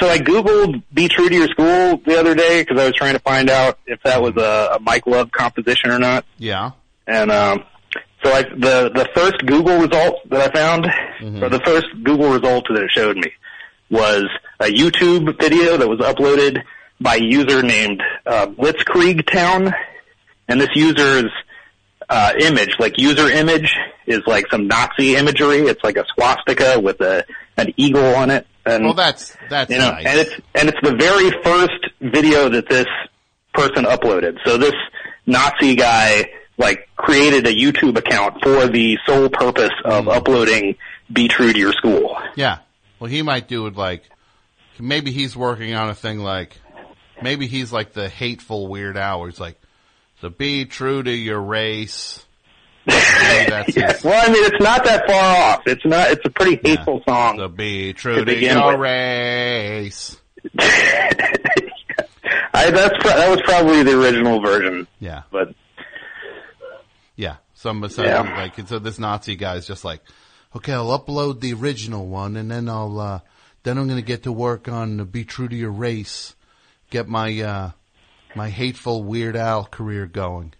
[0.00, 3.14] so I googled "Be True to Your School" the other day because I was trying
[3.14, 6.72] to find out if that was a, a Mike Love composition or not, Yeah.
[7.06, 7.64] and um,
[8.24, 10.86] so I the the first Google result that I found,
[11.42, 13.32] or the first Google result that it showed me
[13.90, 14.24] was
[14.60, 16.62] a YouTube video that was uploaded
[17.00, 19.72] by a user named uh, Blitzkrieg Town,
[20.48, 21.30] and this user's
[22.08, 23.74] uh, image, like user image,
[24.06, 25.58] is like some Nazi imagery.
[25.60, 27.24] It's like a swastika with a
[27.56, 28.46] an eagle on it.
[28.64, 30.06] And, Well, that's that's you know, nice.
[30.06, 32.86] and it's and it's the very first video that this
[33.54, 34.38] person uploaded.
[34.44, 34.74] So this
[35.26, 40.10] Nazi guy like created a YouTube account for the sole purpose of Hmm.
[40.10, 40.76] uploading
[41.12, 42.58] "Be True to Your School." Yeah.
[42.98, 44.04] Well, he might do it like
[44.78, 46.58] maybe he's working on a thing like
[47.22, 49.20] maybe he's like the hateful Weird Al.
[49.20, 49.60] Where he's like,
[50.20, 52.24] "So be true to your race."
[52.86, 52.96] Maybe
[53.50, 54.04] that's his.
[54.04, 55.62] Well, I mean, it's not that far off.
[55.66, 56.10] It's not.
[56.12, 57.38] It's a pretty hateful song.
[57.38, 58.80] So be true To to, your with.
[58.80, 60.20] race.
[62.54, 64.86] I, that's pro- that was probably the original version.
[65.00, 65.22] Yeah.
[65.30, 65.54] But
[67.16, 67.36] Yeah.
[67.54, 68.20] Some so Yeah.
[68.22, 70.00] like so this Nazi guy's just like,
[70.54, 73.20] okay, I'll upload the original one and then I'll uh
[73.62, 76.34] then I'm gonna get to work on Be True to Your Race,
[76.90, 77.70] get my uh
[78.36, 80.52] my hateful Weird Al career going.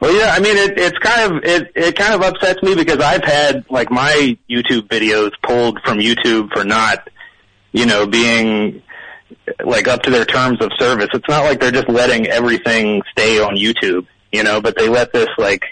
[0.00, 2.98] Well, yeah, I mean, it, it's kind of it it kind of upsets me because
[2.98, 7.08] I've had like my YouTube videos pulled from YouTube for not,
[7.72, 8.82] you know, being
[9.64, 11.08] like up to their terms of service.
[11.14, 15.12] It's not like they're just letting everything stay on YouTube, you know, but they let
[15.12, 15.64] this like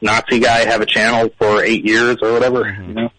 [0.00, 2.88] Nazi guy have a channel for eight years or whatever, mm-hmm.
[2.88, 3.10] you know.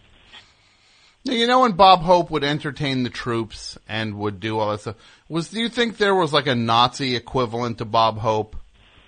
[1.33, 4.95] You know when Bob Hope would entertain the troops and would do all that stuff.
[5.29, 8.55] Was do you think there was like a Nazi equivalent to Bob Hope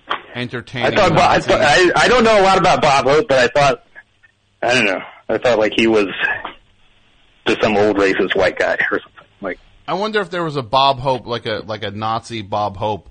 [0.09, 0.97] I entertaining?
[0.97, 3.47] thought, Bo- I, thought I I don't know a lot about Bob Hope, but I
[3.47, 3.83] thought
[4.61, 5.01] I don't know.
[5.29, 6.07] I thought like he was
[7.47, 9.27] just some old racist white guy or something.
[9.41, 12.77] Like I wonder if there was a Bob Hope, like a like a Nazi Bob
[12.77, 13.09] Hope,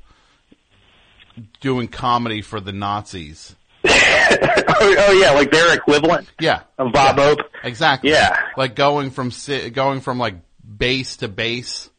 [1.61, 3.55] doing comedy for the Nazis.
[3.89, 6.31] Oh, oh yeah, like their equivalent.
[6.41, 7.41] Yeah, of Bob Hope.
[7.63, 8.11] Exactly.
[8.11, 8.37] Yeah.
[8.57, 9.31] like going from
[9.73, 10.37] going from like
[10.77, 11.91] base to base,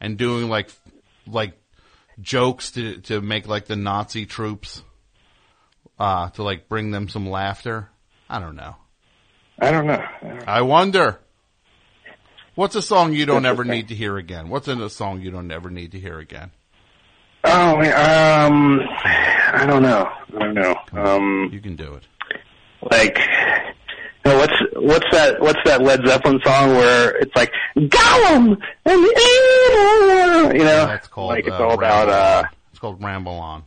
[0.00, 0.70] and doing like
[1.26, 1.58] like
[2.20, 4.82] jokes to to make like the Nazi troops,
[5.98, 7.88] uh, to like bring them some laughter.
[8.28, 8.76] I don't know.
[9.58, 10.04] I don't know.
[10.46, 11.18] I wonder.
[12.54, 14.50] What's a song you don't ever need to hear again?
[14.50, 16.50] What's in a song you don't ever need to hear again?
[17.44, 20.08] Oh, um, I don't know.
[20.34, 20.76] I don't know.
[20.92, 22.04] Um, you can do it.
[22.90, 23.18] Like,
[24.24, 25.40] what's what's that?
[25.40, 30.86] What's that Led Zeppelin song where it's like Gollum and the you know?
[30.86, 31.28] That's called.
[31.30, 32.08] like it's uh, all about.
[32.08, 33.64] Uh It's called Ramble On.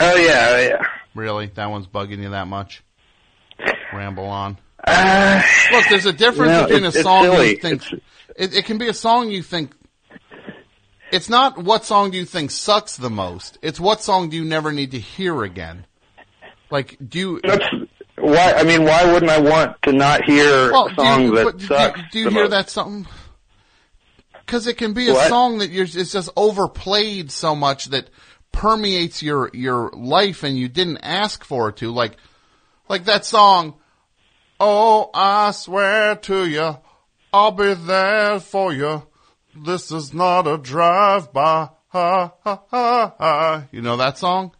[0.00, 0.82] Oh yeah, yeah.
[1.14, 1.46] Really?
[1.54, 2.82] That one's bugging you that much?
[3.92, 4.56] Ramble On.
[4.84, 5.40] Uh,
[5.70, 7.50] Look, there's a difference No, between a song silly.
[7.50, 7.82] you think.
[8.36, 9.72] It, it can be a song you think.
[11.12, 13.58] It's not what song do you think sucks the most.
[13.62, 15.86] It's what song do you never need to hear again.
[16.70, 17.40] Like, do you?
[17.42, 17.64] That's
[18.16, 18.54] why.
[18.54, 21.58] I mean, why wouldn't I want to not hear Well, a song you, that but
[21.58, 22.50] do, do you hear most?
[22.50, 23.06] that something?
[24.46, 25.28] Because it can be a What?
[25.28, 28.08] song that you're, it's just overplayed so much that
[28.50, 31.90] permeates your your life, and you didn't ask for it to.
[31.90, 32.16] Like,
[32.88, 33.74] like that song.
[34.58, 36.78] Oh, I swear to you,
[37.32, 39.02] I'll be there for you.
[39.56, 41.68] This is not a drive-by.
[41.88, 43.64] Ha, ha, ha, ha.
[43.70, 44.52] You know that song?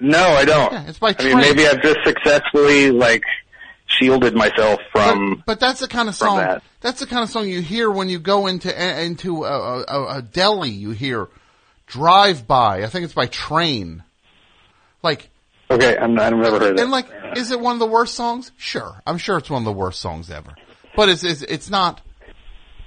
[0.00, 0.72] No, I don't.
[0.72, 3.22] Yeah, it's by I mean, maybe I've just successfully like
[3.86, 5.42] shielded myself from.
[5.46, 6.38] But that's the kind of song.
[6.38, 6.62] that.
[6.80, 8.68] That's the kind of song you hear when you go into
[9.02, 10.70] into a, a, a deli.
[10.70, 11.28] You hear
[11.86, 14.02] "Drive By." I think it's by Train.
[15.02, 15.30] Like,
[15.70, 16.82] Okay, I'm, I've never heard that.
[16.82, 17.06] and like,
[17.36, 18.52] is it one of the worst songs?
[18.58, 20.54] Sure, I'm sure it's one of the worst songs ever.
[20.96, 22.02] But it's it's, it's not.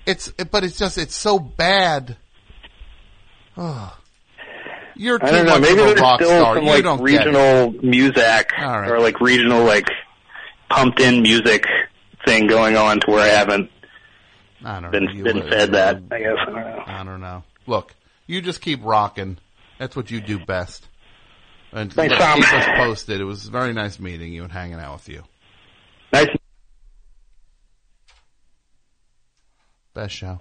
[0.07, 2.15] It's but it's just it's so bad.
[3.57, 3.93] Ugh.
[4.95, 5.59] You're too I don't know.
[5.59, 6.55] Maybe there's rock still star.
[6.55, 7.17] some you like don't get it.
[7.17, 8.89] regional music right.
[8.89, 9.85] or like regional like
[10.69, 11.65] pumped in music
[12.25, 13.69] thing going on to where I haven't
[14.63, 15.11] I don't been know.
[15.11, 16.01] You been fed that.
[16.09, 16.83] I guess I don't know.
[16.87, 17.43] I don't know.
[17.67, 17.93] Look,
[18.25, 19.37] you just keep rocking.
[19.77, 20.87] That's what you do best.
[21.73, 22.41] And Thanks, keep Tom.
[22.41, 23.19] us posted.
[23.19, 25.23] It was very nice meeting you and hanging out with you.
[26.13, 26.29] Nice.
[29.97, 30.39] Best show.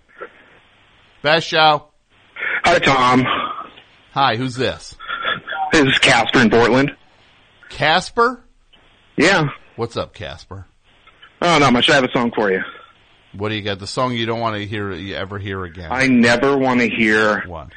[1.23, 1.89] Best show.
[2.65, 3.25] Hi, Tom.
[4.13, 4.95] Hi, who's this?
[5.73, 6.95] This is Casper in Portland.
[7.71, 8.45] Casper?
[9.17, 9.45] Yeah.
[9.77, 10.67] What's up, Casper?
[11.41, 11.89] Oh, not much.
[11.89, 12.61] I have a song for you.
[13.33, 13.79] What do you got?
[13.79, 15.89] The song you don't want to hear you ever hear again.
[15.91, 17.69] I never want to hear What?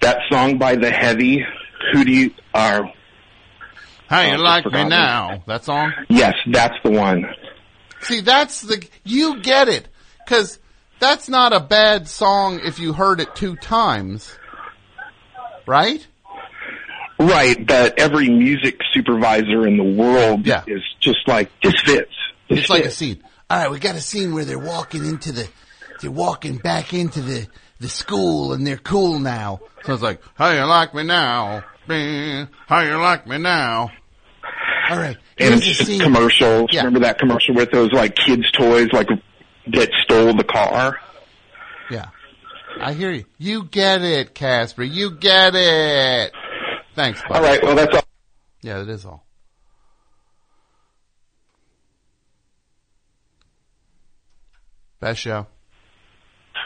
[0.00, 1.44] that song by the Heavy.
[1.92, 2.84] Who do you are?
[2.86, 2.90] Uh,
[4.08, 5.42] How you Oh, like me now?
[5.46, 5.92] That song?
[6.08, 7.26] Yes, that's the one.
[8.00, 9.88] See, that's the you get it
[10.24, 10.58] because
[10.98, 14.30] that's not a bad song if you heard it two times,
[15.66, 16.06] right?
[17.18, 20.64] Right, but every music supervisor in the world Yeah.
[20.66, 22.12] is just like this fits.
[22.48, 23.22] This It's like a scene.
[23.48, 25.48] All right, we got a scene where they're walking into the,
[26.00, 27.46] they're walking back into the
[27.78, 29.60] the school and they're cool now.
[29.84, 31.62] So it's like, how you like me now?
[31.86, 33.90] How you like me now?
[34.88, 36.70] All right, and it's just commercials.
[36.72, 36.80] Yeah.
[36.84, 39.08] Remember that commercial with those like kids' toys, like
[39.68, 40.98] that stole the car?
[41.90, 42.08] Yeah,
[42.80, 43.24] I hear you.
[43.38, 44.82] You get it, Casper.
[44.82, 46.32] You get it.
[46.94, 47.20] Thanks.
[47.28, 47.34] Buddy.
[47.34, 48.02] All right, well that's all.
[48.62, 49.24] Yeah, that is all.
[55.00, 55.46] Best show.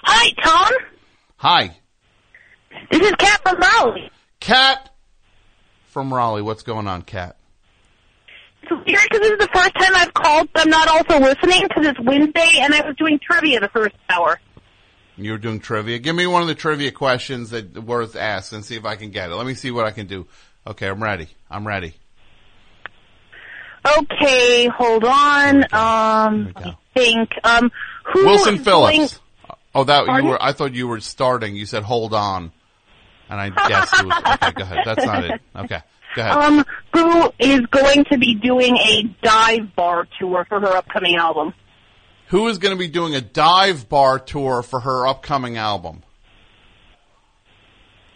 [0.04, 0.72] Hi, Tom.
[1.36, 1.76] Hi,
[2.90, 4.10] This is Kat from Raleigh.
[4.40, 4.90] Cat
[5.86, 6.42] from Raleigh.
[6.42, 7.36] What's going on, Cat?
[8.70, 11.86] Weird because this is the first time I've called, but I'm not also listening because
[11.86, 14.38] it's Wednesday and I was doing trivia the first hour.
[15.16, 15.98] You were doing trivia.
[15.98, 19.10] Give me one of the trivia questions that worth asked and see if I can
[19.10, 19.34] get it.
[19.34, 20.26] Let me see what I can do.
[20.66, 21.28] Okay, I'm ready.
[21.50, 21.94] I'm ready.
[23.98, 25.64] Okay, hold on.
[25.74, 27.30] Um, me think.
[27.44, 27.70] Um,
[28.12, 28.96] who Wilson Phillips.
[28.96, 29.08] going-
[29.74, 30.24] Oh, that Pardon?
[30.24, 30.42] you were.
[30.42, 31.54] I thought you were starting.
[31.54, 32.50] You said hold on,
[33.28, 34.22] and I guessed it was.
[34.42, 34.78] Okay, go ahead.
[34.84, 35.40] That's not it.
[35.56, 35.80] Okay.
[36.16, 41.54] Um, who is going to be doing a dive bar tour for her upcoming album?
[42.28, 46.02] Who is going to be doing a dive bar tour for her upcoming album?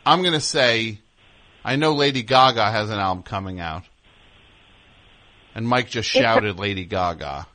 [0.07, 1.01] I'm going to say,
[1.65, 3.85] I know Lady Gaga has an album coming out.
[5.55, 7.47] And Mike just It's shouted Lady Gaga.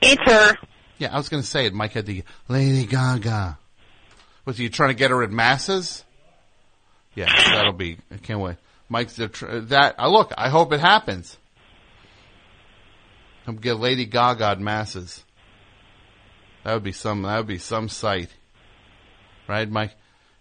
[0.00, 0.56] It's her.
[0.98, 1.74] Yeah, I was going to say it.
[1.74, 3.58] Mike had the Lady Gaga.
[4.44, 6.04] Was he trying to get her at masses?
[7.14, 7.98] Yeah, that'll be.
[8.10, 8.56] I can't wait.
[8.90, 9.94] Tr- that.
[9.98, 10.32] I look.
[10.36, 11.36] I hope it happens.
[13.46, 15.24] Come get Lady Gaga masses.
[16.64, 17.22] That would be some.
[17.22, 18.28] That would be some sight,
[19.48, 19.92] right, Mike?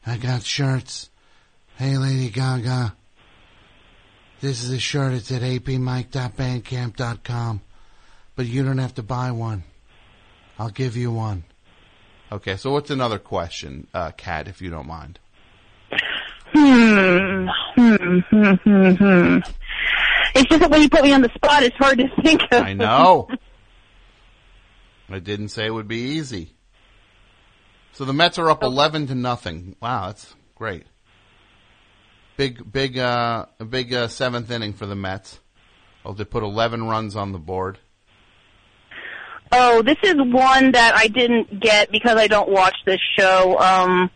[0.05, 1.09] I got shirts.
[1.77, 2.95] Hey, Lady Gaga.
[4.41, 5.13] This is a shirt.
[5.13, 7.61] It's at apmike.bandcamp.com.
[8.35, 9.63] But you don't have to buy one.
[10.57, 11.43] I'll give you one.
[12.31, 15.19] Okay, so what's another question, uh, Kat, if you don't mind?
[16.53, 18.19] Hmm, Hmm.
[18.29, 18.91] Hmm.
[18.91, 19.37] Hmm.
[20.35, 22.63] It's just that when you put me on the spot, it's hard to think of.
[22.63, 23.27] I know.
[25.09, 26.55] I didn't say it would be easy.
[27.93, 29.75] So the Mets are up eleven to nothing.
[29.81, 30.85] Wow, that's great.
[32.37, 35.39] Big, big, uh, a big uh, seventh inning for the Mets.
[36.05, 37.79] Oh, they put eleven runs on the board.
[39.51, 43.57] Oh, this is one that I didn't get because I don't watch this show.
[43.57, 44.11] Um,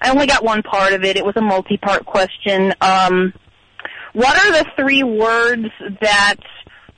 [0.00, 1.16] I only got one part of it.
[1.16, 2.74] It was a multi-part question.
[2.80, 3.32] Um,
[4.12, 5.68] what are the three words
[6.00, 6.36] that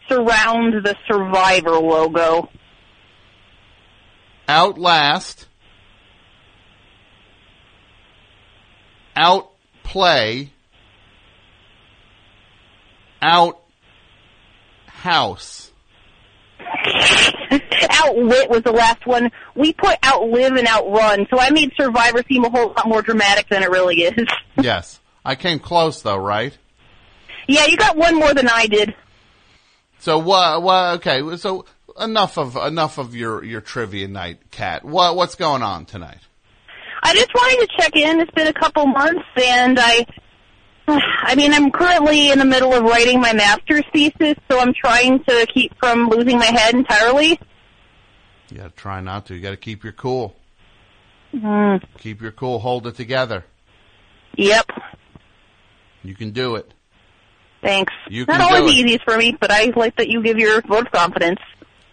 [0.08, 2.48] surround the Survivor logo?
[4.48, 5.46] Outlast,
[9.14, 10.52] outplay,
[13.20, 13.60] out
[14.86, 15.67] house.
[17.90, 19.30] Outwit was the last one.
[19.54, 23.48] We put outlive and outrun, so I made Survivor seem a whole lot more dramatic
[23.48, 24.26] than it really is.
[24.60, 26.56] yes, I came close though, right?
[27.48, 28.94] yeah, you got one more than I did.
[29.98, 30.62] So what?
[30.62, 30.94] What?
[30.96, 31.36] Okay.
[31.38, 31.64] So
[31.98, 34.84] enough of enough of your your trivia night, Kat.
[34.84, 36.20] What what's going on tonight?
[37.02, 38.20] I just wanted to check in.
[38.20, 40.04] It's been a couple months, and I,
[41.22, 45.22] I mean, I'm currently in the middle of writing my master's thesis, so I'm trying
[45.24, 47.38] to keep from losing my head entirely.
[48.50, 49.34] You got to try not to.
[49.34, 50.34] You got to keep your cool.
[51.34, 51.82] Mm.
[51.98, 52.58] Keep your cool.
[52.58, 53.44] Hold it together.
[54.36, 54.70] Yep.
[56.02, 56.72] You can do it.
[57.60, 57.92] Thanks.
[58.08, 60.86] You Not always the easiest for me, but I like that you give your vote
[60.86, 61.40] of confidence.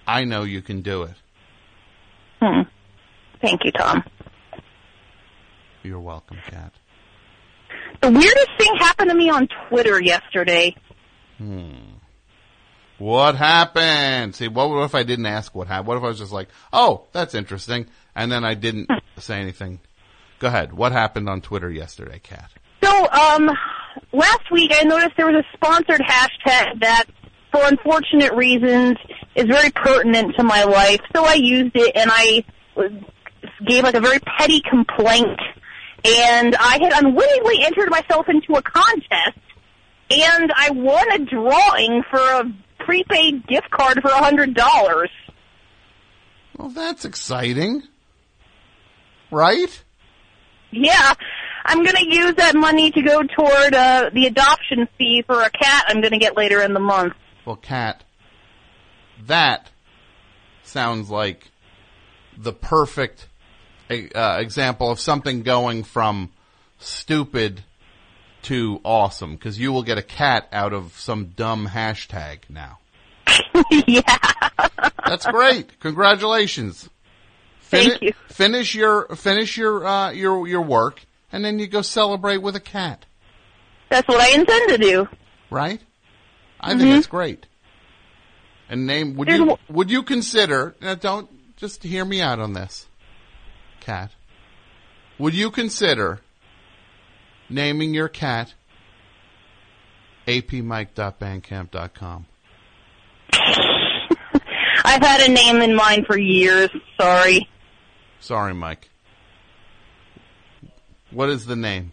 [0.07, 1.15] I know you can do it.
[2.41, 2.61] Hmm.
[3.41, 4.03] Thank you, Tom.
[5.84, 6.72] You're welcome, Kat.
[8.01, 10.76] The weirdest thing happened to me on Twitter yesterday.
[11.38, 11.95] Hmm.
[12.97, 14.35] What happened?
[14.35, 15.88] See, what if I didn't ask what happened?
[15.88, 19.80] What if I was just like, "Oh, that's interesting," and then I didn't say anything?
[20.39, 20.73] Go ahead.
[20.73, 22.51] What happened on Twitter yesterday, Kat?
[22.84, 23.49] So, um,
[24.13, 27.05] last week I noticed there was a sponsored hashtag that,
[27.51, 28.97] for unfortunate reasons,
[29.35, 31.01] is very pertinent to my life.
[31.13, 32.43] So I used it and I
[33.65, 35.39] gave like a very petty complaint.
[36.06, 39.40] And I had unwittingly entered myself into a contest,
[40.11, 42.44] and I won a drawing for a
[42.80, 45.10] prepaid gift card for a hundred dollars.
[46.57, 47.84] Well, that's exciting,
[49.32, 49.84] right?
[50.72, 51.14] Yeah,
[51.65, 55.49] I'm going to use that money to go toward uh, the adoption fee for a
[55.49, 57.14] cat I'm going to get later in the month.
[57.45, 58.03] Well, cat,
[59.26, 59.72] that
[60.64, 61.49] sounds like
[62.38, 63.27] the perfect
[63.89, 66.31] uh, example of something going from
[66.79, 67.63] stupid
[68.43, 72.79] to awesome because you will get a cat out of some dumb hashtag now.
[73.87, 74.01] yeah.
[75.05, 75.79] That's great.
[75.79, 76.89] Congratulations.
[77.61, 78.13] Thank you.
[78.27, 81.01] Finish your finish your uh, your your work,
[81.31, 83.05] and then you go celebrate with a cat.
[83.89, 85.07] That's what I intend to do.
[85.49, 85.81] Right?
[86.59, 86.79] I Mm-hmm.
[86.79, 87.45] think that's great.
[88.69, 90.75] And name would you would you consider?
[90.81, 92.85] Now don't just hear me out on this,
[93.85, 94.11] cat.
[95.19, 96.19] Would you consider
[97.49, 98.53] naming your cat
[100.27, 102.25] apmike.bandcamp.com?
[104.83, 106.69] I've had a name in mind for years.
[106.99, 107.47] Sorry.
[108.19, 108.89] Sorry, Mike.
[111.11, 111.91] What is the name?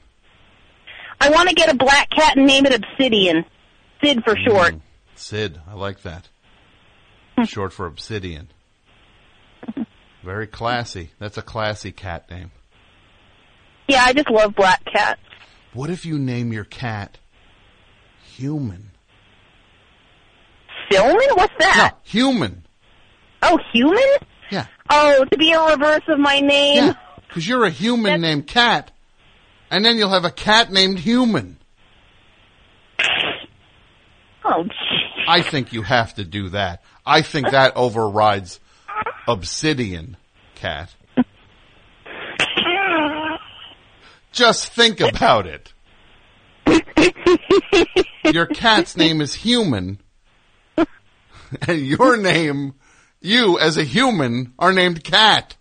[1.21, 3.45] I want to get a black cat and name it Obsidian.
[4.03, 4.75] Sid for short.
[4.75, 4.81] Mm,
[5.15, 5.61] Sid.
[5.69, 6.29] I like that.
[7.47, 8.49] Short for obsidian.
[10.23, 11.11] Very classy.
[11.19, 12.53] That's a classy cat name.
[13.89, 15.21] Yeah, I just love black cats.
[15.73, 17.19] What if you name your cat
[18.25, 18.91] human?
[20.91, 21.37] Filman?
[21.37, 21.93] What's that?
[21.93, 22.65] No, Human.
[23.43, 23.99] Oh, human?
[24.51, 24.67] Yeah.
[24.91, 26.77] Oh, to be a reverse of my name?
[26.77, 26.95] Yeah.
[27.27, 28.91] Because you're a human named Cat,
[29.71, 31.57] and then you'll have a cat named Human.
[34.45, 34.67] Oh,
[35.27, 36.83] I think you have to do that.
[37.07, 38.61] I think that overrides
[39.27, 40.17] Obsidian
[40.55, 40.95] Cat.
[44.33, 45.73] Just think about it.
[48.33, 49.99] Your cat's name is Human,
[50.77, 52.75] and your name,
[53.21, 55.57] you as a human, are named Cat.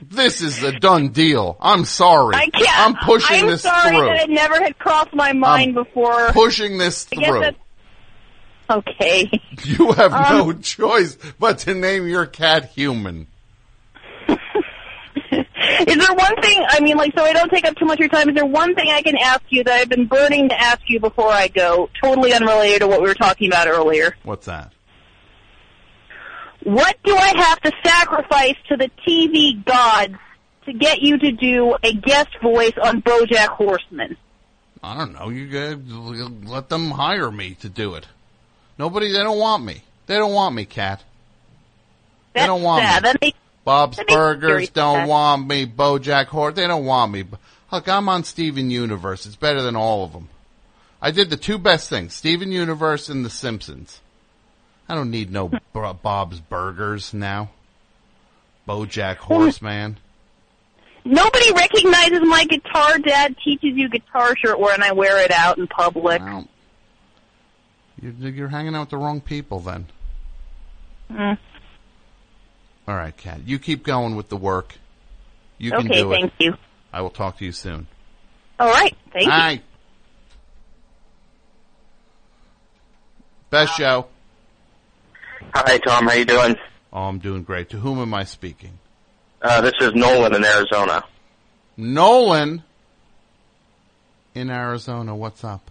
[0.00, 1.56] This is a done deal.
[1.60, 2.36] I'm sorry.
[2.36, 2.78] I can't.
[2.78, 4.06] I'm pushing I'm this sorry through.
[4.06, 6.30] that it never had crossed my mind before.
[6.32, 7.40] Pushing this I guess through.
[7.40, 7.58] that's
[8.70, 9.30] okay.
[9.64, 13.26] You have Um, no choice but to name your cat Human.
[14.28, 18.00] Is there one thing, I mean, like, so I don't take up too much of
[18.00, 20.60] your time, is there one thing I can ask you that I've been burning to
[20.60, 24.16] ask you before I go, totally unrelated to what we were talking about earlier?
[24.22, 24.72] What's that?
[26.62, 30.14] What do I have to sacrifice to the TV gods
[30.66, 34.16] to get you to do a guest voice on BoJack Horseman?
[34.82, 35.28] I don't know.
[35.30, 35.78] You guys
[36.48, 38.06] let them hire me to do it.
[38.78, 39.12] Nobody.
[39.12, 39.82] They don't want me.
[40.06, 41.02] They don't want me, Cat.
[42.32, 43.04] They That's don't want sad.
[43.04, 43.12] me.
[43.22, 45.08] Makes Bob's that makes me Burgers don't sad.
[45.08, 45.66] want me.
[45.66, 46.54] BoJack Horse.
[46.54, 47.24] They don't want me.
[47.72, 49.26] Look, I'm on Steven Universe.
[49.26, 50.28] It's better than all of them.
[51.02, 54.00] I did the two best things: Steven Universe and The Simpsons.
[54.88, 57.50] I don't need no Bob's Burgers now.
[58.68, 59.98] BoJack Horseman.
[61.04, 62.98] Nobody recognizes my guitar.
[62.98, 66.20] Dad teaches you guitar shirt when I wear it out in public.
[68.00, 69.86] You're, you're hanging out with the wrong people then.
[71.10, 71.38] Mm.
[72.88, 73.40] All right, Kat.
[73.46, 74.74] You keep going with the work.
[75.58, 76.20] You can do it.
[76.20, 76.54] thank you.
[76.92, 77.86] I will talk to you soon.
[78.58, 79.30] All right, thank you.
[79.30, 79.60] Hi.
[83.50, 84.06] Best show.
[85.54, 86.06] Hi, Tom.
[86.06, 86.56] How you doing?
[86.92, 87.70] Oh, I'm doing great.
[87.70, 88.78] To whom am I speaking?
[89.40, 91.04] Uh, this is Nolan in Arizona.
[91.76, 92.62] Nolan
[94.34, 95.14] in Arizona.
[95.14, 95.70] What's up?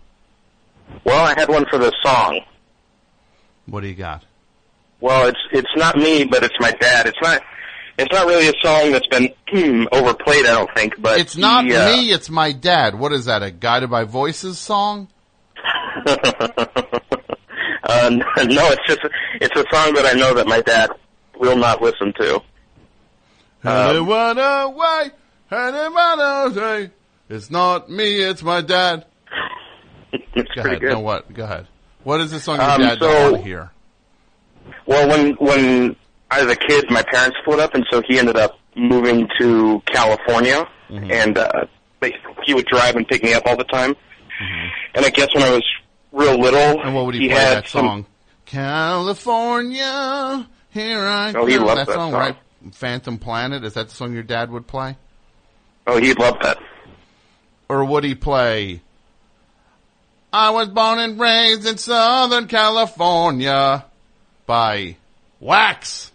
[1.04, 2.42] Well, I had one for the song.
[3.68, 4.24] What do you got?
[5.00, 7.08] Well, it's it's not me, but it's my dad.
[7.08, 7.42] It's not
[7.98, 10.46] it's not really a song that's been hmm, overplayed.
[10.46, 12.96] I don't think, but It's not he, uh, me, it's my dad.
[12.96, 15.08] What is that, a Guided by Voices song?
[16.08, 16.16] uh,
[18.10, 19.00] no, it's just
[19.42, 20.92] it's a song that I know that my dad
[21.40, 22.42] will not listen to.
[23.64, 25.12] Hey, what away,
[25.50, 26.92] what away.
[27.30, 29.06] It's not me, it's my dad.
[30.36, 30.82] It's Go pretty ahead.
[30.82, 30.92] good.
[30.94, 31.34] No, what?
[31.34, 31.68] Go ahead.
[32.04, 33.72] What is the song your Um, dad so- don't want to hear?
[34.88, 35.96] Well, when when
[36.32, 39.82] I was a kid, my parents split up, and so he ended up moving to
[39.86, 41.52] California, and uh,
[42.00, 42.14] they,
[42.46, 43.96] he would drive and pick me up all the time.
[44.96, 45.64] And I guess when I was
[46.12, 48.06] real little, And what would he, play had that some- song?
[48.46, 52.20] California, here I Oh, he loved that that song, song.
[52.20, 52.36] right?
[52.74, 53.64] Phantom Planet.
[53.64, 54.98] Is that the song your dad would play?
[55.88, 56.58] Oh, he'd love that.
[57.70, 58.82] Or would he play?
[60.38, 63.86] I was born and raised in Southern California
[64.46, 64.98] by
[65.40, 66.12] Wax.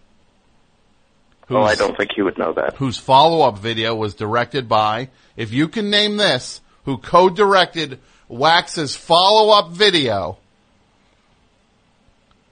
[1.49, 2.77] Oh, I don't think he would know that.
[2.77, 7.99] Whose follow-up video was directed by, if you can name this, who co-directed
[8.29, 10.37] Wax's follow-up video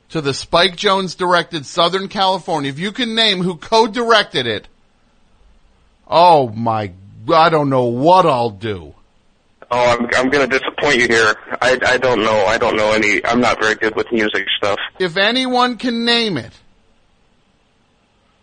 [0.08, 2.70] to the Spike Jonze directed Southern California.
[2.70, 4.68] If you can name who co-directed it,
[6.08, 6.92] oh my,
[7.30, 8.94] I don't know what I'll do.
[9.70, 11.34] Oh, I'm I'm to disappoint you here.
[11.60, 12.44] I I don't know.
[12.46, 13.24] I don't know any.
[13.24, 14.78] I'm not very good with music stuff.
[14.98, 16.52] If anyone can name it,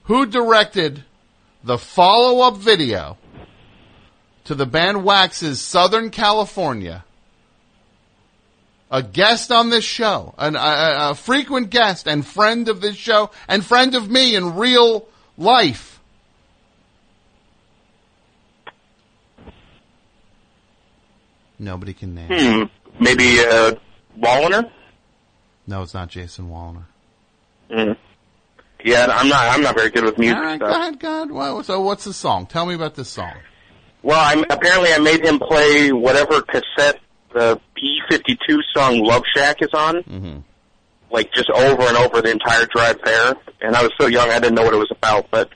[0.03, 1.03] who directed
[1.63, 3.17] the follow-up video
[4.43, 7.03] to the band Wax's Southern California?
[8.91, 13.31] A guest on this show, an, a, a frequent guest and friend of this show,
[13.47, 15.07] and friend of me in real
[15.39, 15.94] life.
[21.59, 22.27] Nobody can name.
[22.29, 23.03] Hmm.
[23.03, 23.73] Maybe uh,
[24.19, 24.69] Woliner.
[25.67, 26.83] No, it's not Jason Woliner.
[27.71, 27.93] Hmm.
[28.83, 29.47] Yeah, I'm not.
[29.47, 31.31] I'm not very good with music All right, go ahead, go ahead.
[31.31, 32.45] Well, so what's the song?
[32.45, 33.33] Tell me about this song.
[34.03, 36.99] Well, I'm apparently I made him play whatever cassette
[37.33, 40.37] the B-52 song "Love Shack" is on, Mm-hmm.
[41.09, 43.33] like just over and over the entire drive there.
[43.61, 45.31] And I was so young, I didn't know what it was about.
[45.31, 45.49] But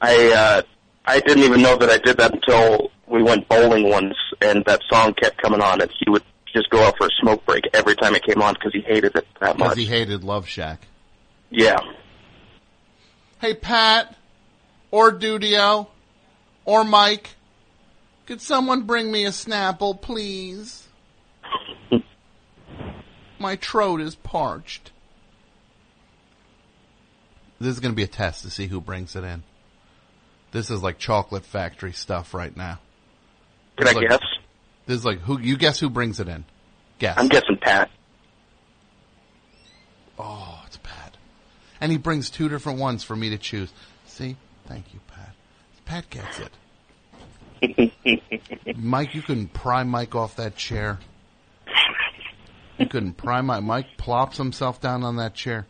[0.00, 0.62] I, uh,
[1.04, 4.80] I didn't even know that I did that until we went bowling once, and that
[4.90, 6.22] song kept coming on, and he would
[6.54, 9.14] just go out for a smoke break every time it came on because he hated
[9.16, 9.78] it that Because much.
[9.78, 10.86] he hated Love Shack.
[11.50, 11.80] Yeah.
[13.40, 14.16] Hey, Pat,
[14.90, 15.88] or Dudio,
[16.64, 17.30] or Mike,
[18.26, 20.86] could someone bring me a Snapple, please?
[23.38, 24.92] My throat is parched.
[27.60, 29.42] This is going to be a test to see who brings it in.
[30.52, 32.78] This is like chocolate factory stuff right now.
[33.76, 34.20] Can I like- guess?
[34.86, 36.44] This is like who you guess who brings it in.
[36.98, 37.16] Guess.
[37.18, 37.90] I'm guessing Pat.
[40.18, 41.16] Oh, it's Pat.
[41.80, 43.72] And he brings two different ones for me to choose.
[44.06, 44.36] See?
[44.66, 45.34] Thank you, Pat.
[45.84, 46.52] Pat gets it.
[48.76, 50.98] Mike, you couldn't pry Mike off that chair.
[52.78, 53.62] You couldn't pry Mike.
[53.62, 55.66] Mike plops himself down on that chair.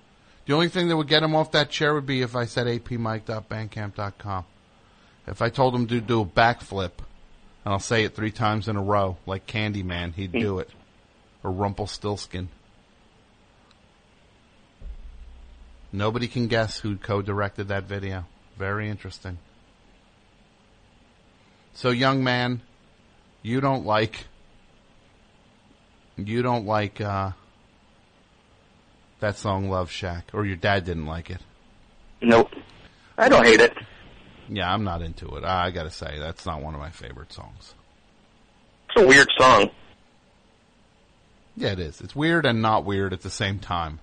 [0.46, 2.66] The only thing that would get him off that chair would be if I said
[2.66, 4.44] apmike.bandcamp.com.
[5.26, 6.90] If I told him to do a backflip,
[7.64, 10.68] and I'll say it three times in a row, like Candyman, he'd do it.
[11.42, 12.48] Or Rumpelstiltskin.
[15.92, 18.26] Nobody can guess who co-directed that video.
[18.58, 19.38] Very interesting.
[21.74, 22.62] So, young man,
[23.42, 24.26] you don't like,
[26.16, 27.32] you don't like, uh,
[29.20, 31.40] that song Love Shack, or your dad didn't like it.
[32.20, 32.50] Nope.
[33.16, 33.72] I don't hate it.
[34.48, 35.44] Yeah, I'm not into it.
[35.44, 37.74] I gotta say, that's not one of my favorite songs.
[38.90, 39.70] It's a weird song.
[41.56, 42.00] Yeah, it is.
[42.00, 44.00] It's weird and not weird at the same time.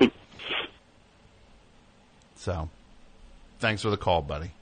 [2.36, 2.68] so,
[3.60, 4.52] thanks for the call, buddy.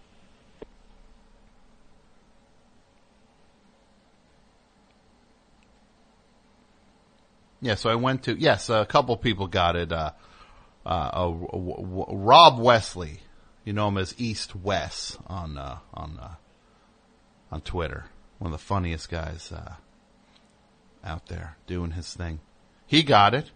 [7.60, 9.90] Yeah, so I went to yes, a couple people got it.
[9.90, 10.10] Uh,
[10.84, 13.20] uh, uh, w- w- Rob Wesley,
[13.66, 16.34] you know him as East West on uh, on uh,
[17.50, 18.06] on Twitter.
[18.38, 19.74] One of the funniest guys uh,
[21.04, 22.40] out there doing his thing.
[22.86, 23.50] He got it,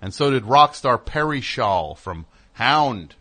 [0.00, 3.14] and so did rock star Perry Shaw from Hound.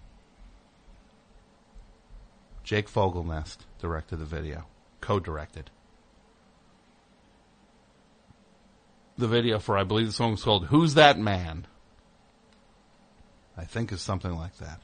[2.63, 4.65] Jake Fogelnest directed the video,
[5.01, 5.71] co-directed.
[9.17, 11.65] The video for, I believe the song is called Who's That Man?
[13.57, 14.79] I think is something like that.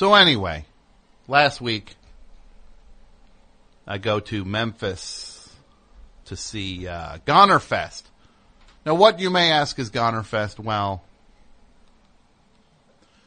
[0.00, 0.64] So anyway,
[1.28, 1.94] last week
[3.86, 5.54] I go to Memphis
[6.24, 8.08] to see uh, Goner Fest.
[8.86, 10.58] Now, what you may ask is Goner Fest?
[10.58, 11.04] Well,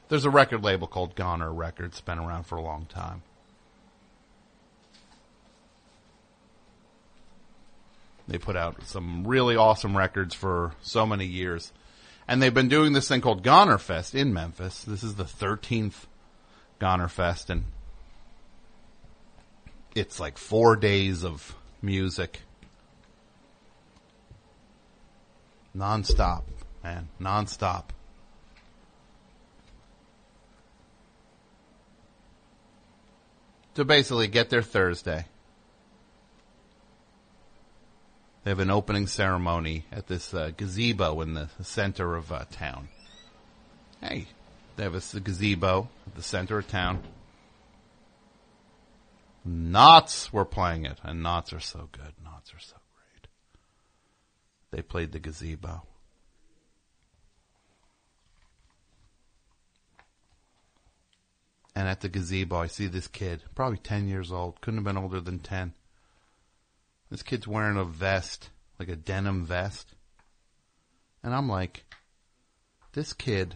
[0.10, 3.22] there's a record label called Goner Records, been around for a long time.
[8.28, 11.72] They put out some really awesome records for so many years.
[12.28, 14.84] And they've been doing this thing called Goner Fest in Memphis.
[14.84, 16.08] This is the 13th
[16.80, 17.66] Goner Fest, and
[19.96, 22.42] it's like four days of music.
[25.74, 26.48] Non-stop,
[26.84, 27.10] man.
[27.20, 27.94] Non-stop.
[33.76, 35.26] To basically get there Thursday.
[38.44, 42.90] They have an opening ceremony at this uh, gazebo in the center of uh, town.
[44.02, 44.28] Hey,
[44.76, 47.04] they have a gazebo at the center of town.
[49.46, 52.14] Nots were playing it, and Nots are so good.
[52.24, 53.28] Nots are so great.
[54.72, 55.84] They played the gazebo.
[61.76, 65.04] And at the gazebo, I see this kid, probably 10 years old, couldn't have been
[65.04, 65.74] older than 10.
[67.10, 69.94] This kid's wearing a vest, like a denim vest.
[71.24, 71.84] And I'm like,
[72.94, 73.56] this kid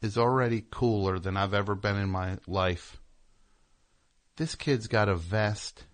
[0.00, 3.00] is already cooler than I've ever been in my life.
[4.36, 5.84] This kid's got a vest,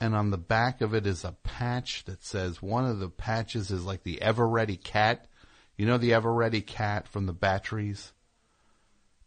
[0.00, 3.70] and on the back of it is a patch that says one of the patches
[3.70, 5.26] is like the Eveready cat.
[5.76, 8.12] You know the Eveready cat from the batteries?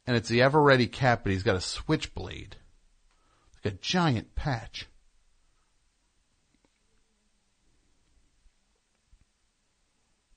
[0.05, 2.57] And it's the Eveready cat, but he's got a switchblade.
[3.63, 4.87] Like a giant patch.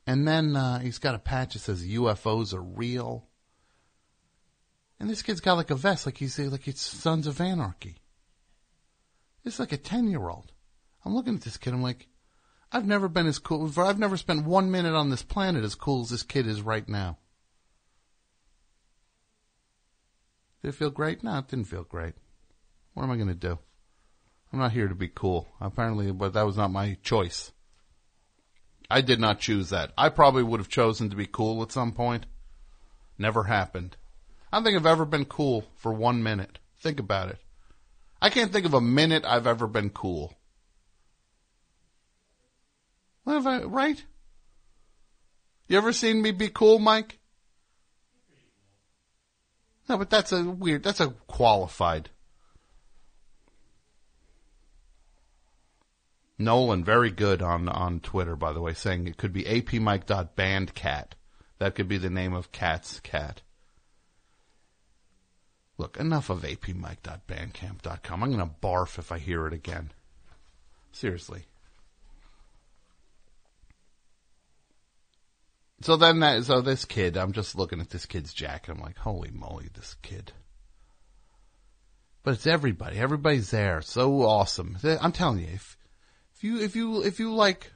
[0.06, 3.26] And then uh, he's got a patch that says UFOs are real.
[5.00, 7.96] And this kid's got like a vest, like he's like it's Sons of Anarchy.
[9.44, 10.52] It's like a ten year old.
[11.04, 11.72] I'm looking at this kid.
[11.72, 12.08] I'm like,
[12.72, 13.70] I've never been as cool.
[13.78, 16.88] I've never spent one minute on this planet as cool as this kid is right
[16.88, 17.18] now.
[20.62, 21.22] Did it feel great?
[21.22, 22.14] No, it didn't feel great.
[22.94, 23.58] What am I going to do?
[24.52, 25.46] I'm not here to be cool.
[25.60, 27.52] Apparently, but that was not my choice.
[28.88, 29.92] I did not choose that.
[29.98, 32.26] I probably would have chosen to be cool at some point.
[33.18, 33.96] Never happened.
[34.52, 36.58] I don't think I've ever been cool for one minute.
[36.78, 37.38] Think about it.
[38.22, 40.34] I can't think of a minute I've ever been cool.
[43.24, 44.04] What have I, right?
[45.68, 47.18] You ever seen me be cool, Mike?
[49.88, 52.10] No, but that's a weird, that's a qualified.
[56.46, 61.08] Nolan, very good on, on Twitter, by the way, saying it could be apmike.bandcat.
[61.58, 63.42] That could be the name of Cat's cat.
[65.76, 68.22] Look, enough of apmike.bandcamp.com.
[68.22, 69.90] I'm going to barf if I hear it again.
[70.92, 71.46] Seriously.
[75.82, 78.70] So then that, so this kid, I'm just looking at this kid's jacket.
[78.70, 80.32] I'm like, holy moly, this kid.
[82.22, 82.98] But it's everybody.
[82.98, 83.82] Everybody's there.
[83.82, 84.78] So awesome.
[84.84, 85.76] I'm telling you, if,
[86.36, 87.72] if you, if you, if you like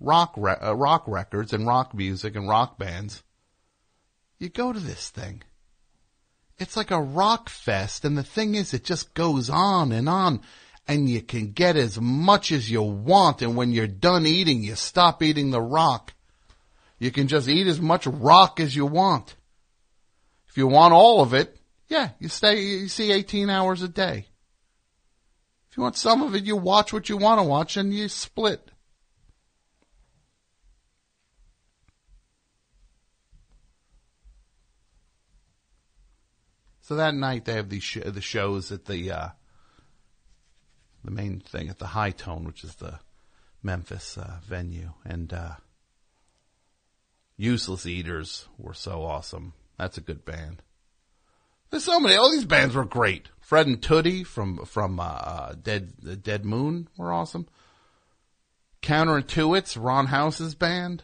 [0.00, 3.22] rock, re- uh, rock records and rock music and rock bands,
[4.38, 5.42] you go to this thing.
[6.58, 8.06] It's like a rock fest.
[8.06, 10.40] And the thing is, it just goes on and on
[10.86, 13.42] and you can get as much as you want.
[13.42, 16.14] And when you're done eating, you stop eating the rock.
[16.98, 19.36] You can just eat as much rock as you want.
[20.48, 21.56] If you want all of it,
[21.88, 24.28] yeah, you stay, you see 18 hours a day
[25.78, 28.72] you want some of it, you watch what you want to watch and you split.
[36.80, 39.28] So that night they have the sh- the shows at the uh,
[41.04, 42.98] the main thing at the Hi-Tone, which is the
[43.62, 45.56] Memphis uh, venue, and uh,
[47.36, 49.52] Useless Eaters were so awesome.
[49.76, 50.62] That's a good band.
[51.70, 52.16] There's so many.
[52.16, 53.28] All these bands were great.
[53.40, 57.46] Fred and Toody from from uh, uh, Dead Dead Moon were awesome.
[58.82, 61.02] Counterintuits, Ron House's band.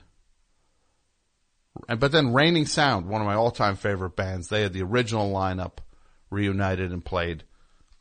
[1.88, 4.48] And but then Reigning Sound, one of my all-time favorite bands.
[4.48, 5.78] They had the original lineup
[6.30, 7.44] reunited and played.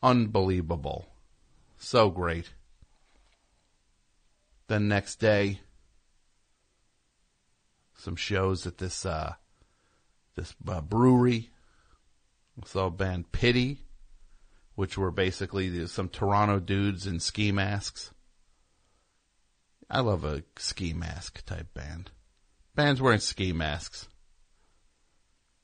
[0.02, 1.06] Unbelievable.
[1.78, 2.52] So great.
[4.68, 5.60] Then next day,
[7.96, 9.34] some shows at this uh,
[10.36, 11.50] this uh, brewery.
[12.64, 13.80] Saw a band Pity,
[14.74, 18.12] which were basically some Toronto dudes in ski masks.
[19.90, 22.10] I love a ski mask type band.
[22.74, 24.08] Bands wearing ski masks.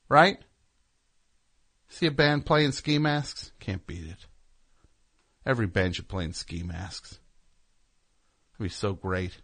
[0.09, 0.39] Right?
[1.89, 3.53] See a band playing ski masks?
[3.61, 4.27] Can't beat it.
[5.47, 7.19] Every band should play in ski masks.
[8.53, 9.39] That'd be so great.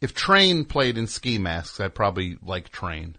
[0.00, 3.16] If Train played in ski masks, I'd probably like Train.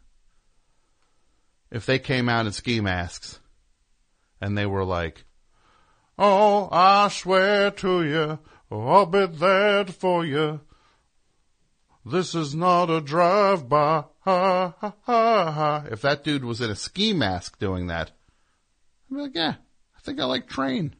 [1.69, 3.39] If they came out in ski masks
[4.39, 5.25] and they were like,
[6.17, 8.39] Oh, I swear to you,
[8.71, 10.61] I'll be there for you.
[12.05, 14.05] This is not a drive-by.
[14.21, 15.83] Ha, ha, ha, ha.
[15.91, 18.11] If that dude was in a ski mask doing that,
[19.11, 19.55] I'd be like, yeah,
[19.95, 20.95] I think I like train.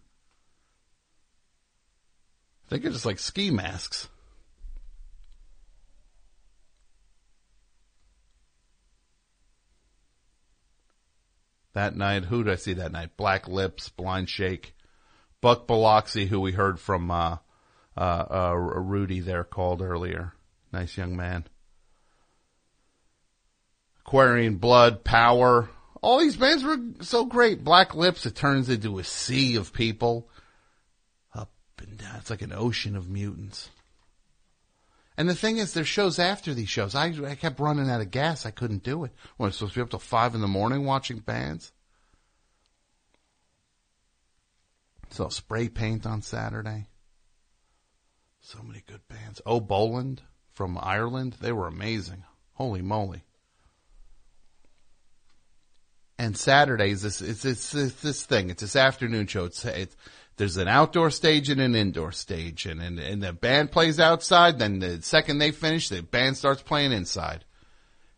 [2.65, 4.09] I think I just like ski masks.
[11.77, 13.17] That night, who did I see that night?
[13.17, 14.75] Black Lips, Blind Shake,
[15.41, 17.37] Buck Biloxi, who we heard from uh,
[17.95, 20.33] uh, uh, Rudy there called earlier.
[20.73, 21.45] Nice young man.
[23.99, 25.69] Aquarian Blood, Power.
[26.01, 27.63] All these bands were so great.
[27.63, 30.27] Black Lips, it turns into a sea of people.
[31.35, 32.15] Up and down.
[32.15, 33.69] It's like an ocean of mutants.
[35.17, 36.93] And the thing is, there's shows after these shows.
[36.93, 38.45] I, I kept running out of gas.
[38.45, 39.11] I couldn't do it.
[39.37, 41.71] When I was supposed to be up till five in the morning watching bands.
[45.09, 46.87] So spray paint on Saturday.
[48.41, 49.41] So many good bands.
[49.45, 50.21] Oh, Boland
[50.53, 51.37] from Ireland.
[51.41, 52.23] They were amazing.
[52.53, 53.23] Holy moly.
[56.19, 58.49] And Saturdays, this it's, it's, it's this thing.
[58.49, 59.45] It's this afternoon show.
[59.45, 59.95] It's, it's
[60.37, 64.59] there's an outdoor stage and an indoor stage, and, and and the band plays outside.
[64.59, 67.43] Then the second they finish, the band starts playing inside.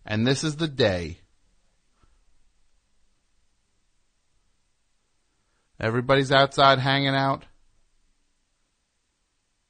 [0.06, 1.20] And this is the day.
[5.80, 7.46] Everybody's outside hanging out.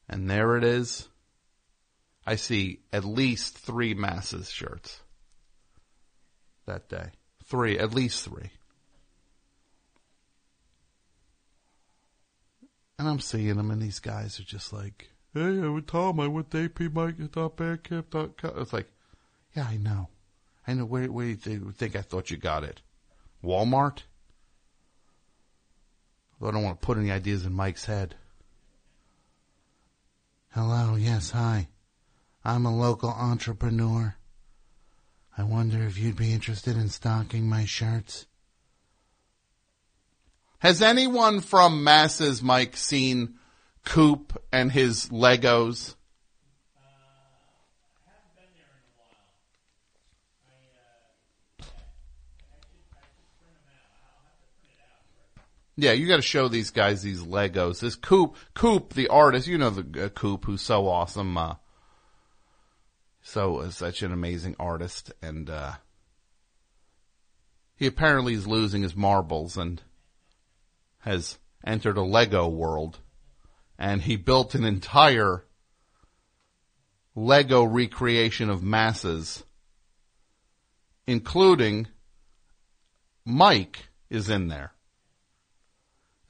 [0.09, 1.07] And there it is.
[2.25, 5.01] I see at least three masses shirts
[6.65, 7.11] that day.
[7.45, 8.49] Three, at least three.
[12.99, 16.19] And I'm seeing them, and these guys are just like, "Hey, I'm Tom.
[16.19, 18.91] I went to apmike.bandcamp.com." It's like,
[19.55, 20.09] yeah, I know,
[20.67, 20.83] I know.
[20.83, 22.81] Where, where do you think I thought you got it?
[23.41, 24.03] Walmart.
[26.39, 28.15] Though I don't want to put any ideas in Mike's head.
[30.49, 31.69] Hello, yes, hi.
[32.43, 34.17] I'm a local entrepreneur.
[35.37, 38.25] I wonder if you'd be interested in stocking my shirts.
[40.59, 43.35] Has anyone from Masses Mike seen
[43.85, 45.95] Coop and his Legos?
[55.77, 57.79] Yeah, you got to show these guys these Legos.
[57.79, 61.37] This Coop, Coop, the artist, you know the uh, Coop, who's so awesome.
[61.37, 61.55] Uh,
[63.21, 65.75] so uh, such an amazing artist, and uh,
[67.77, 69.81] he apparently is losing his marbles and
[70.99, 72.99] has entered a Lego world,
[73.77, 75.45] and he built an entire
[77.15, 79.43] Lego recreation of masses,
[81.07, 81.87] including
[83.25, 84.73] Mike is in there.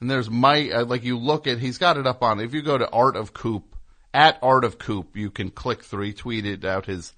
[0.00, 2.62] And there's Mike, uh, like you look at, he's got it up on, if you
[2.62, 3.76] go to Art of Coop,
[4.12, 7.12] at Art of Coop, you can click through, he tweeted out his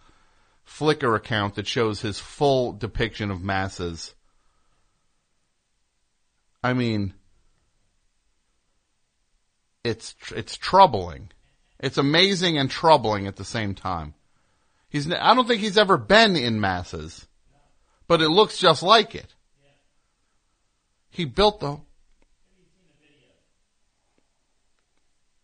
[0.67, 4.15] Flickr account that shows his full depiction of masses.
[6.63, 7.15] I mean,
[9.85, 11.31] it's, it's troubling.
[11.81, 14.15] It's amazing and troubling at the same time.
[14.89, 17.27] He's, I don't think he's ever been in masses,
[18.07, 19.35] but it looks just like it.
[21.11, 21.79] He built the,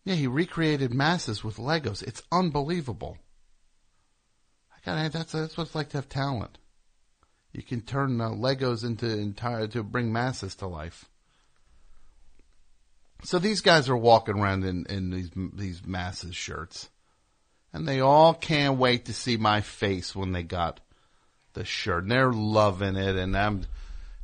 [0.09, 2.02] Yeah, he recreated masses with Legos.
[2.02, 3.19] It's unbelievable.
[4.73, 6.56] I got that's that's what it's like to have talent.
[7.52, 11.10] You can turn uh, Legos into entire to bring masses to life.
[13.24, 16.89] So these guys are walking around in, in these these masses shirts,
[17.73, 20.81] and they all can't wait to see my face when they got
[21.55, 23.16] the shirt, and they're loving it.
[23.16, 23.66] And I'm,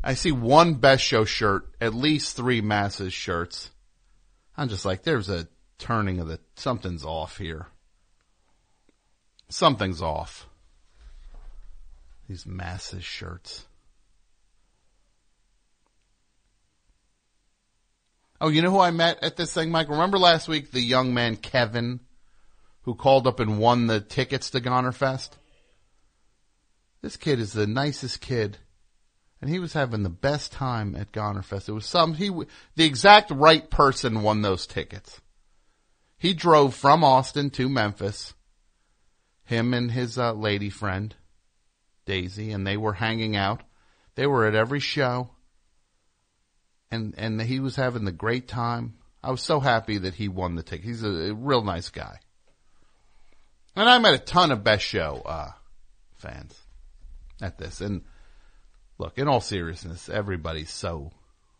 [0.02, 3.70] I see one best show shirt, at least three masses shirts.
[4.56, 5.48] I'm just like, there's a
[5.78, 7.66] turning of the something's off here.
[9.48, 10.48] Something's off.
[12.28, 13.66] These masses shirts.
[18.40, 19.88] Oh, you know who I met at this thing, Mike?
[19.88, 22.00] Remember last week the young man Kevin
[22.82, 25.38] who called up and won the tickets to Goner Fest?
[27.00, 28.58] This kid is the nicest kid.
[29.40, 31.68] And he was having the best time at Goner Fest.
[31.68, 32.30] It was some, he,
[32.76, 35.20] the exact right person won those tickets.
[36.16, 38.32] He drove from Austin to Memphis.
[39.44, 41.14] Him and his uh, lady friend,
[42.06, 43.62] Daisy, and they were hanging out.
[44.14, 45.33] They were at every show.
[46.94, 48.94] And, and he was having the great time.
[49.22, 50.84] I was so happy that he won the ticket.
[50.84, 52.20] He's a, a real nice guy.
[53.74, 55.50] And I met a ton of Best Show, uh,
[56.14, 56.56] fans
[57.42, 57.80] at this.
[57.80, 58.02] And
[58.98, 61.10] look, in all seriousness, everybody's so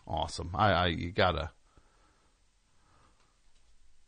[0.07, 0.51] awesome.
[0.55, 1.51] I, I you gotta.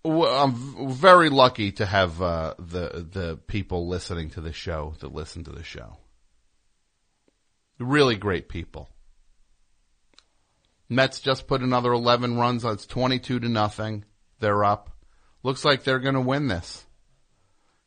[0.05, 5.43] I'm very lucky to have uh, the the people listening to the show that listen
[5.44, 5.97] to the show.
[7.81, 8.89] Really great people.
[10.88, 12.74] Mets just put another 11 runs on.
[12.74, 14.04] It's 22 to nothing.
[14.40, 14.90] They're up.
[15.42, 16.86] Looks like they're going to win this.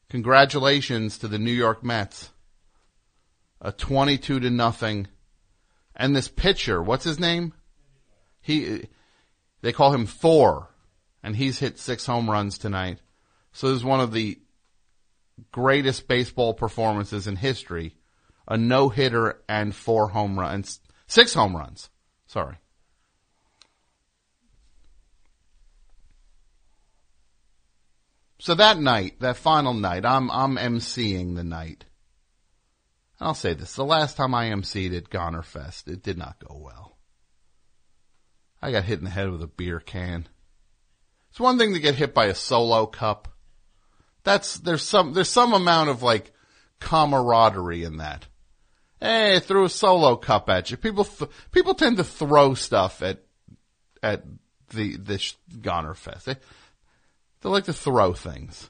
[0.10, 2.30] Congratulations to the New York Mets.
[3.62, 5.08] A 22 to nothing.
[5.96, 7.54] And this pitcher, what's his name?
[8.42, 8.88] He,
[9.62, 10.70] they call him Thor,
[11.22, 13.00] and he's hit six home runs tonight.
[13.52, 14.40] So this is one of the
[15.52, 17.96] greatest baseball performances in history.
[18.48, 21.90] A no hitter and four home runs, six home runs.
[22.28, 22.56] Sorry.
[28.40, 31.86] So that night, that final night, I'm I'm emceeing the night.
[33.20, 36.40] And I'll say this: the last time I emceed at Goner Fest, it did not
[36.40, 36.98] go well.
[38.62, 40.28] I got hit in the head with a beer can.
[41.30, 43.28] It's one thing to get hit by a solo cup.
[44.24, 46.32] That's there's some there's some amount of like
[46.80, 48.28] camaraderie in that.
[49.02, 50.78] Hey, threw a solo cup at you.
[50.78, 53.22] People th- people tend to throw stuff at
[54.02, 54.24] at
[54.70, 56.26] the this Goner Fest.
[56.26, 56.36] They,
[57.42, 58.70] they like to throw things.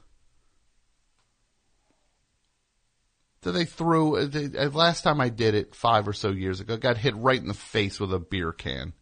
[3.44, 6.76] So they threw, they, uh, last time I did it five or so years ago,
[6.76, 8.94] got hit right in the face with a beer can.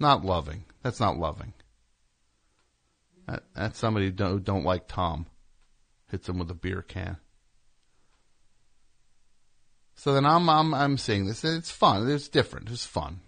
[0.00, 0.64] Not loving.
[0.82, 1.52] That's not loving.
[3.28, 5.26] That, that's somebody who don't, don't like Tom.
[6.10, 7.16] Hits him with a beer can.
[9.94, 11.44] So then I'm, I'm, I'm seeing this.
[11.44, 12.10] And it's fun.
[12.10, 12.70] It's different.
[12.70, 13.20] It's fun.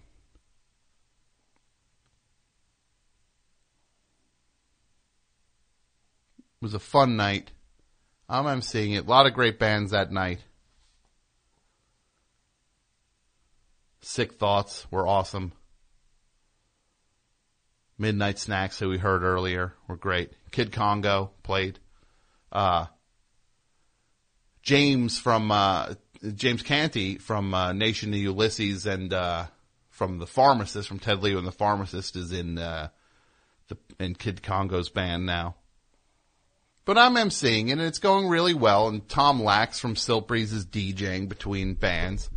[6.59, 7.51] It was a fun night.
[8.27, 9.05] I'm, seeing it.
[9.05, 10.39] A lot of great bands that night.
[14.01, 15.51] Sick Thoughts were awesome.
[17.99, 20.31] Midnight Snacks, who we heard earlier, were great.
[20.51, 21.79] Kid Congo played.
[22.51, 22.87] Uh,
[24.63, 25.93] James from, uh,
[26.35, 29.45] James Canty from, uh, Nation of Ulysses and, uh,
[29.89, 32.89] from the pharmacist, from Ted Leo and the pharmacist is in, uh,
[33.67, 35.55] the, in Kid Congo's band now.
[36.87, 38.87] But I'm emceeing it and it's going really well.
[38.87, 42.29] And Tom Lax from Siltbreeze is DJing between bands.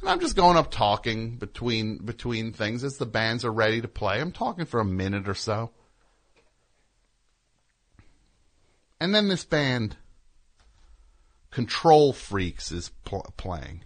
[0.00, 3.86] And I'm just going up talking between, between things as the bands are ready to
[3.86, 4.22] play.
[4.22, 5.70] I'm talking for a minute or so.
[9.00, 9.98] And then this band,
[11.50, 13.84] Control Freaks, is pl- playing.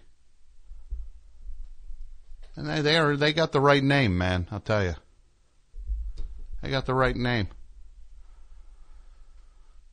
[2.55, 4.47] And they, they are, they got the right name, man.
[4.49, 4.95] I'll tell you.
[6.61, 7.49] They got the right name.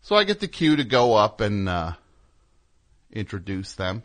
[0.03, 1.93] So I get the cue to go up and uh,
[3.13, 4.03] introduce them.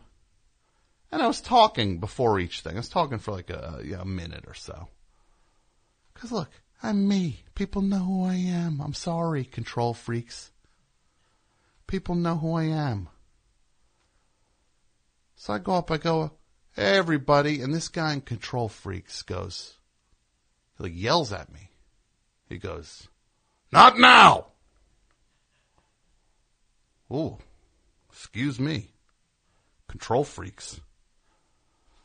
[1.10, 2.74] And I was talking before each thing.
[2.74, 4.88] I was talking for like a, a minute or so.
[6.14, 6.50] Cause look,
[6.82, 7.42] I'm me.
[7.54, 8.80] People know who I am.
[8.80, 10.50] I'm sorry, control freaks.
[11.86, 13.08] People know who I am.
[15.36, 16.32] So I go up, I go,
[16.74, 19.74] hey, everybody, and this guy in Control Freaks goes,
[20.76, 21.70] he like yells at me.
[22.48, 23.08] He goes,
[23.70, 24.46] not now!
[27.10, 27.38] Oh,
[28.10, 28.88] excuse me.
[29.88, 30.80] Control Freaks.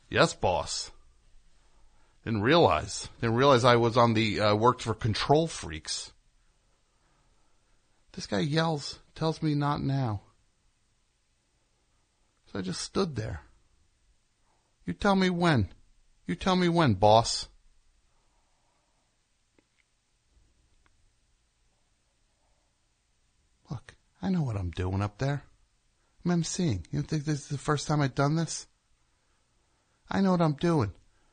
[0.09, 0.91] Yes, boss.
[2.23, 3.09] Didn't realize.
[3.19, 6.11] Didn't realize I was on the, uh, worked for Control Freaks.
[8.13, 10.21] This guy yells, tells me not now.
[12.51, 13.41] So I just stood there.
[14.85, 15.69] You tell me when.
[16.27, 17.47] You tell me when, boss.
[23.69, 25.43] Look, I know what I'm doing up there.
[26.23, 26.85] I'm emceeing.
[26.91, 28.67] You think this is the first time I've done this?
[30.09, 30.91] I know what I'm doing.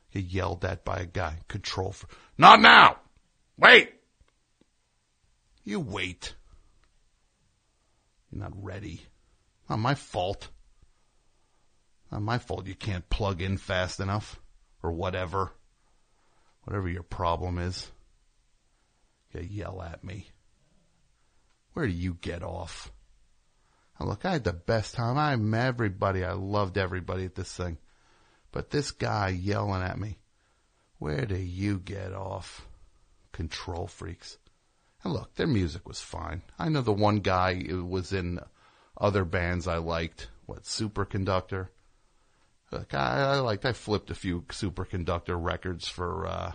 [0.08, 1.40] He yelled at by a guy.
[1.48, 2.06] Control for.
[2.38, 2.96] Not now!
[3.58, 3.92] Wait!
[5.64, 6.34] You wait.
[8.30, 9.02] You're not ready.
[9.68, 10.48] Not my fault.
[12.10, 14.40] Not my fault you can't plug in fast enough.
[14.82, 15.52] Or whatever.
[16.62, 17.90] Whatever your problem is.
[19.34, 20.28] You yell at me.
[21.72, 22.90] Where do you get off?
[23.98, 25.18] Now look, I had the best time.
[25.18, 26.24] I met everybody.
[26.24, 27.78] I loved everybody at this thing.
[28.52, 30.18] But this guy yelling at me,
[30.98, 32.66] where do you get off?
[33.32, 34.38] Control freaks.
[35.04, 36.42] And look, their music was fine.
[36.58, 38.40] I know the one guy was in
[39.00, 40.28] other bands I liked.
[40.46, 41.68] What, Superconductor?
[42.72, 46.52] Look, I, I liked, I flipped a few Superconductor records for, uh,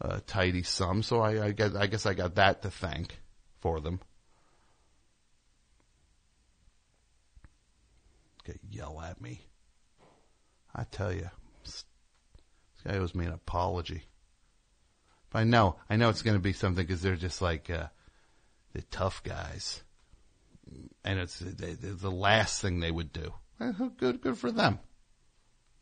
[0.00, 3.18] a tidy sum, so I, I guess, I guess I got that to thank
[3.60, 4.00] for them.
[8.44, 9.40] Get yell at me.
[10.74, 11.28] I tell you,
[11.64, 11.84] this
[12.86, 14.04] guy owes me an apology.
[15.30, 17.88] But I know, I know it's going to be something because they're just like uh,
[18.72, 19.82] the tough guys,
[21.04, 23.32] and it's the last thing they would do.
[23.60, 24.78] Eh, Good, good for them.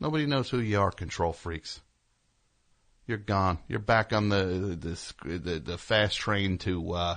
[0.00, 1.80] Nobody knows who you are, control freaks.
[3.06, 3.58] You're gone.
[3.68, 4.76] You're back on the
[5.24, 7.16] the the, the fast train to uh,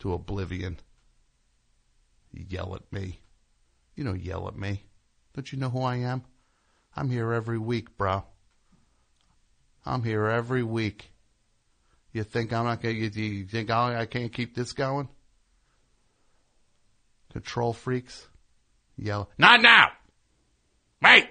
[0.00, 0.78] to oblivion.
[2.32, 3.20] You yell at me.
[3.94, 4.82] You don't yell at me.
[5.34, 6.24] Don't you know who I am?
[6.96, 8.24] I'm here every week, bro.
[9.86, 11.10] I'm here every week.
[12.12, 12.94] You think I'm not gonna?
[12.94, 15.08] You, you think I, I can't keep this going?
[17.32, 18.26] Control freaks,
[18.96, 19.30] yell.
[19.38, 19.88] Not now.
[21.02, 21.28] Wait.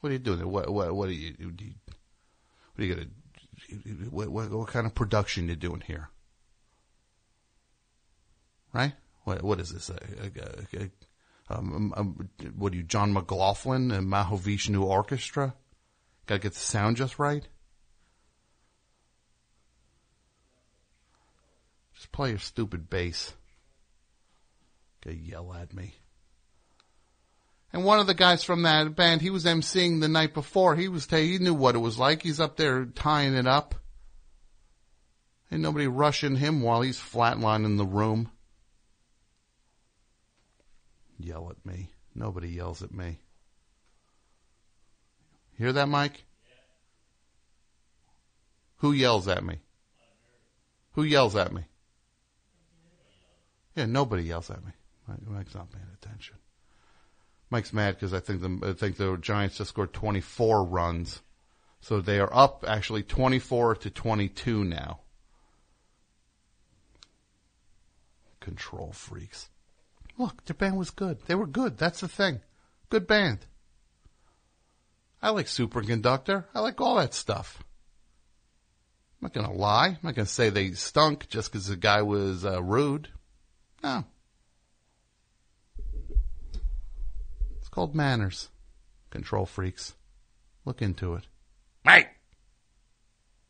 [0.00, 0.48] What are you doing?
[0.50, 1.32] What what what are you?
[1.32, 1.74] do you-
[2.74, 3.06] What are you gonna?
[4.10, 6.10] What, what what kind of production you doing here?
[8.72, 8.94] Right?
[9.24, 9.90] What what is this?
[9.90, 10.90] A, a, a,
[11.50, 15.54] um, um, what are you, John McLaughlin and Mahavishnu Orchestra?
[16.26, 17.46] Got to get the sound just right.
[21.94, 23.34] Just play your stupid bass.
[25.02, 25.99] Gonna yell at me.
[27.72, 30.74] And one of the guys from that band, he was emceeing the night before.
[30.74, 32.22] He was, ta- he knew what it was like.
[32.22, 33.76] He's up there tying it up.
[35.52, 38.30] Ain't nobody rushing him while he's flatlining the room.
[41.18, 41.90] Yell at me.
[42.14, 43.18] Nobody yells at me.
[45.56, 46.24] Hear that, Mike?
[48.78, 49.60] Who yells at me?
[50.92, 51.62] Who yells at me?
[53.76, 54.72] Yeah, nobody yells at me.
[55.26, 56.36] Mike's not paying attention.
[57.50, 61.20] Mike's mad because I think the I think the Giants just scored 24 runs,
[61.80, 65.00] so they are up actually 24 to 22 now.
[68.38, 69.50] Control freaks.
[70.16, 71.18] Look, their band was good.
[71.26, 71.76] They were good.
[71.76, 72.40] That's the thing.
[72.88, 73.46] Good band.
[75.22, 76.44] I like Superconductor.
[76.54, 77.62] I like all that stuff.
[79.20, 79.88] I'm not gonna lie.
[79.88, 83.08] I'm not gonna say they stunk just because the guy was uh, rude.
[83.82, 84.04] No.
[87.70, 88.48] It's called manners.
[89.10, 89.94] Control freaks.
[90.64, 91.28] Look into it.
[91.84, 92.08] Hey!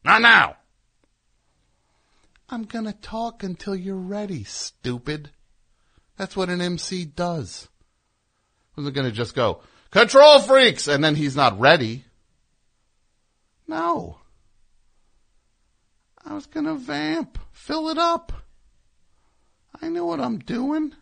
[0.04, 0.56] Not now!
[2.50, 5.30] I'm gonna talk until you're ready, stupid.
[6.18, 7.68] That's what an MC does.
[8.76, 12.04] Wasn't gonna just go, control freaks, and then he's not ready.
[13.66, 14.18] No.
[16.22, 17.38] I was gonna vamp.
[17.52, 18.34] Fill it up.
[19.80, 20.94] I know what I'm doing.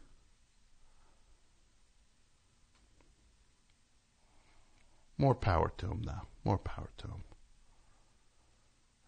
[5.18, 6.28] More power to them now.
[6.44, 7.24] More power to them.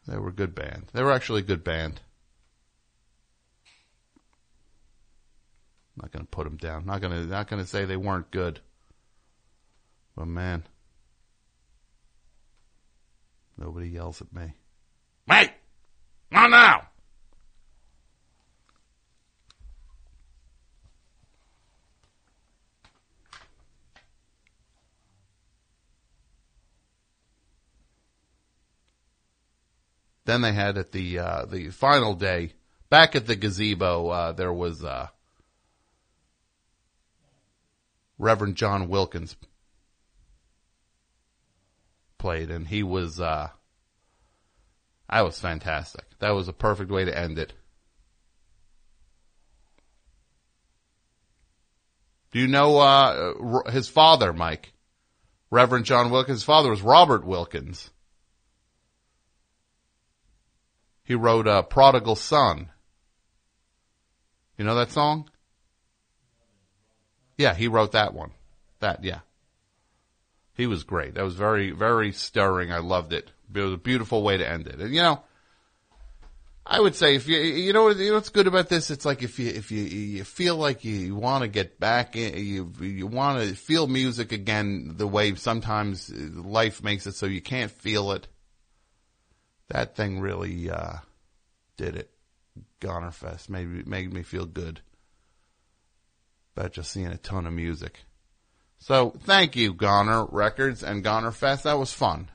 [0.07, 0.89] They were a good band.
[0.93, 2.01] They were actually a good band.
[5.97, 6.85] Not going to put them down.
[6.85, 8.61] Not going to not going to say they weren't good.
[10.16, 10.65] But man,
[13.57, 14.55] nobody yells at me.
[15.28, 15.53] Wait,
[16.31, 16.90] not now.
[30.31, 32.52] Then they had at the uh, the final day
[32.89, 34.11] back at the gazebo.
[34.11, 35.09] Uh, there was uh,
[38.16, 39.35] Reverend John Wilkins
[42.16, 43.48] played, and he was uh,
[45.09, 46.05] I was fantastic.
[46.20, 47.52] That was a perfect way to end it.
[52.31, 54.74] Do you know uh, his father, Mike?
[55.51, 56.44] Reverend John Wilkins.
[56.44, 57.90] Father was Robert Wilkins.
[61.11, 62.69] He wrote uh, "Prodigal Son."
[64.57, 65.28] You know that song?
[67.37, 68.31] Yeah, he wrote that one.
[68.78, 69.19] That yeah.
[70.55, 71.15] He was great.
[71.15, 72.70] That was very very stirring.
[72.70, 73.28] I loved it.
[73.53, 74.78] It was a beautiful way to end it.
[74.78, 75.20] And you know,
[76.65, 79.24] I would say if you you know you know what's good about this, it's like
[79.24, 83.09] if you if you you feel like you want to get back in, you you
[83.09, 88.12] want to feel music again the way sometimes life makes it so you can't feel
[88.12, 88.28] it.
[89.71, 90.97] That thing really uh,
[91.77, 92.11] did it.
[92.81, 94.81] Goner Fest made me, made me feel good
[96.57, 98.01] about just seeing a ton of music.
[98.79, 101.65] So thank you, Goner Records and Goner Fest.
[101.65, 102.31] That was fun.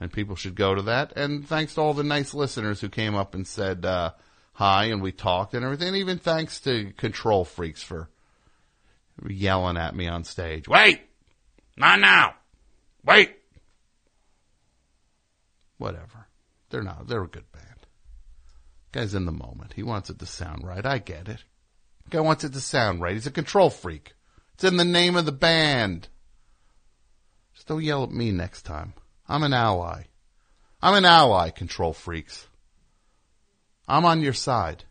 [0.00, 1.12] And people should go to that.
[1.16, 4.12] And thanks to all the nice listeners who came up and said uh,
[4.52, 5.88] hi and we talked and everything.
[5.88, 8.08] And even thanks to Control Freaks for
[9.28, 10.68] yelling at me on stage.
[10.68, 11.00] Wait!
[11.76, 12.34] Not now!
[13.04, 13.36] Wait!
[15.78, 16.25] Whatever.
[16.70, 17.86] They're not, they're a good band.
[18.92, 19.74] Guy's in the moment.
[19.74, 20.84] He wants it to sound right.
[20.84, 21.44] I get it.
[22.10, 23.14] Guy wants it to sound right.
[23.14, 24.14] He's a control freak.
[24.54, 26.08] It's in the name of the band.
[27.54, 28.94] Just don't yell at me next time.
[29.28, 30.04] I'm an ally.
[30.82, 32.46] I'm an ally, control freaks.
[33.88, 34.84] I'm on your side.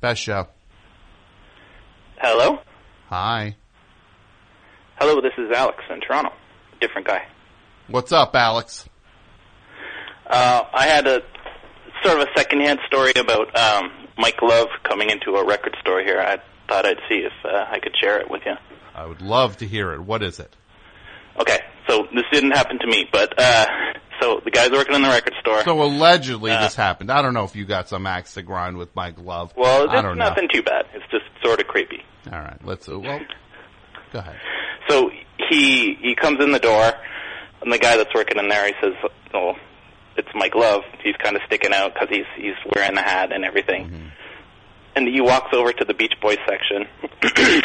[0.00, 0.48] Best show.
[2.18, 2.58] Hello?
[3.08, 3.56] Hi.
[4.98, 6.32] Hello, this is Alex in Toronto.
[6.80, 7.26] Different guy.
[7.88, 8.88] What's up, Alex?
[10.34, 11.22] Uh, I had a
[12.02, 16.20] sort of a secondhand story about um, Mike Love coming into a record store here.
[16.20, 16.38] I
[16.68, 18.54] thought I'd see if uh, I could share it with you.
[18.96, 20.00] I would love to hear it.
[20.00, 20.54] What is it?
[21.40, 21.58] Okay,
[21.88, 23.66] so this didn't happen to me, but uh,
[24.20, 25.62] so the guy's working in the record store.
[25.62, 27.12] So allegedly Uh, this happened.
[27.12, 29.52] I don't know if you got some axe to grind with Mike Love.
[29.56, 30.28] well, it's don't know.
[30.28, 30.86] nothing too bad.
[30.94, 32.02] It's just sort of creepy.
[32.32, 32.88] All right, let's.
[32.88, 33.20] Uh, well,
[34.12, 34.36] go ahead.
[34.88, 35.10] So
[35.48, 36.92] he he comes in the door,
[37.62, 38.94] and the guy that's working in there, he says,
[39.32, 39.54] "Oh,
[40.16, 40.82] it's Mike Love.
[41.02, 43.90] He's kind of sticking out because he's he's wearing the hat and everything."
[44.96, 46.86] And he walks over to the Beach Boys section.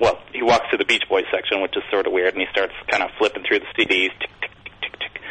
[0.00, 2.48] well, he walks to the Beach Boys section, which is sort of weird, and he
[2.50, 5.22] starts kind of flipping through the CDs, tick, tick, tick, tick, tick,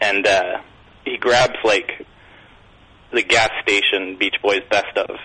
[0.00, 0.60] and uh,
[1.04, 2.06] he grabs like
[3.12, 5.16] the gas station Beach Boys best of,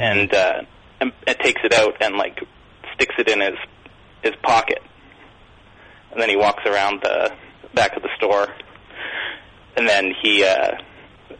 [0.00, 0.62] and uh,
[1.00, 2.40] and, and takes it out and like
[2.94, 3.58] sticks it in his
[4.22, 4.82] his pocket,
[6.10, 7.32] and then he walks around the
[7.76, 8.48] back of the store,
[9.76, 10.72] and then he uh,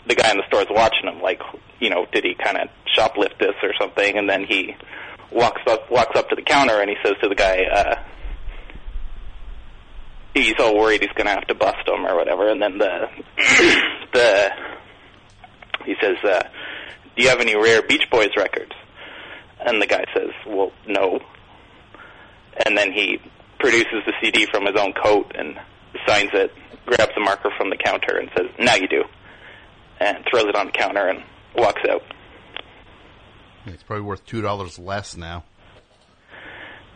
[0.06, 1.40] the guy in the store is watching him, like
[1.80, 4.16] you know, did he kind of shoplift this or something?
[4.16, 4.76] And then he
[5.32, 7.64] walks up walks up to the counter and he says to the guy.
[7.64, 7.96] uh
[10.34, 13.08] He's all worried he's going to have to bust him or whatever, and then the
[14.12, 14.50] the
[15.86, 16.42] he says, uh,
[17.16, 18.72] "Do you have any rare Beach Boys records?"
[19.64, 21.20] And the guy says, "Well, no."
[22.66, 23.18] And then he
[23.58, 25.58] produces the CD from his own coat and
[26.06, 26.52] signs it,
[26.86, 29.04] grabs a marker from the counter, and says, "Now you do,"
[30.00, 31.22] and throws it on the counter and
[31.56, 32.02] walks out.
[33.66, 35.44] It's probably worth two dollars less now.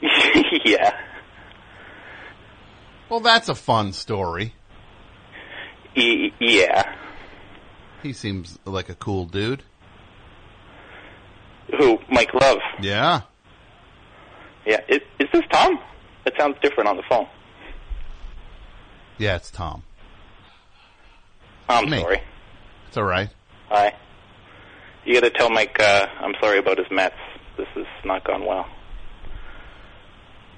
[0.65, 0.93] yeah,
[3.11, 4.55] Well, that's a fun story.
[5.95, 6.95] E- yeah.
[8.03, 9.63] He seems like a cool dude.
[11.79, 11.99] Who?
[12.11, 12.59] Mike Love.
[12.81, 13.23] Yeah.
[14.65, 14.81] Yeah.
[14.89, 15.79] Is, is this Tom?
[16.25, 17.27] It sounds different on the phone.
[19.21, 19.83] Yeah, it's Tom.
[21.69, 22.01] I'm Me.
[22.01, 22.23] sorry.
[22.89, 23.29] It's all right.
[23.69, 23.95] Hi.
[25.05, 27.15] You got to tell Mike uh, I'm sorry about his Mets.
[27.59, 28.67] This has not gone well.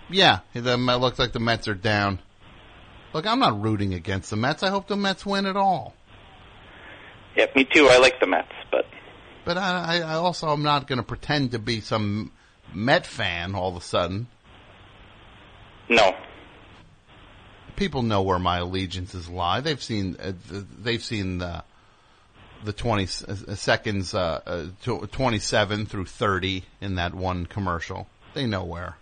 [0.09, 2.21] Yeah, the, it looks like the Mets are down.
[3.13, 4.63] Look, I'm not rooting against the Mets.
[4.63, 5.95] I hope the Mets win at all.
[7.37, 7.89] Yeah, me too.
[7.89, 8.87] I like the Mets, but
[9.45, 12.31] But I, I I also am not going to pretend to be some
[12.73, 14.29] Met fan all of a sudden.
[15.89, 16.15] no.
[17.83, 19.61] People know where my allegiances lie.
[19.61, 20.35] They've seen uh,
[20.79, 21.65] they've seen the
[22.63, 28.07] the 20 s- uh, seconds uh, uh, 27 through 30 in that one commercial.
[28.35, 28.99] They know where.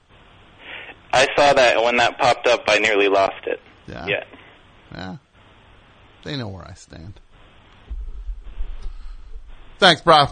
[1.13, 2.63] I saw that when that popped up.
[2.69, 3.61] I nearly lost it.
[3.87, 4.07] Yeah.
[4.07, 4.25] Yeah.
[4.95, 5.17] Yeah.
[6.25, 7.21] They know where I stand.
[9.79, 10.25] Thanks, bro.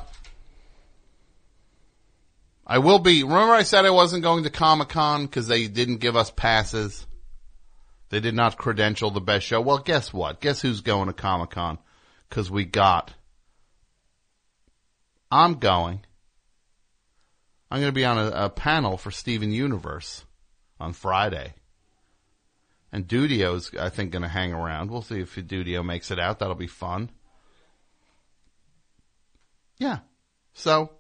[2.67, 3.25] I will be.
[3.25, 7.05] Remember, I said I wasn't going to Comic Con because they didn't give us passes.
[8.11, 9.61] They did not credential the best show.
[9.61, 10.41] Well, guess what?
[10.41, 11.79] Guess who's going to Comic Con?
[12.29, 13.13] Because we got.
[15.31, 16.01] I'm going.
[17.71, 20.25] I'm going to be on a, a panel for Steven Universe
[20.81, 21.55] on Friday.
[22.91, 24.91] And Dudio's, I think, going to hang around.
[24.91, 26.39] We'll see if Dudio makes it out.
[26.39, 27.11] That'll be fun.
[29.77, 29.99] Yeah.
[30.55, 30.93] So,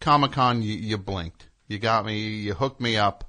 [0.00, 1.50] Comic Con, you, you blinked.
[1.68, 2.18] You got me.
[2.18, 3.25] You hooked me up.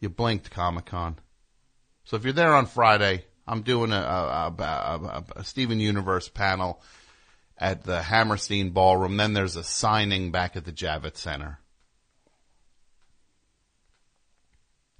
[0.00, 1.18] You blinked Comic Con.
[2.04, 6.82] So if you're there on Friday, I'm doing a, a, a, a, Steven Universe panel
[7.58, 9.16] at the Hammerstein Ballroom.
[9.16, 11.58] Then there's a signing back at the Javits Center.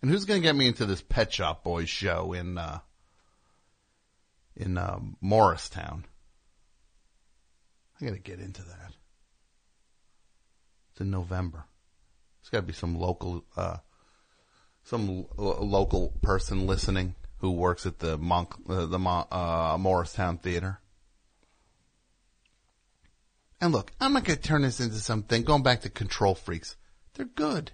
[0.02, 2.80] And who's going to get me into this Pet Shop Boys show in uh,
[4.56, 6.06] in uh, Morristown?
[8.00, 8.92] I got to get into that.
[10.92, 11.64] It's in November.
[12.40, 13.76] There's got to be some local uh,
[14.90, 20.36] some lo- local person listening who works at the Monk uh, the Mo- uh, Morristown
[20.36, 20.80] Theater.
[23.60, 25.44] And look, I'm not going to turn this into something.
[25.44, 26.76] Going back to control freaks,
[27.14, 27.70] they're good.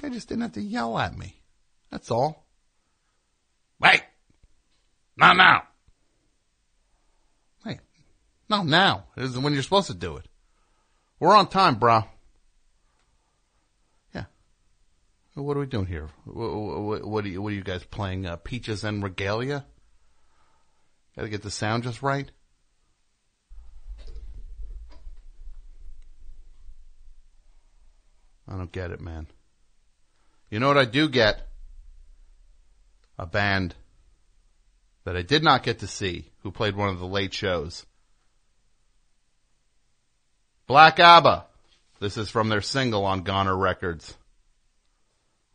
[0.00, 1.42] Guy just didn't have to yell at me.
[1.90, 2.46] That's all.
[3.78, 4.02] Wait,
[5.16, 5.64] not now.
[7.64, 7.80] Hey,
[8.48, 10.26] no, now is when you're supposed to do it.
[11.20, 12.04] We're on time, bro.
[14.14, 14.24] Yeah.
[15.36, 16.08] What are we doing here?
[16.24, 17.42] What, what, are you?
[17.42, 18.24] What are you guys playing?
[18.24, 19.66] Uh, Peaches en Regalia.
[21.14, 22.30] Got to get the sound just right.
[28.48, 29.26] I don't get it, man.
[30.48, 31.46] You know what I do get?
[33.18, 33.74] A band
[35.04, 37.84] that I did not get to see who played one of the late shows.
[40.66, 41.44] Black ABBA.
[42.00, 44.16] This is from their single on Goner Records.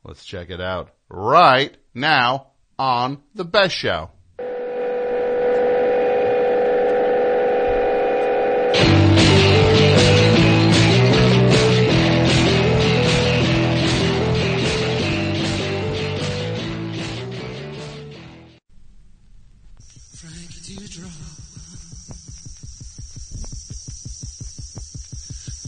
[0.03, 2.47] Let's check it out right now
[2.79, 4.09] on The Best Show.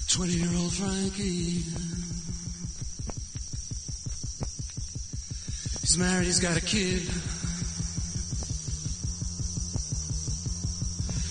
[0.10, 1.93] Twenty-year-old Frankie.
[5.93, 6.25] He's married.
[6.25, 7.07] He's got a kid.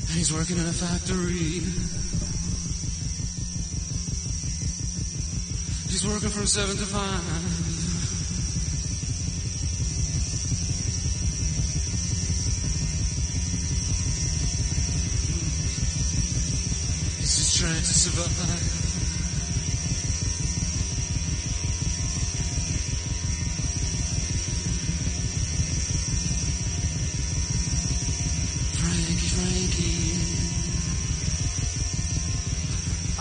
[0.06, 1.58] And he's working in a factory.
[5.90, 7.24] He's working from seven to five.
[17.18, 18.81] He's just trying to survive.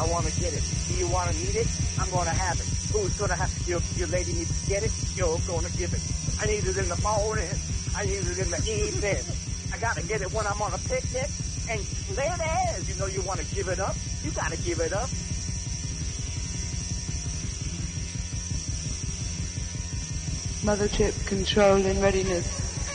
[0.01, 0.63] I want to get it.
[0.87, 1.67] Do you want to need it?
[1.99, 2.67] I'm going to have it.
[2.91, 4.91] Who's going to have Your, your lady needs to get it.
[5.15, 6.01] You're going to give it.
[6.41, 7.47] I need it in the morning.
[7.95, 9.23] I need it in the evening.
[9.71, 11.29] I got to get it when I'm on a picnic.
[11.69, 11.79] And
[12.17, 12.89] there it is.
[12.89, 13.95] You know you want to give it up.
[14.23, 15.09] You got to give it up.
[20.65, 22.45] Mothership control in readiness.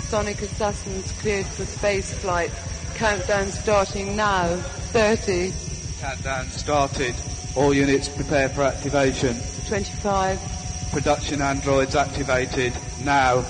[0.08, 2.50] Sonic assassins cleared for space flight.
[2.96, 4.56] Countdown starting now.
[4.56, 5.52] 30,
[6.00, 7.14] Countdown started.
[7.54, 9.36] All units prepare for activation.
[9.68, 10.40] 25,
[10.92, 12.72] Production androids activated.
[13.04, 13.44] Now.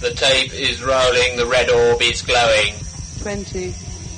[0.00, 2.74] The tape is rolling, the red orb is glowing.
[3.20, 3.74] 20,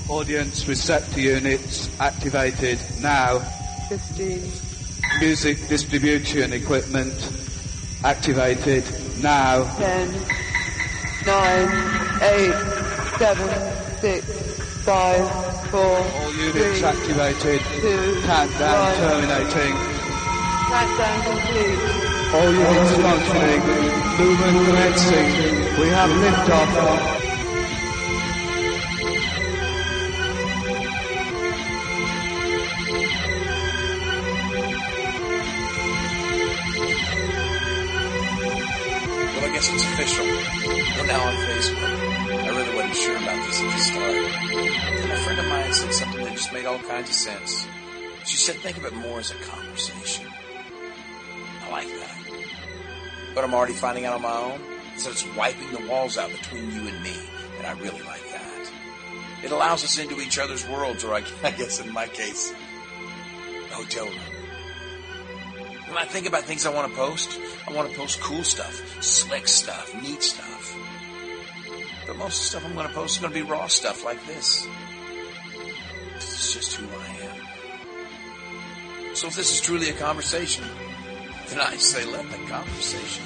[0.08, 2.78] Audience receptor units activated.
[3.02, 3.40] Now.
[3.88, 4.48] 15,
[5.18, 7.12] Music distribution equipment
[8.04, 8.84] activated.
[9.20, 9.64] Now.
[9.76, 10.12] 10,
[11.26, 11.68] 9,
[12.22, 12.54] 8,
[13.18, 13.75] 7,
[14.06, 14.22] 6,
[14.84, 17.60] 5, 4, All units 3, activated.
[17.82, 18.94] 2, Countdown 1.
[19.02, 19.74] terminating.
[20.70, 21.80] Countdown complete.
[22.36, 23.62] All units functioning.
[24.20, 25.80] Movement commencing.
[25.80, 27.15] We have liftoff.
[48.46, 50.24] Said, think of it more as a conversation.
[51.64, 52.16] I like that.
[53.34, 54.60] But I'm already finding out on my own
[54.94, 57.16] is that it's wiping the walls out between you and me,
[57.58, 58.70] and I really like that.
[59.42, 62.54] It allows us into each other's worlds, or I, guess in my case,
[63.72, 64.14] hotel room.
[65.88, 69.02] When I think about things I want to post, I want to post cool stuff,
[69.02, 70.76] slick stuff, neat stuff.
[72.06, 74.04] But most of the stuff I'm going to post is going to be raw stuff
[74.04, 74.68] like this.
[76.14, 77.15] This is just who I am.
[79.16, 80.62] So if this is truly a conversation,
[81.48, 83.24] then I say let the conversation.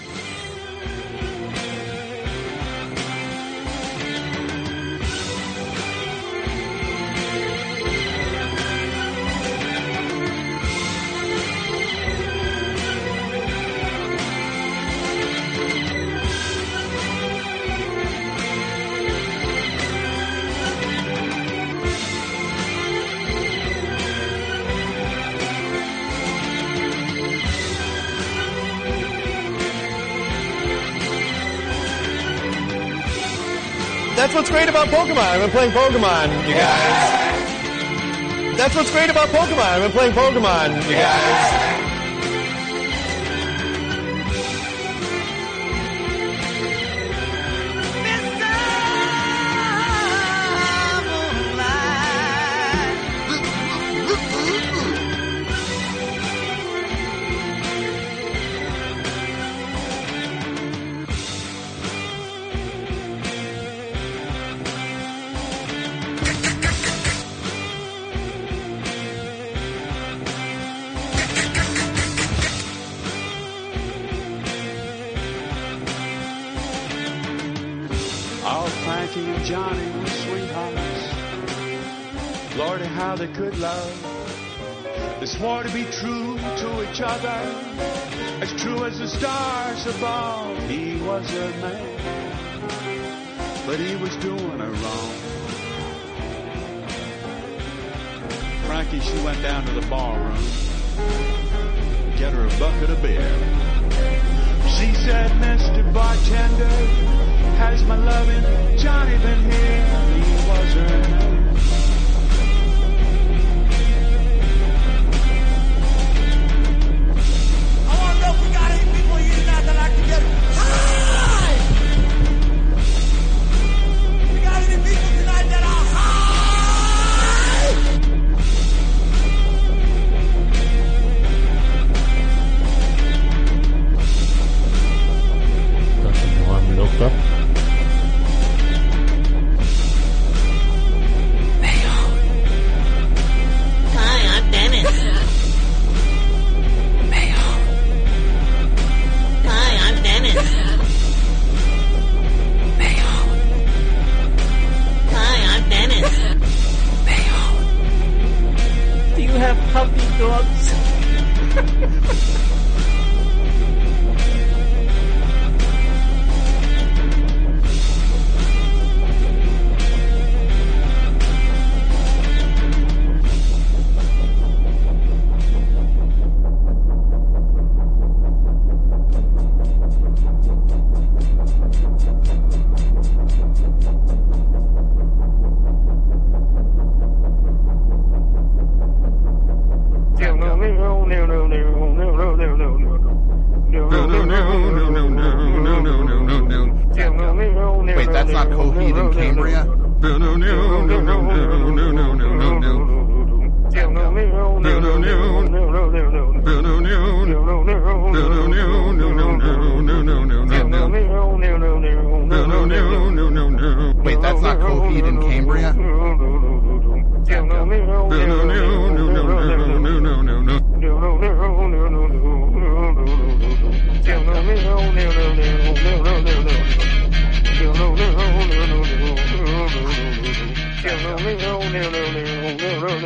[34.40, 35.18] What's great about Pokemon.
[35.18, 38.56] I've been playing Pokemon, you guys.
[38.56, 39.58] That's what's great about Pokemon.
[39.58, 41.69] I've been playing Pokemon, you guys.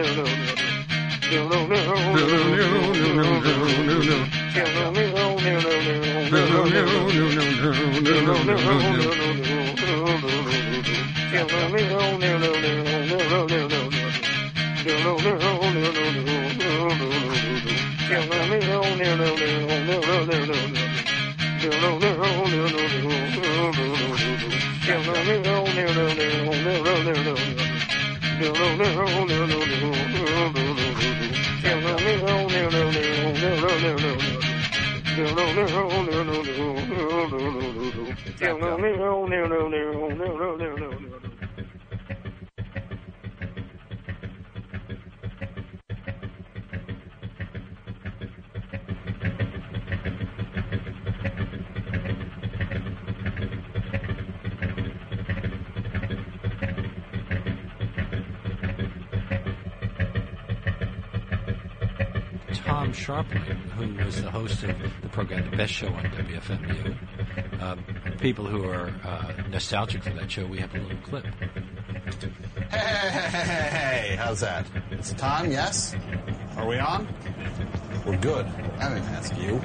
[0.05, 0.55] Coheed and
[14.85, 15.34] Cambria?
[62.65, 67.63] Tom Scharpling, who was the host of the program The Best Show on WFMU.
[67.63, 67.85] Um,
[68.21, 71.25] people who are uh, nostalgic for that show, we have a little clip.
[72.71, 73.69] Hey, hey,
[74.11, 74.67] hey, how's that?
[74.91, 75.97] It's time, yes?
[76.57, 77.09] Are we on?
[78.07, 78.47] We're good.
[78.79, 79.61] I didn't ask you.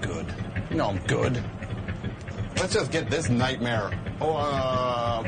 [0.00, 0.26] Good.
[0.70, 1.42] You know I'm good.
[2.56, 5.24] Let's just get this nightmare uh,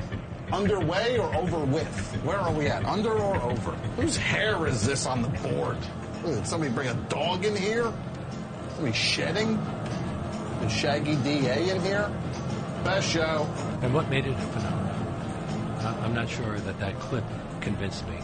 [0.53, 1.87] underway or over with.
[2.25, 2.85] Where are we at?
[2.85, 3.73] Under or over?
[3.97, 5.79] Whose hair is this on the board?
[6.23, 7.93] What, Did somebody bring a dog in here?
[8.75, 9.57] Somebody shedding?
[10.61, 12.11] The Shaggy DA in here?
[12.85, 13.49] Best show.
[13.83, 15.77] And what made it a phenomenon?
[15.81, 17.25] I- I'm not sure that that clip
[17.61, 18.19] convinced me.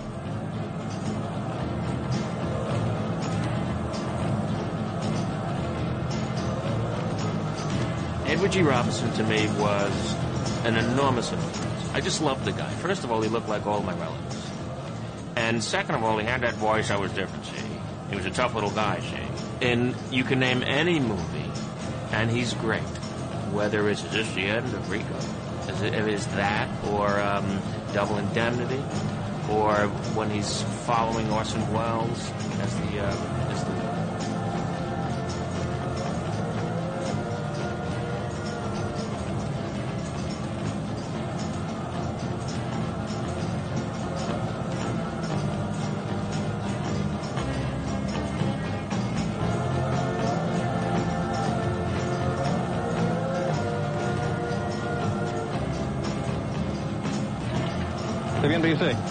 [8.27, 8.63] Edward G.
[8.63, 10.15] Robinson to me was
[10.65, 11.91] an enormous influence.
[11.95, 12.71] I just loved the guy.
[12.75, 14.51] First of all, he looked like all my relatives.
[15.35, 17.58] And second of all, he had that voice I was different, see.
[18.11, 19.33] He was a tough little guy, Shane.
[19.61, 21.51] And you can name any movie,
[22.13, 22.83] and he's great.
[23.53, 25.17] Whether it's This the End of Rico,
[25.69, 27.61] is it is that, or um,
[27.93, 28.83] Double Indemnity,
[29.51, 32.31] or when he's following Orson Welles
[32.61, 33.38] as the, uh,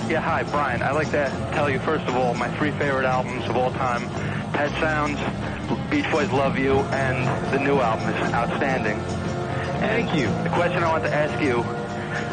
[0.10, 0.82] Yeah, hi, Brian.
[0.82, 4.08] I'd like to tell you, first of all, my three favorite albums of all time
[4.54, 5.20] Pet Sounds,
[5.90, 8.98] Beach Boys Love You, and the new album is outstanding.
[9.82, 10.28] Thank you.
[10.44, 11.60] The question I want to ask you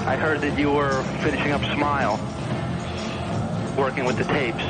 [0.07, 2.21] I heard that you were finishing up Smile,
[3.77, 4.63] working with the tapes.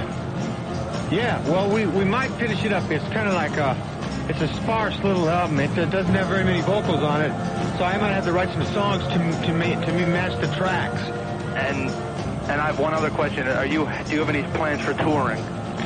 [1.12, 2.91] Yeah, well, we, we might finish it up.
[2.91, 3.76] It's kind of like a,
[4.31, 5.60] it's a sparse little album.
[5.60, 7.33] It doesn't have very many vocals on it,
[7.76, 11.02] so I might have to write some songs to to to match the tracks.
[11.55, 11.91] And
[12.49, 13.47] and I have one other question.
[13.49, 15.43] Are you do you have any plans for touring?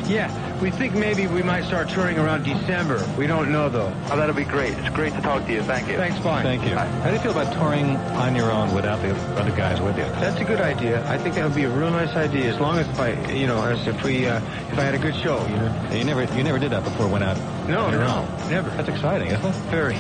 [0.07, 0.31] Yeah,
[0.61, 3.07] we think maybe we might start touring around December.
[3.19, 3.93] We don't know though.
[4.11, 4.73] Oh, that'll be great.
[4.79, 5.63] It's great to talk to you.
[5.63, 5.97] Thank you.
[5.97, 6.43] Thanks, fine.
[6.45, 6.75] Thank you.
[6.75, 10.05] How do you feel about touring on your own without the other guys with you?
[10.05, 11.07] That's a good idea.
[11.11, 13.47] I think that would be a real nice idea, as long as if I, you
[13.47, 14.39] know, as if we, uh,
[14.73, 15.89] if I had a good show, you know.
[15.93, 17.09] You never, you never did that before.
[17.09, 17.37] Went out.
[17.69, 18.51] No, on your no, own.
[18.51, 18.71] never.
[18.71, 19.55] That's exciting, isn't it?
[19.71, 19.97] Very.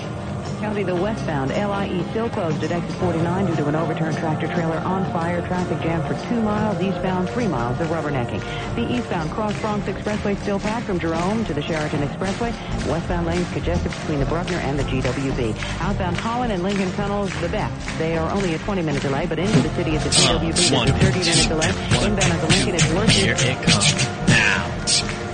[0.58, 4.78] County, the westbound LIE still closed at exit 49 due to an overturned tractor trailer
[4.78, 5.40] on fire.
[5.46, 6.80] Traffic jam for two miles.
[6.80, 8.40] Eastbound, three miles of rubbernecking.
[8.74, 12.52] The eastbound Cross Bronx Expressway still packed from Jerome to the Sheridan Expressway.
[12.88, 15.80] Westbound lanes congested between the Bruckner and the GWB.
[15.80, 17.98] Outbound Holland and Lincoln tunnels, the best.
[17.98, 20.92] They are only a 20-minute delay, but into the city at the GWB, one, a
[20.92, 21.68] 30-minute delay.
[22.04, 23.10] Inbound at the Lincoln, it's worse.
[23.10, 23.94] Here it comes
[24.26, 24.74] now.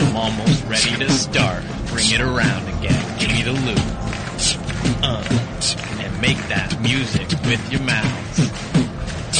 [0.01, 1.65] I'm almost ready to start.
[1.86, 3.19] Bring it around again.
[3.19, 4.03] Give me the loop.
[5.02, 5.24] Uh,
[6.00, 8.38] and make that music with your mouth.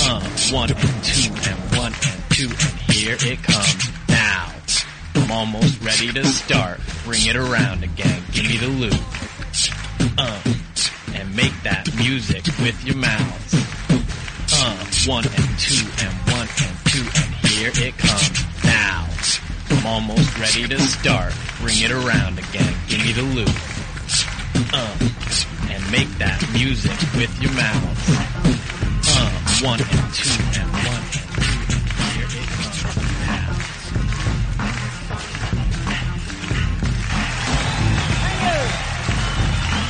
[0.06, 0.20] Uh,
[0.55, 4.52] one and two and one and two and here it comes now.
[5.14, 6.81] I'm almost ready to start.
[7.05, 8.23] Bring it around again.
[8.32, 9.00] Give me the loop.
[10.18, 10.40] Uh,
[11.14, 13.55] and make that music with your mouth.
[14.52, 19.08] Uh, one and two and one and two and here it comes now.
[19.70, 21.32] I'm almost ready to start.
[21.60, 22.74] Bring it around again.
[22.89, 23.74] Give me the loop.
[24.57, 24.97] Uh,
[25.70, 27.99] and make that music with your mouth.
[29.07, 29.31] Uh,
[29.66, 31.55] one and two and one and two
[32.15, 32.78] here it comes
[33.26, 33.50] now.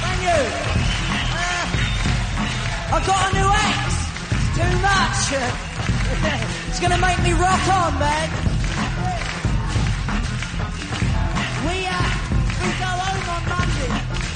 [0.01, 0.41] Thank you.
[1.28, 1.67] Uh,
[2.94, 3.93] I've got a new ex.
[4.33, 5.28] It's too much.
[6.68, 8.53] it's gonna make me rock on, man.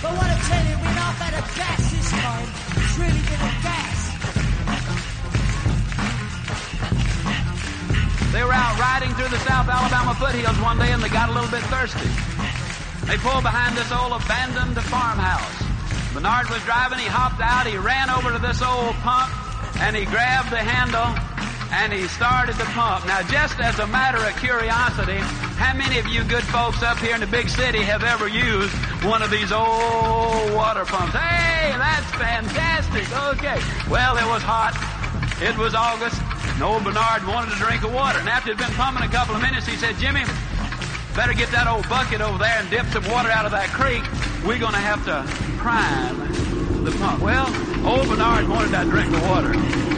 [0.03, 0.39] But what I
[0.71, 1.15] you, we're not
[1.59, 2.49] gas this time.
[2.79, 3.99] It's really been a gas.
[8.33, 11.33] They were out riding through the South Alabama foothills one day and they got a
[11.33, 12.07] little bit thirsty.
[13.07, 15.59] They pulled behind this old abandoned farmhouse.
[16.15, 19.33] Bernard was driving, he hopped out, he ran over to this old pump
[19.81, 21.11] and he grabbed the handle
[21.73, 23.07] and he started the pump.
[23.07, 25.19] Now just as a matter of curiosity,
[25.59, 28.73] how many of you good folks up here in the big city have ever used
[29.05, 31.15] one of these old water pumps?
[31.15, 33.07] Hey, that's fantastic.
[33.37, 33.61] Okay.
[33.91, 34.75] Well, it was hot.
[35.43, 36.21] It was August.
[36.55, 38.19] And old Bernard wanted a drink of water.
[38.19, 40.25] And after he'd been pumping a couple of minutes, he said, Jimmy,
[41.15, 44.03] better get that old bucket over there and dip some water out of that creek.
[44.47, 45.23] We're going to have to
[45.59, 46.19] prime
[46.85, 47.23] the pump.
[47.23, 47.47] Well,
[47.89, 49.53] old Bernard wanted that drink of water.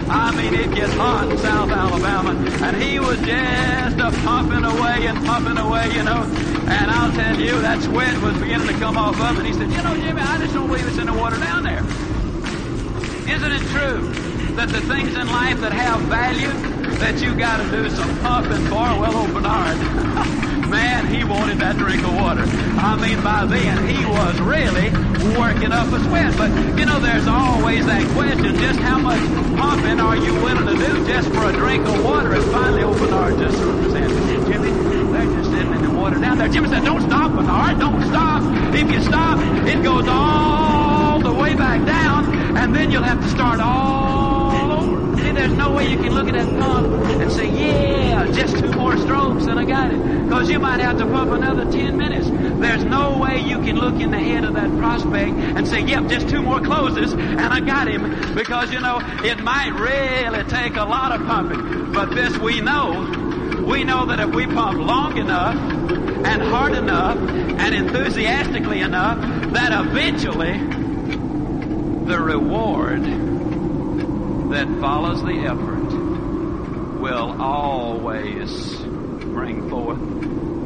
[0.08, 2.30] I mean, it gets hot in South Alabama,
[2.62, 6.22] and he was just a pumping away and pumping away, you know.
[6.70, 9.44] And I'll tell you, that sweat was beginning to come off of him.
[9.44, 11.82] He said, you know, Jimmy, I just don't believe it's in the water down there.
[13.34, 16.50] Isn't it true that the things in life that have value
[16.98, 18.86] that you got to do some pumping for?
[18.98, 19.78] Well, old Bernard,
[20.70, 22.44] man, he wanted that drink of water.
[22.46, 24.88] I mean, by then he was really
[25.36, 26.36] working up a sweat.
[26.38, 29.20] But you know, there's always that question: just how much
[29.58, 32.32] pumping are you willing to do just for a drink of water?
[32.32, 33.58] And finally, old Bernard just
[33.92, 34.08] said,
[34.46, 34.70] Jimmy,
[35.12, 36.48] they're just sitting in the water down there.
[36.48, 37.78] Jimmy said, "Don't stop, Bernard.
[37.80, 38.42] Don't stop.
[38.74, 43.28] If you stop, it goes all the way back down, and then you'll have to
[43.28, 44.39] start all.
[45.30, 48.72] See, there's no way you can look at that pump and say, yeah, just two
[48.72, 50.24] more strokes and I got it.
[50.24, 52.28] Because you might have to pump another 10 minutes.
[52.58, 56.08] There's no way you can look in the head of that prospect and say, yep,
[56.08, 58.34] just two more closes and I got him.
[58.34, 61.92] Because, you know, it might really take a lot of pumping.
[61.92, 63.62] But this we know.
[63.64, 69.20] We know that if we pump long enough and hard enough and enthusiastically enough,
[69.52, 70.58] that eventually
[72.06, 73.29] the reward
[74.50, 79.98] that follows the effort will always bring forth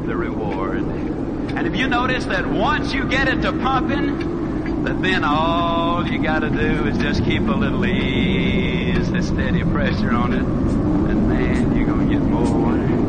[0.05, 0.79] the reward.
[0.79, 6.21] And if you notice that once you get it to pumping, that then all you
[6.21, 11.77] gotta do is just keep a little ease, a steady pressure on it, and man,
[11.77, 13.04] you're gonna get more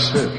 [0.00, 0.29] I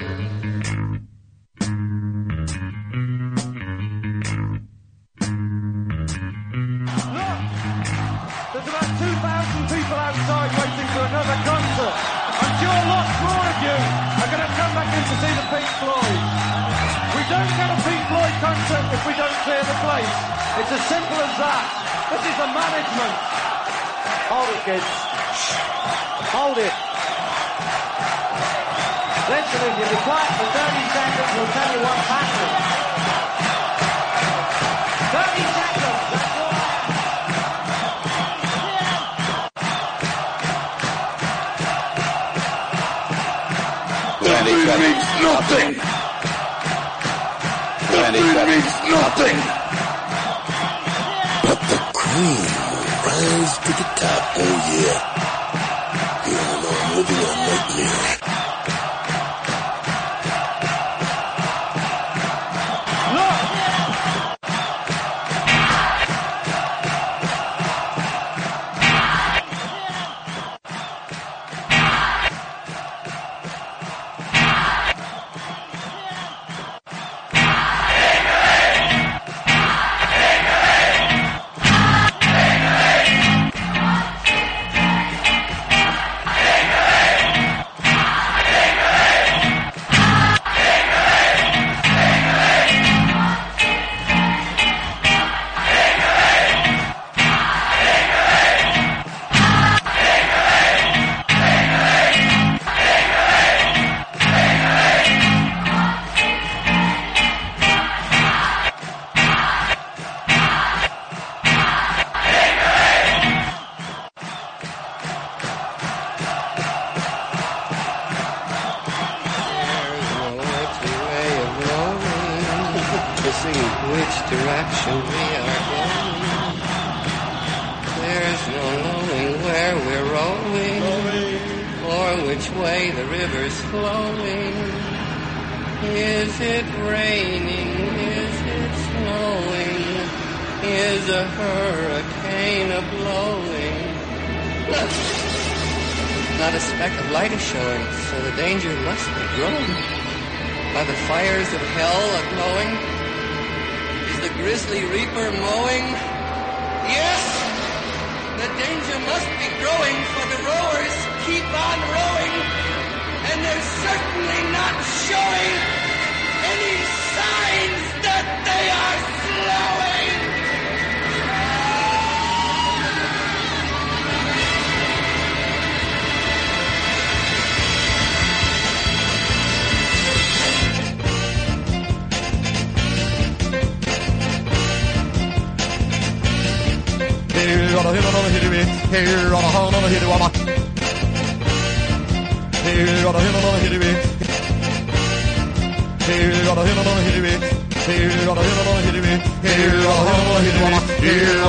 [200.72, 201.44] Here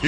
[0.00, 0.07] here,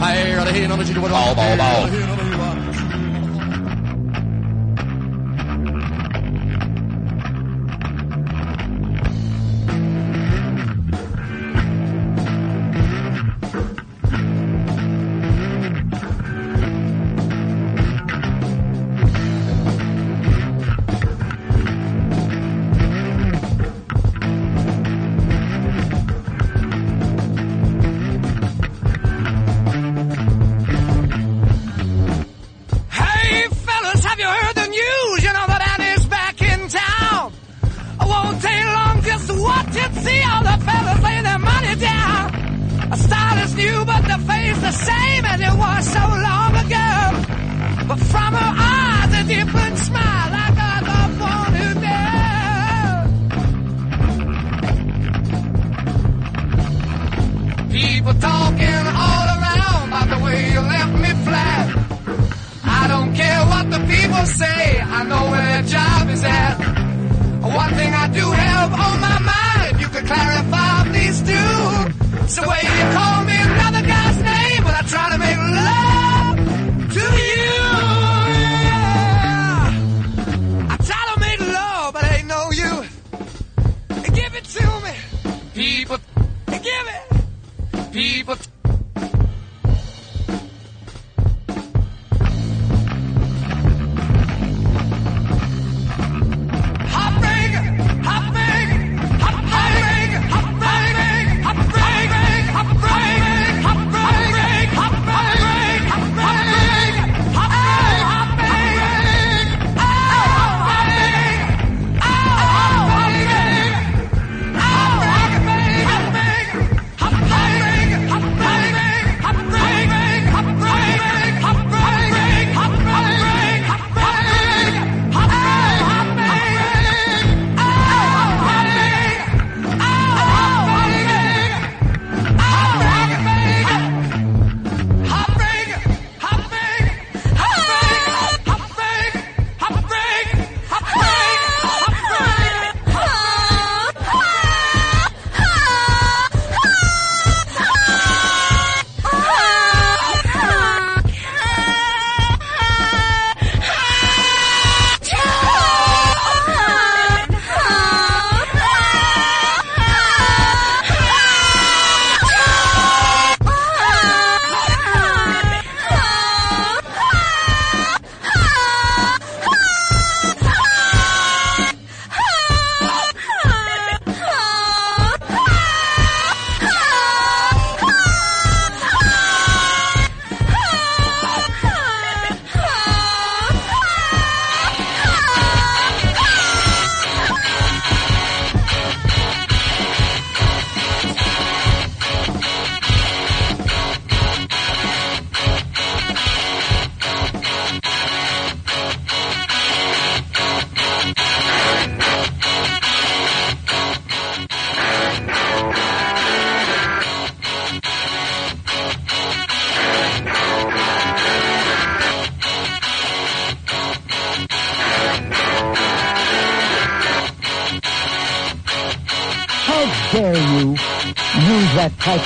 [0.00, 0.34] Hey,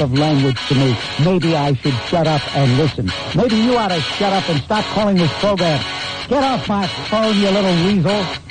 [0.01, 0.97] of language to me?
[1.25, 3.11] Maybe I should shut up and listen.
[3.37, 5.83] Maybe you ought to shut up and stop calling this program.
[6.29, 8.48] Get off my phone, you little weasel.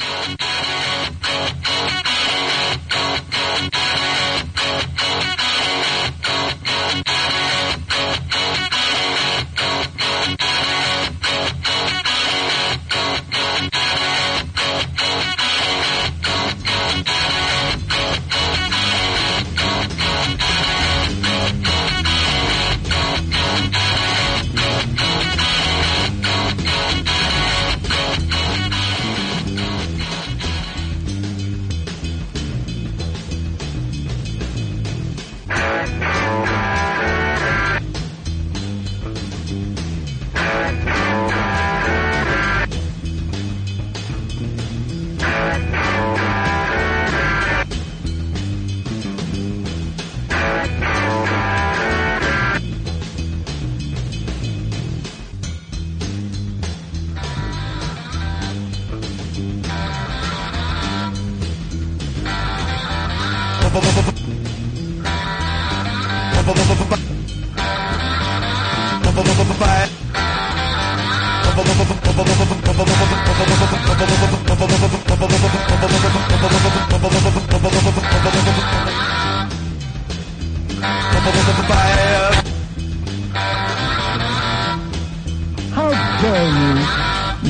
[85.77, 85.91] How
[86.21, 87.06] dare you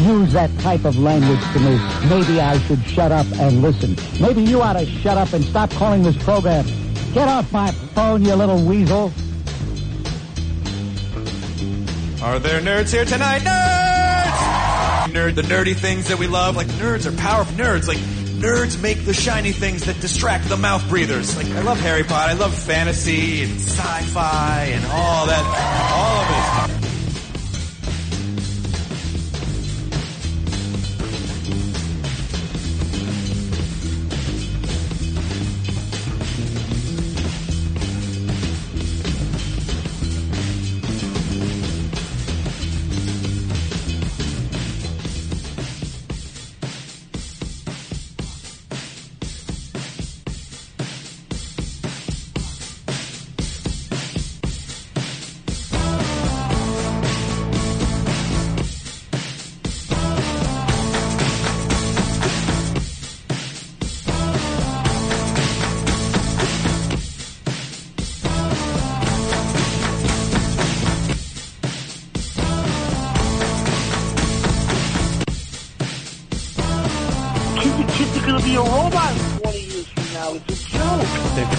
[0.08, 1.78] use that type of language to me?
[2.10, 3.96] Maybe I should shut up and listen.
[4.22, 6.66] Maybe you ought to shut up and stop calling this program.
[7.14, 9.12] Get off my phone, you little weasel.
[12.22, 13.42] Are there nerds here tonight?
[13.42, 15.14] Nerds!
[15.14, 16.56] Nerd, the nerdy things that we love.
[16.56, 17.88] Like, nerds are powerful nerds.
[17.88, 21.36] Like, nerds make the shiny things that distract the mouth breathers.
[21.38, 22.32] Like, I love Harry Potter.
[22.32, 25.44] I love fantasy and sci-fi and all that.
[25.94, 26.77] All of it.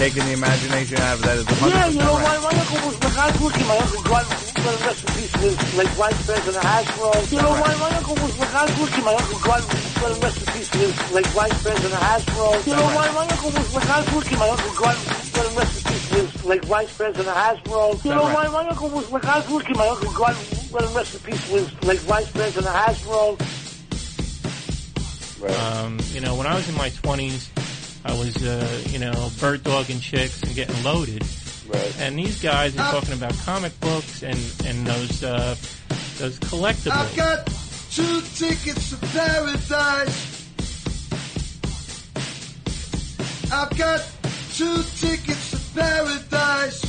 [0.09, 1.37] They've the imagination out of that.
[1.37, 2.41] Is 100% Yeah, you know, right.
[2.41, 3.67] my, my uncle was the guy's looking.
[3.69, 7.13] My uncle God, God rest in peace, was like vice president of Hasbro.
[7.29, 9.05] You know, my, my uncle was the guy's looking.
[9.05, 12.65] My uncle God, God rest in peace, was like vice president of Hasbro.
[12.65, 14.37] You know, my, my uncle was the guy's looking.
[14.39, 14.97] My uncle God,
[15.29, 18.03] God rest in peace, was like vice president of Hasbro.
[18.05, 19.77] You know, my, my uncle was the guy's looking.
[19.77, 20.35] My uncle God,
[20.73, 23.37] God rest in peace, was like vice president of Hasbro.
[25.77, 27.58] Um, you know, when I was in my 20s,
[28.09, 31.23] I was, uh, you know, bird dogging chicks and getting loaded.
[31.67, 31.99] Right.
[31.99, 35.55] And these guys are talking about comic books and, and those, uh,
[36.17, 36.91] those collectibles.
[36.91, 37.45] I've got
[37.91, 40.39] two tickets to paradise.
[43.51, 44.01] I've got
[44.53, 46.88] two tickets to paradise.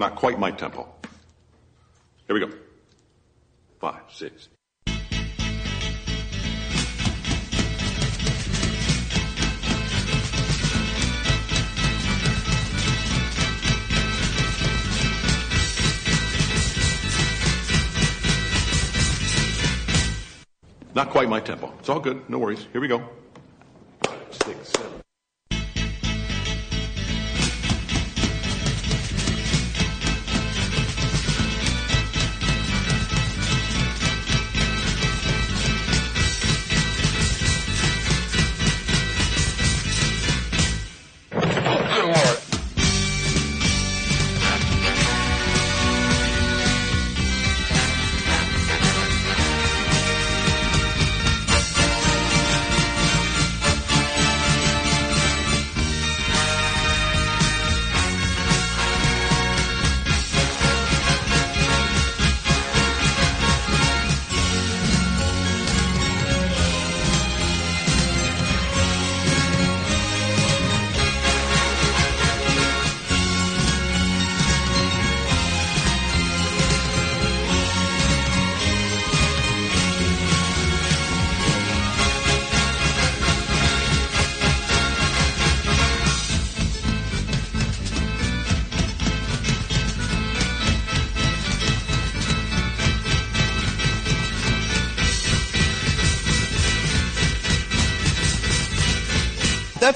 [0.00, 0.88] Not, quite my tempo.
[2.26, 2.50] Here we go.
[3.82, 4.48] Five, six.
[20.94, 21.74] Not quite my tempo.
[21.78, 22.26] It's all good.
[22.30, 22.66] No worries.
[22.72, 23.06] Here we go.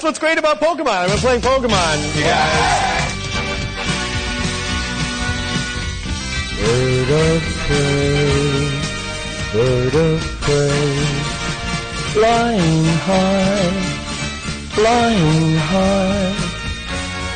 [0.05, 0.87] What's great about Pokemon.
[0.87, 2.95] I've been playing Pokemon, you guys.
[6.61, 8.69] Bird of prey,
[9.51, 10.95] bird of prey,
[12.13, 13.71] flying high,
[14.77, 16.35] flying high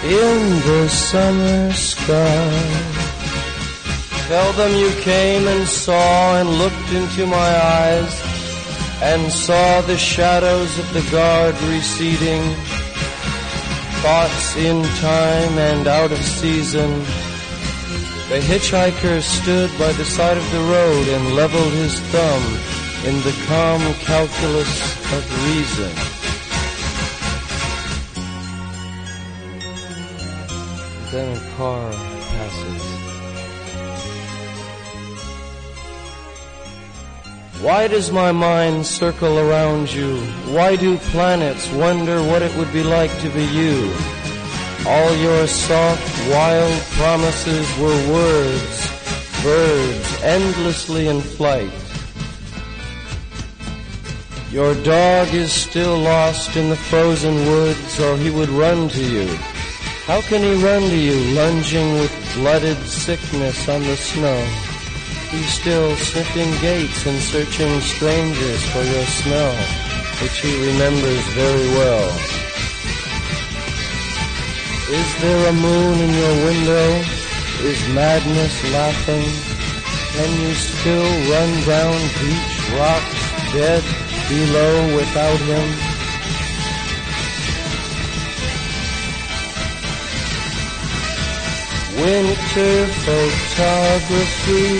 [0.04, 2.86] in the summer sky.
[4.28, 8.29] Tell them you came and saw and looked into my eyes
[9.02, 12.44] and saw the shadows of the guard receding,
[14.02, 16.90] thoughts in time and out of season.
[18.30, 22.44] The hitchhiker stood by the side of the road and leveled his thumb
[23.06, 24.82] in the calm calculus
[25.14, 25.96] of reason.
[31.12, 32.09] Then a car
[37.62, 40.16] Why does my mind circle around you?
[40.56, 43.94] Why do planets wonder what it would be like to be you?
[44.88, 51.74] All your soft, wild promises were words, birds endlessly in flight.
[54.54, 59.28] Your dog is still lost in the frozen woods, or he would run to you.
[60.06, 64.69] How can he run to you, lunging with blooded sickness on the snow?
[65.32, 69.54] He's still sniffing gates and searching strangers for your smell,
[70.24, 72.10] which he remembers very well.
[74.90, 76.88] Is there a moon in your window?
[77.62, 79.30] Is madness laughing?
[80.18, 83.84] Can you still run down beach rocks dead
[84.30, 85.68] below without him?
[92.02, 94.80] Winter photography,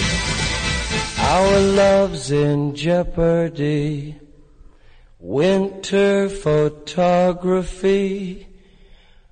[1.30, 4.16] our love's in jeopardy.
[5.20, 8.48] Winter photography,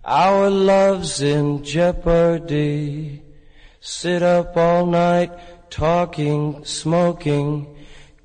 [0.06, 3.24] our love's in jeopardy.
[3.80, 5.32] Sit up all night
[5.72, 7.76] talking, smoking,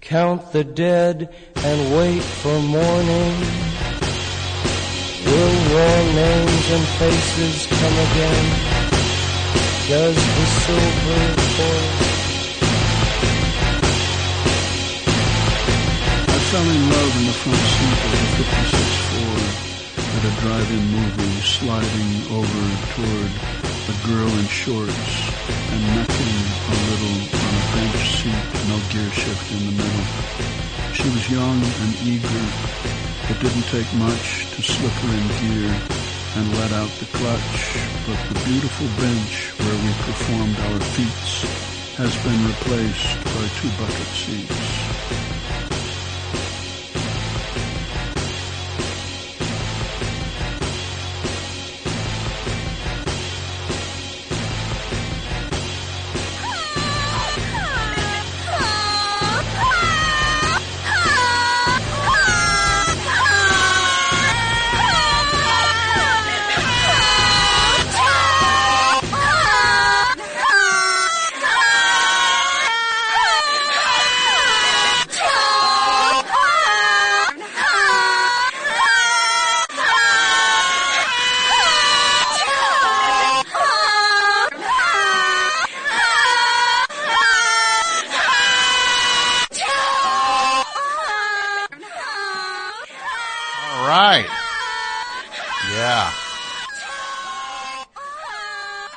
[0.03, 3.33] count the dead and wait for morning.
[5.25, 8.47] Will your names and faces come again?
[9.89, 11.25] Does the silver
[11.57, 12.12] foil?
[16.53, 19.49] Fell in love in the front seat of a 56 Ford
[19.97, 23.33] at a drive-in movie, sliding over toward
[23.89, 25.09] a girl in shorts
[25.73, 30.07] and necking a little on a bench seat, no gear shift in the middle.
[30.93, 32.45] She was young and eager.
[33.33, 35.73] It didn't take much to slip her in gear
[36.37, 37.61] and let out the clutch,
[38.05, 41.49] but the beautiful bench where we performed our feats
[41.97, 45.62] has been replaced by two bucket seats.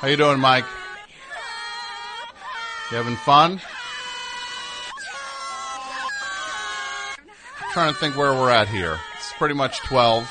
[0.06, 0.64] How you doing, Mike?
[2.92, 3.60] You having fun?
[7.72, 9.00] trying to think where we're at here.
[9.16, 10.22] It's pretty much 12.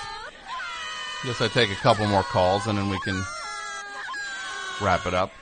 [1.25, 3.21] Guess I take a couple more calls and then we can
[4.81, 5.33] wrap it up.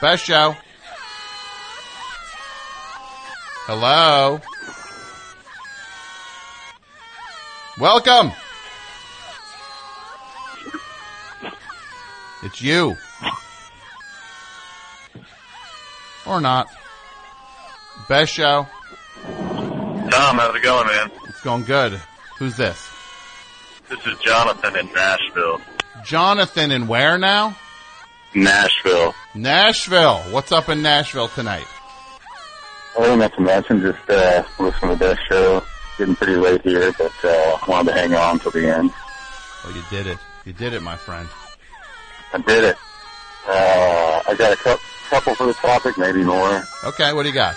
[0.00, 0.56] Best show.
[3.66, 4.40] Hello.
[7.78, 8.32] Welcome.
[12.60, 12.94] It's you.
[16.26, 16.68] Or not.
[18.06, 18.66] Best show.
[19.24, 21.10] Tom, how's it going, man?
[21.28, 21.98] It's going good.
[22.38, 22.90] Who's this?
[23.88, 25.60] This is Jonathan in Nashville.
[26.04, 27.56] Jonathan in where now?
[28.34, 29.14] Nashville.
[29.34, 30.18] Nashville.
[30.30, 31.66] What's up in Nashville tonight?
[32.98, 33.70] Oh, nothing much.
[33.70, 35.62] I'm just uh, listening to the best show.
[35.96, 38.90] Getting pretty late here, but uh, wanted to hang on till the end.
[39.64, 40.18] Oh, you did it.
[40.44, 41.26] You did it, my friend.
[42.32, 42.76] I did it.
[43.46, 44.78] Uh, I got a cou-
[45.08, 46.62] couple for the topic, maybe more.
[46.84, 47.56] Okay, what do you got?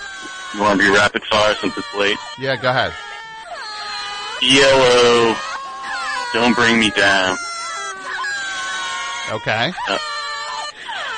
[0.54, 2.16] You want to do rapid fire since it's late?
[2.38, 2.92] Yeah, go ahead.
[4.42, 5.34] Yellow.
[6.32, 7.36] Don't bring me down.
[9.32, 9.72] Okay.
[9.88, 9.98] Uh,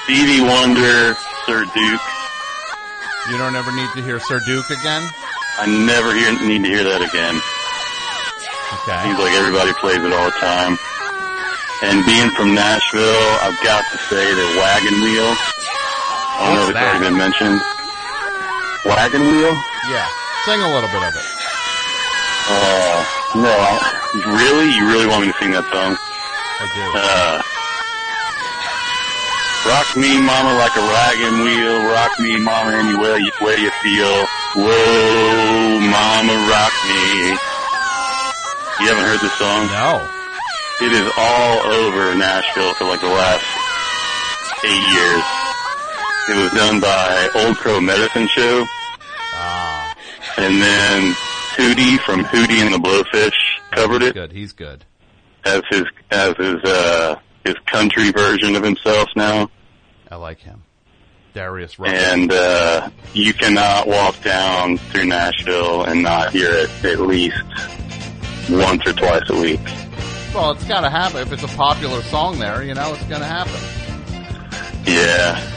[0.04, 1.14] Stevie Wonder,
[1.46, 2.00] Sir Duke.
[3.30, 5.02] You don't ever need to hear Sir Duke again?
[5.58, 7.34] I never hear, need to hear that again.
[8.82, 8.98] Okay.
[9.08, 10.78] Seems like everybody plays it all the time.
[11.82, 15.28] And being from Nashville, I've got to say that Wagon Wheel.
[15.28, 17.60] I don't know if it's already been mentioned.
[18.88, 19.52] Wagon Wheel?
[19.92, 20.08] Yeah.
[20.48, 21.26] Sing a little bit of it.
[22.48, 22.98] Uh,
[23.44, 23.76] no, I,
[24.40, 24.72] really?
[24.72, 26.00] You really want me to sing that song?
[26.00, 26.84] I do.
[26.96, 27.44] Uh,
[29.68, 31.76] rock me, mama, like a wagon wheel.
[31.92, 34.16] Rock me, mama, any way you, way you feel.
[34.56, 37.36] Whoa, mama, rock me.
[38.80, 39.68] You haven't heard this song?
[39.68, 40.15] No.
[40.78, 43.44] It is all over Nashville for like the last
[44.64, 45.24] eight years.
[46.28, 48.64] It was done by Old Crow Medicine Show.
[49.32, 49.94] Ah.
[50.36, 51.12] And then
[51.56, 53.32] Hootie from Hootie and the Blowfish
[53.70, 54.32] covered it Good.
[54.32, 54.84] He's good.
[55.44, 59.48] as his as his uh his country version of himself now.
[60.10, 60.62] I like him.
[61.32, 61.94] Darius Rucker.
[61.94, 67.42] And uh you cannot walk down through Nashville and not hear it at least
[68.50, 69.60] once or twice a week.
[70.34, 71.18] Well, it's got to happen.
[71.20, 73.54] If it's a popular song there, you know, it's going to happen.
[74.84, 75.52] Yeah.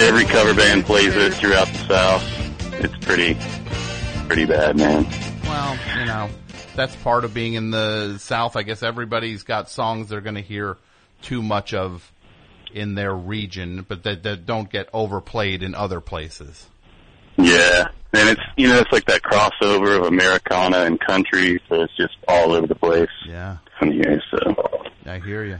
[0.00, 2.74] Every cover band plays it throughout the South.
[2.74, 3.36] It's pretty
[4.26, 5.06] pretty bad, man.
[5.44, 6.28] Well, you know,
[6.76, 8.56] that's part of being in the South.
[8.56, 10.76] I guess everybody's got songs they're going to hear
[11.22, 12.12] too much of
[12.72, 16.66] in their region, but that, that don't get overplayed in other places.
[17.38, 17.88] Yeah.
[18.12, 22.16] And it's you know, it's like that crossover of Americana and country, so it's just
[22.26, 23.08] all over the place.
[23.26, 23.58] Yeah.
[23.78, 24.54] From here, so
[25.06, 25.58] I hear you.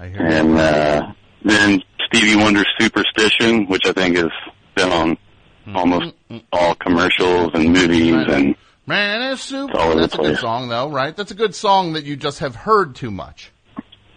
[0.00, 0.58] I hear and you.
[0.58, 1.12] And uh
[1.44, 4.30] then Stevie Wonder's Superstition, which I think has
[4.74, 5.16] been on
[5.64, 5.76] Hmm.
[5.76, 6.14] almost
[6.52, 9.70] all commercials and movies and Man, it's super.
[9.76, 11.14] It's That's the a good song, though, right?
[11.16, 13.52] That's a good song that you just have heard too much.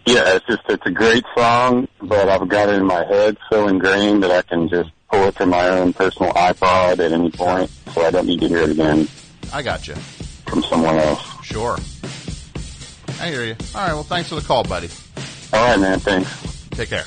[0.06, 3.68] yeah, it's just it's a great song, but I've got it in my head so
[3.68, 7.70] ingrained that I can just pull it from my own personal iPod at any point,
[7.92, 9.08] so I don't need to hear it again
[9.52, 9.94] I got you.
[10.46, 11.22] from someone else.
[11.44, 11.78] Sure.
[13.20, 13.56] I hear you.
[13.74, 13.94] All right.
[13.94, 14.88] Well, thanks for the call, buddy.
[15.52, 16.00] All right, man.
[16.00, 16.68] Thanks.
[16.70, 17.04] Take care.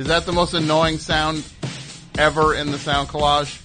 [0.00, 1.44] Is that the most annoying sound
[2.16, 3.60] ever in the sound collage?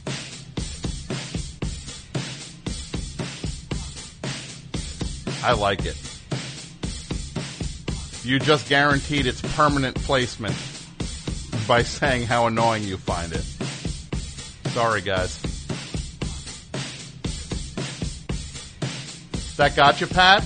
[5.41, 5.95] I like it.
[8.25, 10.57] You just guaranteed its permanent placement
[11.69, 13.45] by saying how annoying you find it.
[14.73, 15.41] Sorry, guys.
[19.55, 20.43] That got you, Pat?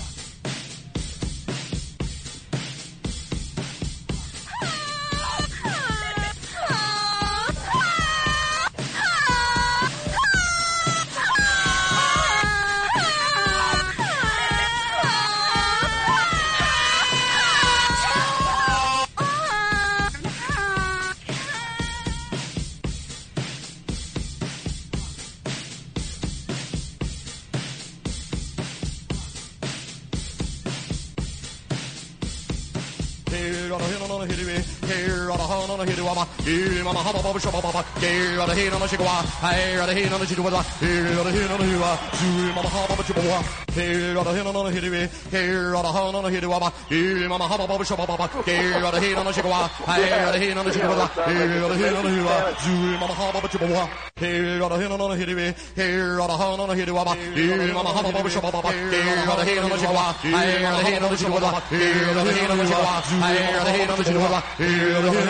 [37.11, 39.93] Come on baba shaba baba gay on the hin on the shikawa hey on the
[39.93, 42.27] hin on the shikawa hey on the hin on the hiwa zu
[42.57, 43.37] mama ha baba chibawa
[43.77, 46.57] hey on the hin on the hidiwe hey on the han on the hidiwa
[46.89, 50.31] hey mama ha baba shaba baba gay on the hin on the shikawa hey on
[50.33, 53.31] the hin on the shikawa hey on the hin on the hiwa zu mama ha
[53.31, 53.83] baba chibawa
[54.17, 55.45] hey on the hin on the hidiwe
[55.77, 59.37] hey on the han on the hidiwa hey mama ha baba shaba baba gay on
[59.37, 62.33] the hin on the shikawa hey on the hin on the shikawa hey on the
[62.33, 65.29] hin on the shikawa hey on the hin on the shikawa hey on the hin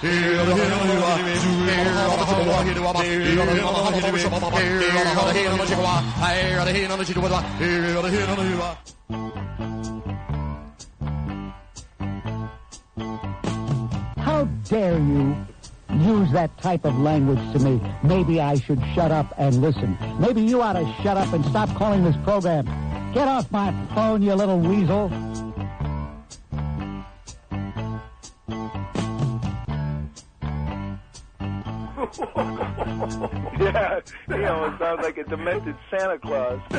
[0.00, 1.17] here, the head of the
[14.18, 15.34] how dare you
[15.90, 17.80] use that type of language to me?
[18.02, 19.96] Maybe I should shut up and listen.
[20.20, 22.66] Maybe you ought to shut up and stop calling this program.
[23.12, 25.08] Get off my phone, you little weasel.
[33.60, 36.60] yeah, you know, it sounds like a demented Santa Claus.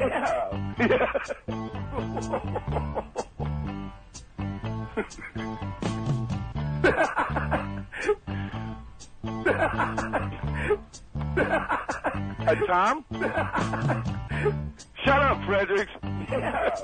[0.00, 0.48] yeah.
[0.78, 1.12] yeah.
[12.46, 13.04] uh, Tom?
[15.04, 15.92] Shut up, Fredericks.
[16.30, 16.74] Yeah.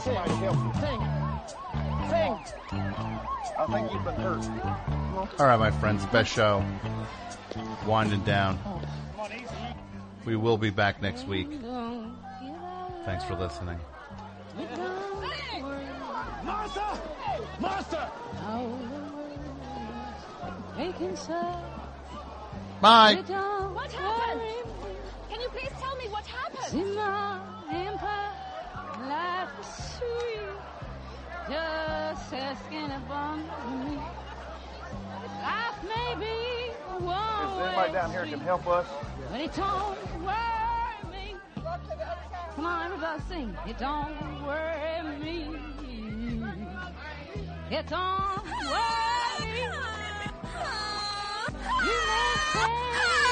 [0.00, 0.72] Somebody, somebody help me.
[0.80, 1.00] Sing.
[2.10, 2.34] Sing.
[3.58, 4.44] I think you've been hurt.
[5.40, 6.04] All right, my friends.
[6.06, 6.64] Best show.
[7.86, 8.58] Winding down.
[10.24, 11.48] We will be back next week.
[13.04, 13.78] Thanks for listening.
[16.44, 17.00] Master!
[17.60, 18.08] Master!
[22.80, 23.14] Bye.
[23.16, 24.66] What happened?
[25.30, 26.72] Can you please tell me what happened?
[29.08, 30.48] life sweet,
[31.48, 33.96] just asking about me.
[35.42, 36.72] Life may be
[37.04, 38.86] one Is anybody down here can help us?
[39.30, 41.36] But it don't worry me.
[42.54, 43.56] Come on, everybody sing.
[43.66, 45.56] It don't worry me.
[47.70, 49.62] It don't worry me.
[51.84, 53.25] You may say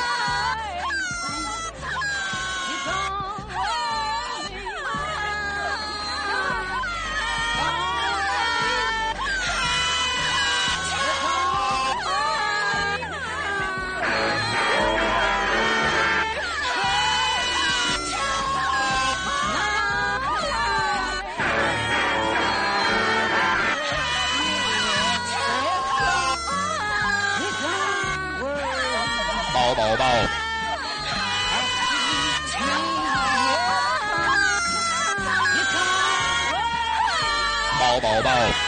[38.36, 38.63] Oh.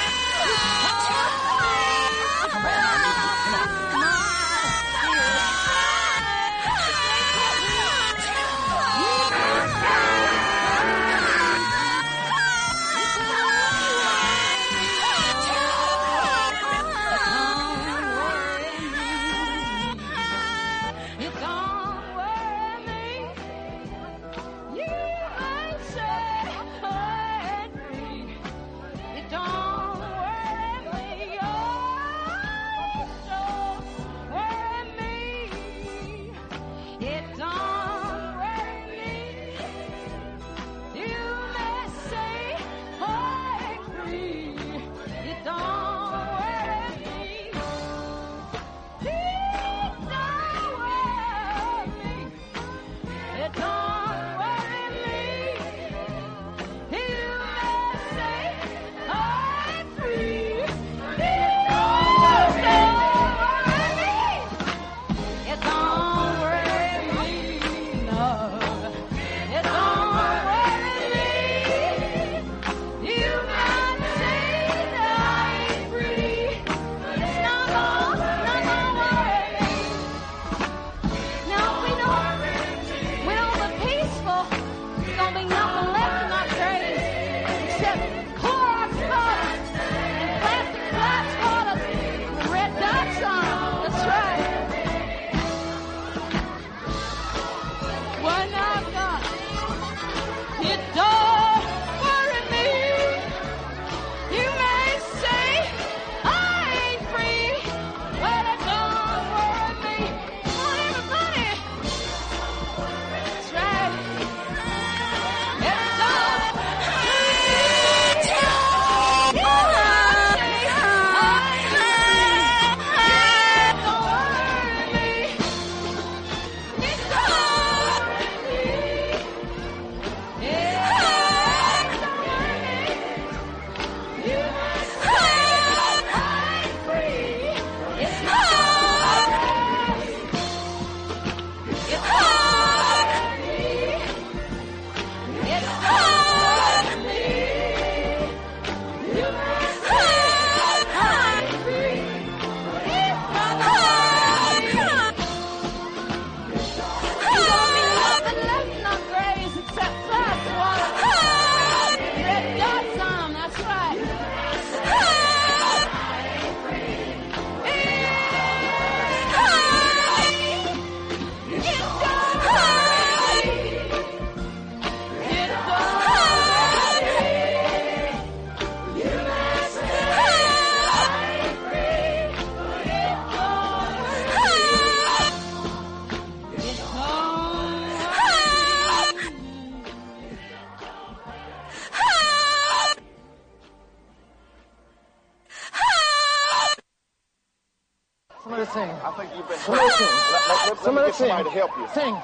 [201.16, 201.88] somebody to help you.
[201.94, 202.16] Sing.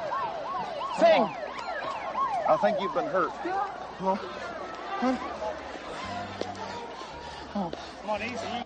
[0.98, 1.28] Sing.
[2.48, 3.32] I think you've been hurt.
[3.98, 4.18] Come on.
[7.54, 7.72] Oh.
[8.02, 8.22] Come on.
[8.22, 8.64] Easy.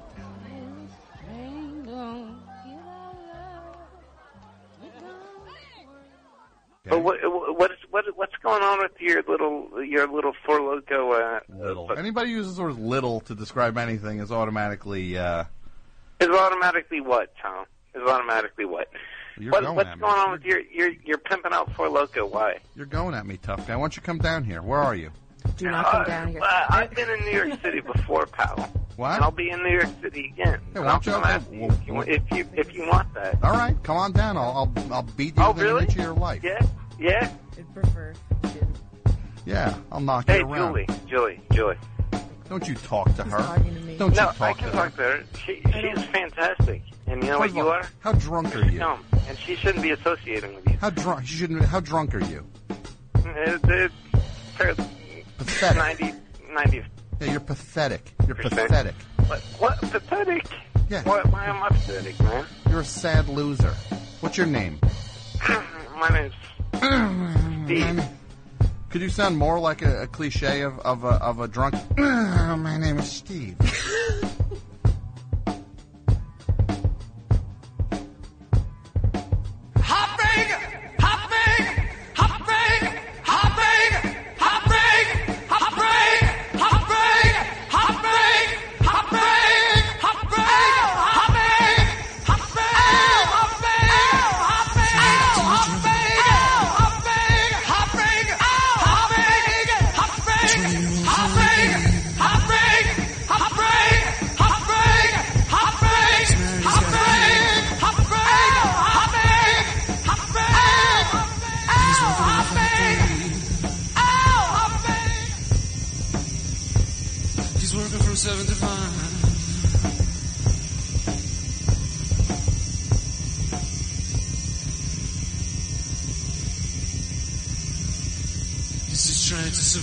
[6.88, 7.18] But What,
[7.58, 11.12] what, what, what's going on with your little your little Four Loko?
[11.12, 11.90] Uh, little.
[11.90, 15.44] Uh, Anybody who uses the word "little" to describe anything is automatically uh,
[16.20, 17.66] is automatically what, Tom?
[17.94, 18.88] Is automatically what?
[19.38, 20.00] You're what going what's at me.
[20.02, 22.30] going on with your your your pimping out Four Loko?
[22.30, 22.58] Why?
[22.74, 23.76] You're going at me, tough guy.
[23.76, 24.62] Why don't you come down here?
[24.62, 25.10] Where are you?
[25.58, 26.40] Do not come down here.
[26.42, 28.56] Uh, I've been in New York City before, pal.
[28.96, 29.12] What?
[29.16, 30.58] And I'll be in New York City again.
[30.74, 33.12] Hey, why don't you- come after you if you want- if you if you want
[33.14, 33.38] that.
[33.42, 34.36] All right, come on down.
[34.36, 35.80] I'll I'll, I'll beat you Oh, really?
[35.84, 36.42] an inch of your life.
[36.42, 36.60] Yeah,
[36.98, 37.30] yeah.
[37.58, 38.14] I'd prefer.
[39.44, 40.74] Yeah, I'll knock Hey, you around.
[40.76, 41.76] Hey, Julie, Julie, Julie.
[42.48, 43.38] Don't you talk to her.
[43.38, 43.96] talking to.
[43.98, 44.82] Don't no, you I talk can to her.
[44.88, 45.24] talk to her.
[45.44, 47.88] She she's fantastic, and you know what you are?
[48.00, 48.78] How drunk are you?
[48.78, 50.76] Dumb, and she shouldn't be associating with you.
[50.80, 51.22] How drunk?
[51.22, 51.64] You shouldn't.
[51.64, 52.46] How drunk are you?
[53.24, 53.92] It, it,
[55.38, 55.76] Pathetic.
[56.00, 56.14] 90,
[56.54, 56.82] 90
[57.20, 58.14] Yeah, you're pathetic.
[58.26, 58.68] You're Percent.
[58.68, 58.94] pathetic.
[59.26, 60.46] What, what pathetic?
[60.88, 61.02] Yeah.
[61.02, 62.46] What, why am I pathetic, man?
[62.70, 63.74] You're a sad loser.
[64.20, 64.78] What's your name?
[65.98, 66.34] My name's
[67.66, 68.04] Steve.
[68.88, 71.74] Could you sound more like a, a cliche of, of, a, of a drunk?
[71.98, 73.56] My name is Steve.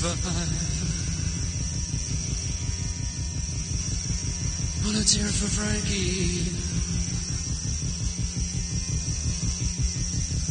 [0.04, 0.74] to survive.
[4.84, 6.44] Volunteer for Frankie.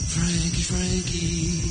[0.08, 1.68] Frankie, Frankie.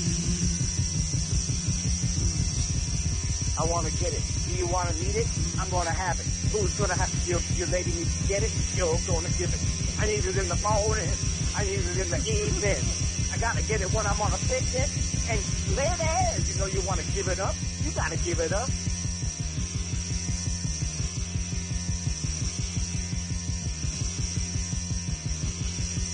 [3.58, 4.22] I want to get it.
[4.46, 5.28] Do you want to need it?
[5.60, 6.26] I'm going to have it.
[6.54, 8.54] Who's going to have Your, your lady needs to get it.
[8.76, 9.62] You're going to give it.
[10.00, 11.10] I need it in the morning.
[11.56, 12.78] I need it in the evening.
[13.34, 14.90] I got to get it when I'm on a picnic.
[15.32, 15.40] And
[15.78, 17.56] ladies, you know you want to give it up.
[17.84, 18.68] You got to give it up.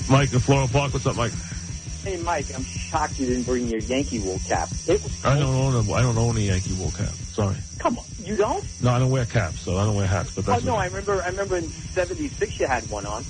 [0.10, 0.94] Mike in Floral Park.
[0.94, 1.34] What's up, Mike?
[2.04, 4.70] Hey, Mike, I'm shocked you didn't bring your Yankee wool cap.
[4.88, 5.26] It was.
[5.26, 7.10] I don't own a, I don't own a Yankee wool cap.
[7.34, 7.56] Sorry.
[7.80, 8.64] Come on, you don't?
[8.82, 10.34] No, I don't wear caps, so I don't wear hats.
[10.34, 10.76] But Oh no.
[10.76, 11.24] I remember.
[11.24, 13.26] I remember in '76 you had one on.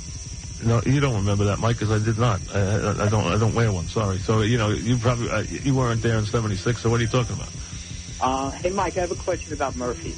[0.64, 2.40] No, you don't remember that, Mike, because I did not.
[2.54, 3.26] I, I, don't.
[3.26, 3.86] I don't wear one.
[3.86, 4.18] Sorry.
[4.18, 6.82] So you know, you probably uh, you weren't there in '76.
[6.82, 7.50] So what are you talking about?
[8.20, 10.16] Uh, hey, Mike, I have a question about Murphy.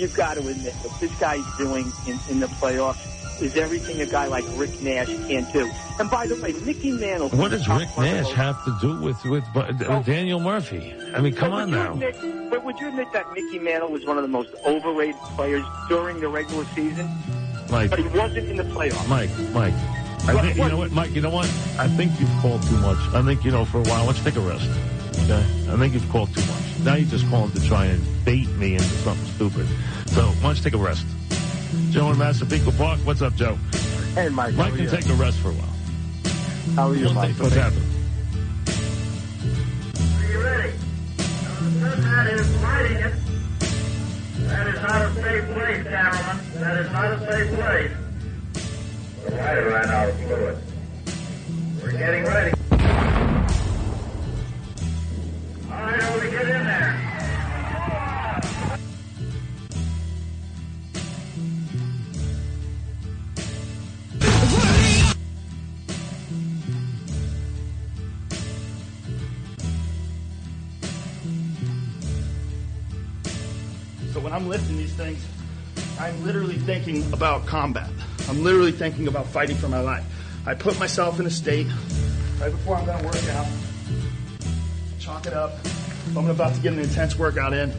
[0.00, 4.06] You've got to admit what this guy's doing in, in the playoffs is everything a
[4.06, 5.70] guy like Rick Nash can't do.
[5.98, 7.28] And by the way, Mickey Mantle.
[7.30, 10.94] What does Rick Nash have to do with with, with Daniel Murphy?
[11.14, 11.92] I mean, come on now.
[11.92, 15.64] Admit, but would you admit that Mickey Mantle was one of the most overrated players
[15.88, 17.10] during the regular season?
[17.70, 17.90] Mike.
[17.90, 19.08] But he wasn't in the playoffs.
[19.08, 19.74] Mike, Mike.
[20.28, 21.14] I think you know what, Mike.
[21.14, 21.46] You know what?
[21.78, 22.98] I think you've called too much.
[23.14, 24.06] I think you know for a while.
[24.06, 24.68] Let's take a rest.
[25.24, 25.44] Okay.
[25.70, 26.78] I think you've called too much.
[26.84, 29.66] Now you're just calling to try and bait me into something stupid.
[30.08, 31.06] So why don't you take a rest?
[31.90, 33.00] Joe in Massapequa Park.
[33.00, 33.56] What's up, Joe?
[34.14, 34.54] Hey, Mike.
[34.54, 36.74] Mike can take a rest for a while.
[36.74, 37.38] How are you, One Mike?
[37.38, 37.82] What's happening?
[40.18, 40.72] Are you ready?
[44.46, 44.76] That is lighting it.
[44.76, 46.36] That is not a safe place, gentlemen.
[46.54, 47.92] That is not a safe place.
[49.24, 50.58] The lighter ran out of fluid.
[51.82, 52.52] We're getting ready.
[55.70, 57.35] All right, everybody get in there.
[74.26, 75.24] When I'm lifting these things,
[76.00, 77.88] I'm literally thinking about combat.
[78.28, 80.04] I'm literally thinking about fighting for my life.
[80.44, 81.68] I put myself in a state
[82.40, 83.46] right before I'm going to work out.
[84.98, 85.52] Chalk it up.
[86.16, 87.72] I'm about to get an intense workout in.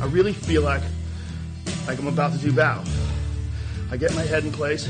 [0.00, 0.82] I really feel like
[1.88, 2.84] like I'm about to do battle.
[3.90, 4.88] I get my head in place.